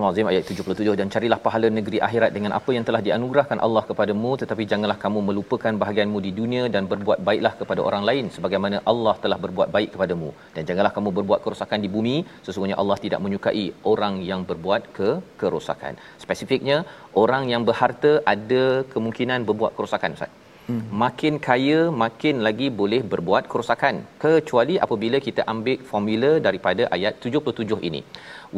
Al-Azim 0.08 0.28
ayat 0.32 0.44
77 0.52 0.94
dan 1.00 1.08
carilah 1.14 1.38
pahala 1.46 1.68
negeri 1.78 1.98
akhirat 2.06 2.30
dengan 2.36 2.52
apa 2.58 2.70
yang 2.76 2.84
telah 2.88 3.00
dianugerahkan 3.06 3.58
Allah 3.66 3.82
kepadamu 3.90 4.30
tetapi 4.42 4.64
janganlah 4.72 4.98
kamu 5.04 5.20
melupakan 5.28 5.72
bahagianmu 5.82 6.18
di 6.26 6.32
dunia 6.38 6.62
dan 6.74 6.84
berbuat 6.92 7.20
baiklah 7.28 7.54
kepada 7.60 7.80
orang 7.88 8.04
lain 8.08 8.24
sebagaimana 8.36 8.78
Allah 8.92 9.14
telah 9.24 9.38
berbuat 9.44 9.68
baik 9.76 9.90
kepadamu. 9.96 10.30
Dan 10.56 10.64
janganlah 10.70 10.92
kamu 10.96 11.10
berbuat 11.18 11.42
kerosakan 11.44 11.80
di 11.84 11.90
bumi 11.96 12.16
sesungguhnya 12.46 12.78
Allah 12.82 12.98
tidak 13.04 13.22
menyukai 13.26 13.66
orang 13.92 14.16
yang 14.30 14.42
berbuat 14.50 14.82
ke 14.98 15.10
kerosakan. 15.42 15.94
Spesifiknya 16.24 16.78
orang 17.24 17.46
yang 17.54 17.64
berharta 17.70 18.12
ada 18.34 18.64
kemungkinan 18.94 19.48
berbuat 19.50 19.74
kerosakan 19.78 20.18
ustaz 20.18 20.32
Hmm. 20.68 20.82
Makin 21.02 21.34
kaya 21.46 21.80
makin 22.02 22.36
lagi 22.46 22.68
boleh 22.80 23.00
berbuat 23.12 23.44
kerosakan 23.50 23.96
kecuali 24.22 24.74
apabila 24.84 25.18
kita 25.26 25.42
ambil 25.52 25.84
formula 25.90 26.30
daripada 26.46 26.82
ayat 26.96 27.14
77 27.28 27.78
ini. 27.88 28.00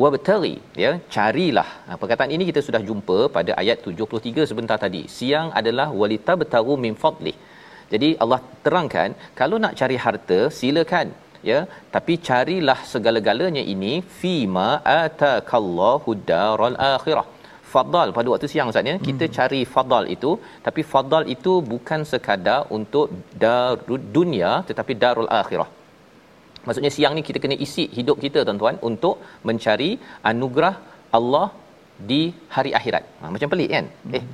Wabtaghi 0.03 0.55
ya 0.85 0.93
carilah. 1.17 1.69
Ha, 1.87 1.99
perkataan 2.01 2.33
ini 2.37 2.47
kita 2.51 2.63
sudah 2.69 2.83
jumpa 2.89 3.19
pada 3.37 3.53
ayat 3.63 3.79
73 3.93 4.49
sebentar 4.53 4.79
tadi. 4.85 5.03
Siang 5.17 5.51
adalah 5.61 5.89
walitabtagu 6.01 6.77
min 6.85 6.97
fadli. 7.05 7.35
Jadi 7.93 8.11
Allah 8.23 8.41
terangkan 8.65 9.11
kalau 9.41 9.59
nak 9.65 9.77
cari 9.81 9.97
harta 10.05 10.41
silakan 10.61 11.09
ya 11.51 11.59
tapi 11.95 12.15
carilah 12.29 12.79
segala-galanya 12.93 13.63
ini 13.75 13.93
fima 14.21 14.69
atakallahu 15.03 16.17
daral 16.31 16.77
akhirah 16.95 17.27
fadal. 17.75 18.09
Pada 18.19 18.29
waktu 18.33 18.51
siang 18.53 18.71
ustaz 18.73 18.91
ya 18.91 18.97
hmm. 18.97 19.05
kita 19.09 19.25
cari 19.37 19.61
fadal 19.75 20.05
itu. 20.17 20.33
Tapi 20.67 20.83
fadal 20.93 21.25
itu 21.35 21.55
bukan 21.73 22.03
sekadar 22.13 22.61
untuk 22.79 23.07
darud 23.45 24.05
dunia 24.19 24.53
tetapi 24.71 24.95
darul 25.05 25.31
akhirah. 25.41 25.69
Maksudnya 26.67 26.93
siang 26.97 27.15
ni 27.17 27.23
kita 27.29 27.39
kena 27.45 27.57
isi 27.67 27.85
hidup 27.99 28.17
kita 28.25 28.39
tuan-tuan 28.49 28.77
untuk 28.89 29.17
mencari 29.49 29.91
anugerah 30.31 30.75
Allah 31.19 31.47
di 32.11 32.23
hari 32.57 32.71
akhirat. 32.79 33.05
Ha, 33.21 33.31
macam 33.35 33.49
pelik 33.53 33.71
kan? 33.75 33.87
Hmm. 34.05 34.17
eh 34.19 34.25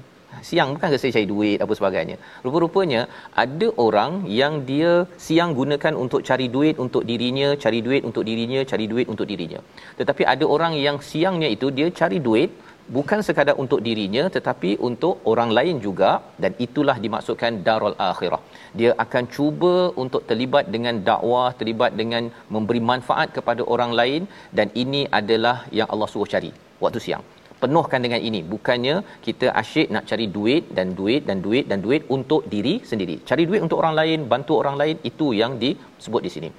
siang 0.48 0.68
bukan 0.74 0.88
ke 0.92 0.98
saya 1.02 1.12
cari 1.16 1.26
duit 1.32 1.58
apa 1.64 1.72
sebagainya. 1.78 2.16
Rupa-rupanya 2.44 3.02
ada 3.44 3.68
orang 3.86 4.12
yang 4.40 4.54
dia 4.70 4.92
siang 5.26 5.50
gunakan 5.60 5.94
untuk 6.04 6.20
cari 6.28 6.46
duit 6.56 6.76
untuk 6.84 7.02
dirinya 7.10 7.48
cari 7.64 7.80
duit 7.86 8.02
untuk 8.08 8.24
dirinya 8.28 8.60
cari 8.70 8.86
duit 8.92 9.06
untuk 9.12 9.28
dirinya. 9.32 9.60
Tetapi 10.00 10.22
ada 10.34 10.44
orang 10.56 10.74
yang 10.86 10.98
siangnya 11.10 11.50
itu 11.56 11.68
dia 11.78 11.88
cari 12.00 12.20
duit 12.28 12.50
bukan 12.96 13.20
sekadar 13.26 13.56
untuk 13.64 13.80
dirinya 13.86 14.24
tetapi 14.36 14.70
untuk 14.88 15.14
orang 15.32 15.50
lain 15.58 15.76
juga. 15.86 16.10
Dan 16.42 16.52
itulah 16.66 16.96
dimaksudkan 17.04 17.62
darul 17.66 17.96
akhirah. 18.10 18.40
Dia 18.78 18.90
akan 19.04 19.24
cuba 19.36 19.74
untuk 20.02 20.24
terlibat 20.30 20.66
dengan 20.74 20.98
dakwah 21.08 21.48
terlibat 21.60 21.92
dengan 22.00 22.32
memberi 22.56 22.82
manfaat 22.90 23.30
kepada 23.36 23.64
orang 23.76 23.94
lain. 24.00 24.22
Dan 24.58 24.68
ini 24.84 25.02
adalah 25.20 25.56
yang 25.78 25.88
Allah 25.94 26.10
suruh 26.12 26.30
cari 26.34 26.52
waktu 26.84 27.00
siang. 27.06 27.24
Penuhkan 27.62 28.00
dengan 28.04 28.20
ini. 28.28 28.40
Bukannya 28.52 28.94
kita 29.26 29.46
asyik 29.62 29.88
nak 29.94 30.04
cari 30.10 30.26
duit 30.36 30.64
dan 30.76 30.92
duit 30.98 31.22
dan 31.28 31.38
duit 31.46 31.64
dan 31.70 31.80
duit 31.86 32.02
untuk 32.16 32.42
diri 32.54 32.74
sendiri. 32.90 33.16
Cari 33.28 33.44
duit 33.50 33.64
untuk 33.66 33.80
orang 33.82 33.96
lain 34.00 34.28
bantu 34.32 34.54
orang 34.62 34.76
lain 34.82 34.96
itu 35.10 35.28
yang 35.40 35.54
disebut 35.62 36.22
di 36.28 36.32
sini 36.36 36.50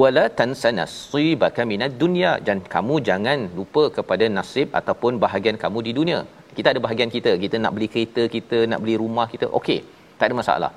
wala 0.00 0.24
tansa 0.40 0.70
nasibaka 0.78 1.64
minad 1.72 1.94
dunya. 2.02 2.32
Dan 2.46 2.60
kamu 2.74 2.94
jangan 3.08 3.38
lupa 3.58 3.84
kepada 3.96 4.26
nasib 4.36 4.68
ataupun 4.80 5.22
bahagian 5.24 5.58
kamu 5.64 5.80
di 5.88 5.94
dunia. 5.98 6.20
Kita 6.56 6.68
ada 6.72 6.80
bahagian 6.86 7.10
kita. 7.16 7.32
Kita 7.44 7.56
nak 7.64 7.72
beli 7.76 7.88
kereta 7.94 8.24
kita 8.36 8.58
nak 8.70 8.80
beli 8.84 8.96
rumah 9.04 9.26
kita. 9.34 9.48
Okey 9.60 9.80
tak 10.22 10.30
ada 10.30 10.36
masalah 10.42 10.70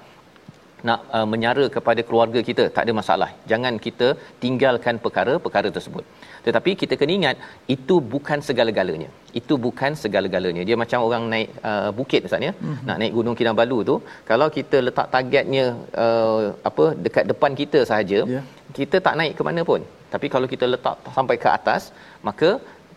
nak 0.87 0.99
uh, 1.17 1.27
menyara 1.33 1.65
kepada 1.75 2.01
keluarga 2.07 2.39
kita 2.49 2.63
tak 2.75 2.83
ada 2.85 2.93
masalah. 2.99 3.29
Jangan 3.51 3.73
kita 3.85 4.07
tinggalkan 4.43 4.95
perkara-perkara 5.05 5.69
tersebut. 5.77 6.03
Tetapi 6.45 6.71
kita 6.81 6.93
kena 6.99 7.13
ingat 7.19 7.37
itu 7.75 7.95
bukan 8.13 8.39
segala-galanya. 8.47 9.09
Itu 9.39 9.53
bukan 9.65 9.91
segala-galanya. 10.03 10.63
Dia 10.69 10.77
macam 10.83 11.01
orang 11.07 11.23
naik 11.33 11.49
uh, 11.69 11.89
bukit 11.99 12.27
ustaz 12.29 12.47
ya 12.47 12.53
mm-hmm. 12.53 12.85
nak 12.87 12.97
naik 13.01 13.13
gunung 13.17 13.37
kinabalu 13.39 13.79
tu 13.89 13.95
kalau 14.29 14.47
kita 14.57 14.79
letak 14.87 15.09
targetnya 15.15 15.65
uh, 16.05 16.53
apa 16.69 16.85
dekat 17.05 17.25
depan 17.31 17.51
kita 17.61 17.81
sahaja 17.91 18.21
yeah. 18.35 18.45
kita 18.79 18.99
tak 19.07 19.17
naik 19.21 19.35
ke 19.39 19.43
mana 19.49 19.63
pun. 19.71 19.81
Tapi 20.13 20.27
kalau 20.33 20.47
kita 20.53 20.65
letak 20.73 20.97
sampai 21.17 21.37
ke 21.43 21.49
atas 21.57 21.83
maka 22.27 22.49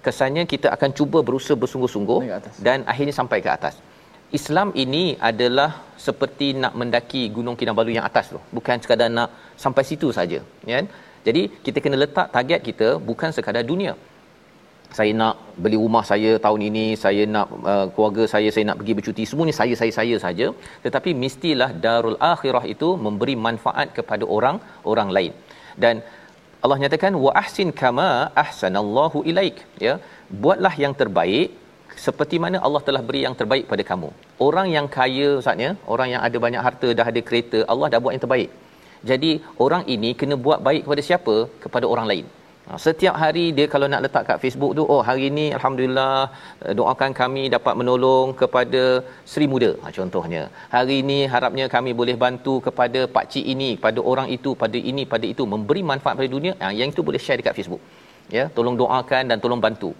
kesannya 0.07 0.45
kita 0.53 0.69
akan 0.77 0.91
cuba 0.99 1.19
berusaha 1.29 1.57
bersungguh-sungguh 1.63 2.21
dan 2.67 2.85
akhirnya 2.93 3.15
sampai 3.21 3.39
ke 3.45 3.51
atas 3.59 3.75
Islam 4.37 4.69
ini 4.83 5.05
adalah 5.29 5.71
seperti 6.07 6.47
nak 6.63 6.73
mendaki 6.81 7.23
Gunung 7.37 7.57
Kinabalu 7.61 7.97
yang 7.97 8.07
atas 8.09 8.27
tu. 8.33 8.39
Bukan 8.57 8.77
sekadar 8.85 9.09
nak 9.19 9.31
sampai 9.65 9.83
situ 9.91 10.09
saja, 10.19 10.41
ya. 10.71 10.79
Jadi 11.27 11.43
kita 11.65 11.79
kena 11.85 11.97
letak 12.03 12.29
target 12.37 12.61
kita 12.69 12.89
bukan 13.09 13.31
sekadar 13.37 13.65
dunia. 13.71 13.93
Saya 14.99 15.13
nak 15.21 15.35
beli 15.63 15.77
rumah 15.85 16.05
saya 16.11 16.31
tahun 16.45 16.61
ini, 16.69 16.85
saya 17.05 17.23
nak 17.35 17.49
uh, 17.73 17.87
keluarga 17.93 18.25
saya 18.35 18.49
saya 18.55 18.65
nak 18.69 18.79
pergi 18.81 18.95
bercuti, 18.99 19.23
semuanya 19.31 19.55
saya 19.61 19.75
saya 19.81 19.93
saya 19.99 20.17
saja. 20.25 20.47
Tetapi 20.85 21.11
mestilah 21.25 21.71
darul 21.87 22.19
akhirah 22.33 22.65
itu 22.75 22.89
memberi 23.07 23.37
manfaat 23.47 23.89
kepada 23.99 24.25
orang 24.37 24.59
orang 24.93 25.11
lain. 25.17 25.33
Dan 25.85 26.05
Allah 26.65 26.79
nyatakan 26.83 27.15
wa 27.25 27.33
ahsin 27.43 27.69
kama 27.83 28.09
ahsanallahu 28.45 29.25
ilaik, 29.31 29.59
ya. 29.87 29.97
Buatlah 30.43 30.75
yang 30.85 30.95
terbaik 31.01 31.49
seperti 32.07 32.37
mana 32.45 32.59
Allah 32.67 32.83
telah 32.89 33.03
beri 33.09 33.21
yang 33.27 33.37
terbaik 33.41 33.65
pada 33.73 33.83
kamu. 33.91 34.11
Orang 34.47 34.67
yang 34.77 34.87
kaya 34.97 35.29
ustaznya, 35.41 35.71
orang 35.95 36.09
yang 36.15 36.23
ada 36.27 36.39
banyak 36.45 36.63
harta, 36.67 36.89
dah 36.99 37.07
ada 37.13 37.21
kereta, 37.29 37.61
Allah 37.73 37.89
dah 37.93 38.01
buat 38.05 38.15
yang 38.17 38.25
terbaik. 38.25 38.51
Jadi 39.11 39.31
orang 39.65 39.83
ini 39.95 40.11
kena 40.21 40.35
buat 40.47 40.61
baik 40.69 40.83
kepada 40.87 41.03
siapa? 41.09 41.37
Kepada 41.65 41.87
orang 41.95 42.07
lain. 42.11 42.27
Ha, 42.69 42.77
setiap 42.85 43.15
hari 43.23 43.45
dia 43.57 43.67
kalau 43.73 43.87
nak 43.93 44.03
letak 44.05 44.25
kat 44.29 44.39
Facebook 44.43 44.73
tu, 44.79 44.83
oh 44.95 45.01
hari 45.09 45.23
ini 45.31 45.45
alhamdulillah 45.59 46.17
eh, 46.67 46.75
doakan 46.79 47.13
kami 47.21 47.43
dapat 47.55 47.75
menolong 47.81 48.27
kepada 48.41 48.83
Sri 49.31 49.47
Muda 49.53 49.71
ha, 49.83 49.93
contohnya. 49.99 50.43
Hari 50.75 50.97
ini 51.05 51.19
harapnya 51.35 51.67
kami 51.77 51.93
boleh 52.01 52.17
bantu 52.25 52.55
kepada 52.67 53.01
pak 53.15 53.25
cik 53.33 53.47
ini, 53.55 53.71
pada 53.87 54.03
orang 54.11 54.29
itu, 54.37 54.53
pada 54.63 54.81
ini, 54.91 55.05
pada 55.15 55.27
itu 55.33 55.47
memberi 55.55 55.85
manfaat 55.93 56.21
pada 56.21 56.29
dunia. 56.37 56.53
Ha, 56.61 56.69
yang 56.81 56.93
itu 56.93 57.05
boleh 57.09 57.23
share 57.27 57.41
dekat 57.41 57.57
Facebook. 57.61 57.81
Ya, 58.37 58.45
tolong 58.57 58.77
doakan 58.83 59.25
dan 59.33 59.39
tolong 59.45 59.63
bantu. 59.67 59.91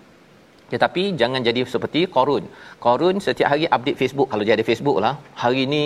Tetapi 0.73 1.03
jangan 1.21 1.41
jadi 1.49 1.61
seperti 1.75 2.01
Korun. 2.15 2.45
Korun 2.85 3.17
setiap 3.27 3.49
hari 3.53 3.67
update 3.77 3.99
Facebook 4.03 4.29
kalau 4.33 4.45
dia 4.47 4.55
ada 4.59 4.67
Facebook 4.71 4.99
lah. 5.05 5.15
Hari 5.43 5.61
ini 5.69 5.83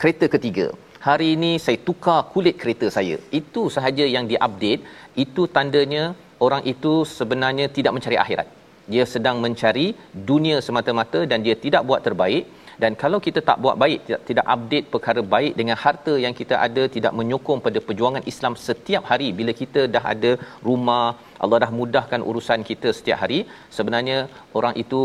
kereta 0.00 0.26
ketiga. 0.34 0.66
Hari 1.08 1.26
ini 1.36 1.52
saya 1.64 1.78
tukar 1.88 2.20
kulit 2.32 2.56
kereta 2.62 2.86
saya. 2.96 3.16
Itu 3.40 3.62
sahaja 3.74 4.04
yang 4.16 4.26
diupdate. 4.32 4.82
Itu 5.24 5.44
tandanya 5.56 6.04
orang 6.46 6.62
itu 6.72 6.92
sebenarnya 7.18 7.66
tidak 7.76 7.94
mencari 7.96 8.18
akhirat. 8.24 8.48
Dia 8.92 9.04
sedang 9.14 9.36
mencari 9.44 9.86
dunia 10.30 10.56
semata-mata 10.66 11.20
dan 11.30 11.40
dia 11.46 11.56
tidak 11.64 11.82
buat 11.88 12.00
terbaik 12.06 12.44
dan 12.82 12.92
kalau 13.02 13.18
kita 13.26 13.40
tak 13.48 13.58
buat 13.64 13.76
baik 13.82 14.00
tidak, 14.06 14.20
tidak 14.28 14.46
update 14.54 14.86
perkara 14.94 15.22
baik 15.34 15.52
dengan 15.60 15.76
harta 15.84 16.14
yang 16.24 16.34
kita 16.40 16.54
ada 16.66 16.82
tidak 16.96 17.12
menyokong 17.20 17.60
pada 17.66 17.78
perjuangan 17.88 18.24
Islam 18.32 18.54
setiap 18.68 19.04
hari 19.10 19.28
bila 19.38 19.54
kita 19.62 19.82
dah 19.94 20.04
ada 20.14 20.32
rumah 20.68 21.04
Allah 21.42 21.60
dah 21.64 21.72
mudahkan 21.80 22.22
urusan 22.30 22.62
kita 22.70 22.90
setiap 22.98 23.20
hari 23.24 23.40
sebenarnya 23.78 24.18
orang 24.58 24.76
itu 24.84 25.02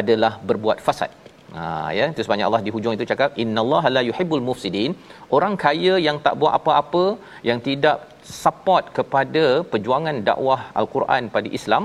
adalah 0.00 0.32
berbuat 0.48 0.80
fasad. 0.86 1.12
Ha 1.56 1.62
ya 1.96 2.04
itu 2.12 2.22
sebabnya 2.24 2.46
Allah 2.48 2.62
di 2.64 2.70
hujung 2.74 2.94
itu 2.96 3.04
cakap 3.12 3.38
innallaha 3.42 3.88
la 3.96 4.02
yuhibbul 4.08 4.44
mufsidin. 4.48 4.92
Orang 5.36 5.54
kaya 5.64 5.94
yang 6.06 6.18
tak 6.26 6.34
buat 6.40 6.52
apa-apa 6.58 7.04
yang 7.48 7.60
tidak 7.68 7.96
support 8.40 8.84
kepada 8.98 9.44
perjuangan 9.72 10.16
dakwah 10.28 10.60
al-Quran 10.80 11.32
pada 11.36 11.48
Islam 11.58 11.84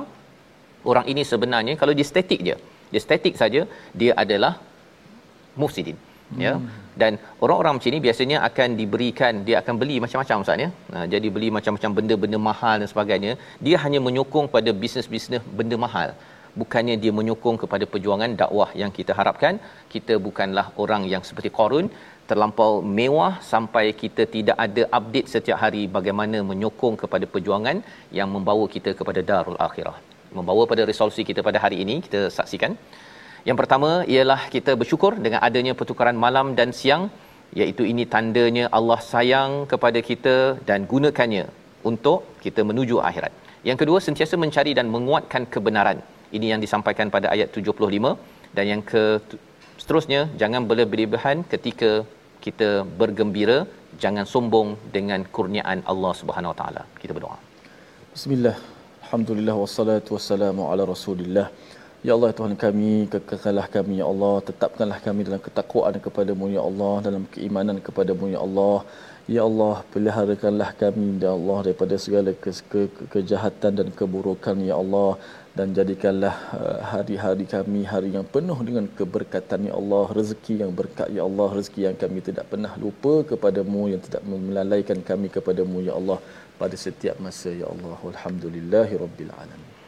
orang 0.91 1.05
ini 1.11 1.23
sebenarnya 1.31 1.73
kalau 1.81 1.93
dia 1.99 2.07
statik 2.11 2.39
je 2.47 2.55
dia 2.93 3.01
statik 3.05 3.35
saja 3.41 3.61
dia 4.01 4.13
adalah 4.23 4.53
mufsidin 5.61 5.97
ya. 6.45 6.53
Hmm. 6.57 6.67
dan 7.01 7.13
orang-orang 7.43 7.73
macam 7.77 7.91
ni 7.95 7.99
biasanya 8.05 8.37
akan 8.47 8.69
diberikan 8.79 9.33
dia 9.47 9.55
akan 9.61 9.75
beli 9.81 9.95
macam-macam 10.03 10.45
ustaz 10.45 10.63
ya. 10.65 10.69
Ha, 10.93 11.05
jadi 11.13 11.27
beli 11.35 11.49
macam-macam 11.57 11.91
benda-benda 11.97 12.39
mahal 12.49 12.75
dan 12.81 12.89
sebagainya. 12.93 13.33
Dia 13.65 13.77
hanya 13.83 13.99
menyokong 14.07 14.47
pada 14.55 14.71
bisnes-bisnes 14.83 15.43
benda 15.59 15.77
mahal. 15.85 16.11
Bukannya 16.61 16.95
dia 17.03 17.11
menyokong 17.19 17.57
kepada 17.63 17.85
perjuangan 17.93 18.31
dakwah 18.41 18.69
yang 18.81 18.91
kita 18.97 19.11
harapkan. 19.19 19.53
Kita 19.93 20.15
bukanlah 20.25 20.65
orang 20.83 21.03
yang 21.13 21.23
seperti 21.29 21.49
Qarun 21.59 21.87
terlampau 22.29 22.71
mewah 22.97 23.33
sampai 23.51 23.85
kita 24.01 24.23
tidak 24.35 24.57
ada 24.65 24.83
update 24.97 25.31
setiap 25.33 25.57
hari 25.63 25.83
bagaimana 25.95 26.37
menyokong 26.51 26.95
kepada 27.03 27.25
perjuangan 27.33 27.79
yang 28.19 28.29
membawa 28.35 28.65
kita 28.75 28.93
kepada 28.99 29.23
darul 29.31 29.59
akhirah. 29.67 29.97
Membawa 30.37 30.63
pada 30.71 30.83
resolusi 30.91 31.23
kita 31.29 31.41
pada 31.47 31.59
hari 31.63 31.77
ini 31.83 31.95
kita 32.05 32.21
saksikan 32.37 32.73
yang 33.47 33.57
pertama 33.59 33.89
ialah 34.13 34.41
kita 34.55 34.71
bersyukur 34.81 35.11
dengan 35.25 35.39
adanya 35.47 35.73
pertukaran 35.79 36.17
malam 36.25 36.47
dan 36.59 36.69
siang 36.79 37.03
iaitu 37.61 37.83
ini 37.91 38.03
tandanya 38.13 38.65
Allah 38.77 38.99
sayang 39.11 39.51
kepada 39.71 39.99
kita 40.09 40.35
dan 40.69 40.79
gunakannya 40.91 41.45
untuk 41.89 42.19
kita 42.45 42.61
menuju 42.69 42.97
akhirat. 43.09 43.33
Yang 43.69 43.77
kedua 43.81 43.99
sentiasa 44.07 44.35
mencari 44.43 44.71
dan 44.79 44.87
menguatkan 44.95 45.43
kebenaran. 45.53 45.99
Ini 46.37 46.47
yang 46.51 46.61
disampaikan 46.65 47.07
pada 47.15 47.27
ayat 47.35 47.49
75 47.57 48.15
dan 48.55 48.65
yang 48.71 48.81
ke 48.91 49.03
seterusnya 49.81 50.21
jangan 50.41 50.63
berlebihan 50.69 51.37
ketika 51.53 51.91
kita 52.45 52.69
bergembira, 53.01 53.57
jangan 54.03 54.25
sombong 54.33 54.69
dengan 54.95 55.21
kurniaan 55.35 55.79
Allah 55.91 56.13
Subhanahu 56.21 56.51
Wa 56.53 56.57
Taala. 56.61 56.83
Kita 57.01 57.11
berdoa. 57.17 57.37
Bismillah. 58.15 58.55
Alhamdulillah 59.05 59.55
wassalatu 59.63 60.15
wassalamu 60.15 60.63
ala 60.71 60.83
Rasulillah. 60.93 61.47
Ya 62.07 62.11
Allah 62.17 62.31
Tuhan 62.37 62.53
kami, 62.63 63.07
kekallah 63.11 63.67
kami 63.75 63.93
ya 64.01 64.05
Allah, 64.11 64.35
tetapkanlah 64.47 64.99
kami 65.05 65.23
dalam 65.27 65.39
ketakwaan 65.45 65.95
kepadamu 66.05 66.45
ya 66.55 66.61
Allah, 66.69 66.95
dalam 67.07 67.23
keimanan 67.33 67.77
kepadamu 67.79 68.27
ya 68.35 68.39
Allah. 68.47 68.77
Ya 69.35 69.41
Allah, 69.49 69.75
peliharakanlah 69.93 70.69
kami 70.81 71.05
ya 71.23 71.31
Allah 71.37 71.57
daripada 71.67 71.95
segala 72.05 72.35
ke- 72.43 72.65
ke- 72.71 73.07
kejahatan 73.13 73.71
dan 73.79 73.87
keburukan 73.99 74.57
ya 74.69 74.75
Allah 74.83 75.15
dan 75.57 75.71
jadikanlah 75.77 76.35
uh, 76.59 76.79
hari-hari 76.91 77.45
kami 77.55 77.81
hari 77.93 78.09
yang 78.17 78.27
penuh 78.35 78.59
dengan 78.67 78.85
keberkatan 78.99 79.71
ya 79.71 79.73
Allah, 79.79 80.05
rezeki 80.19 80.55
yang 80.63 80.75
berkat 80.79 81.07
ya 81.17 81.23
Allah, 81.29 81.47
rezeki 81.55 81.81
yang 81.87 81.95
kami 82.03 82.19
tidak 82.29 82.51
pernah 82.51 82.73
lupa 82.83 83.13
kepadamu 83.31 83.95
yang 83.95 84.01
tidak 84.03 84.27
melalaikan 84.27 84.99
kami 85.11 85.31
kepadamu 85.31 85.79
ya 85.87 85.95
Allah 85.95 86.19
pada 86.59 86.75
setiap 86.75 87.15
masa 87.23 87.47
ya 87.61 87.71
Allah. 87.71 87.95
Alhamdulillahirabbil 88.11 89.31
alamin. 89.39 89.82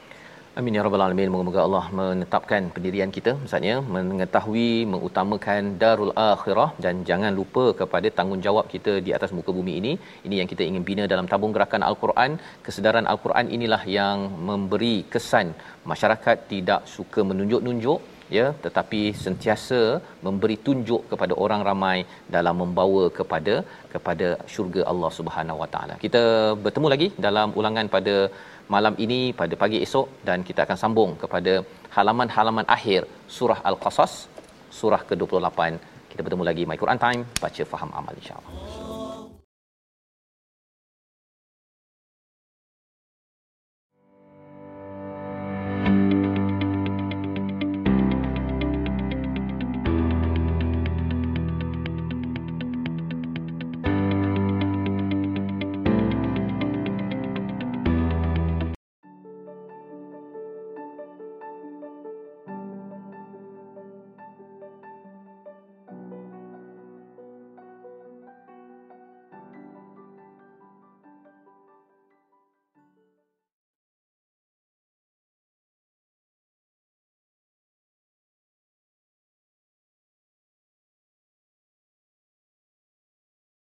Amin 0.59 0.75
ya 0.77 0.83
rabbal 0.85 1.01
alamin. 1.05 1.29
Moga-moga 1.31 1.61
Allah 1.67 1.85
menetapkan 1.99 2.69
pendirian 2.75 3.09
kita 3.15 3.31
misalnya 3.41 3.73
mengetahui 3.95 4.69
mengutamakan 4.91 5.63
darul 5.81 6.13
akhirah 6.25 6.69
dan 6.83 7.03
jangan 7.09 7.31
lupa 7.39 7.63
kepada 7.79 8.07
tanggungjawab 8.19 8.65
kita 8.73 8.93
di 9.07 9.11
atas 9.17 9.33
muka 9.37 9.51
bumi 9.57 9.73
ini. 9.81 9.93
Ini 10.27 10.35
yang 10.39 10.49
kita 10.51 10.63
ingin 10.69 10.85
bina 10.89 11.03
dalam 11.13 11.27
tabung 11.33 11.55
gerakan 11.57 11.85
al-Quran. 11.89 12.39
Kesedaran 12.67 13.09
al-Quran 13.13 13.51
inilah 13.57 13.81
yang 13.97 14.17
memberi 14.51 14.95
kesan 15.15 15.49
masyarakat 15.93 16.47
tidak 16.53 16.83
suka 16.95 17.21
menunjuk-nunjuk 17.31 18.01
ya 18.37 18.47
tetapi 18.65 19.01
sentiasa 19.25 19.79
memberi 20.25 20.55
tunjuk 20.67 21.01
kepada 21.11 21.33
orang 21.43 21.61
ramai 21.69 21.97
dalam 22.35 22.55
membawa 22.61 23.03
kepada 23.19 23.55
kepada 23.93 24.27
syurga 24.53 24.81
Allah 24.91 25.11
Subhanahu 25.19 25.61
Wa 25.63 25.69
Taala. 25.73 25.95
Kita 26.05 26.23
bertemu 26.65 26.89
lagi 26.93 27.07
dalam 27.27 27.49
ulangan 27.59 27.89
pada 27.97 28.15
malam 28.73 28.93
ini 29.05 29.19
pada 29.41 29.53
pagi 29.63 29.77
esok 29.85 30.25
dan 30.27 30.41
kita 30.47 30.65
akan 30.65 30.77
sambung 30.83 31.11
kepada 31.23 31.61
halaman-halaman 31.95 32.65
akhir 32.77 33.05
surah 33.27 33.59
Al-Qasas 33.69 34.13
surah 34.79 35.01
ke-28. 35.09 35.59
Kita 36.11 36.21
bertemu 36.25 36.43
lagi 36.49 36.63
My 36.69 36.77
Quran 36.81 36.99
Time 37.05 37.21
baca 37.43 37.63
faham 37.73 37.91
amal 37.99 38.13
insya-Allah. 38.21 38.84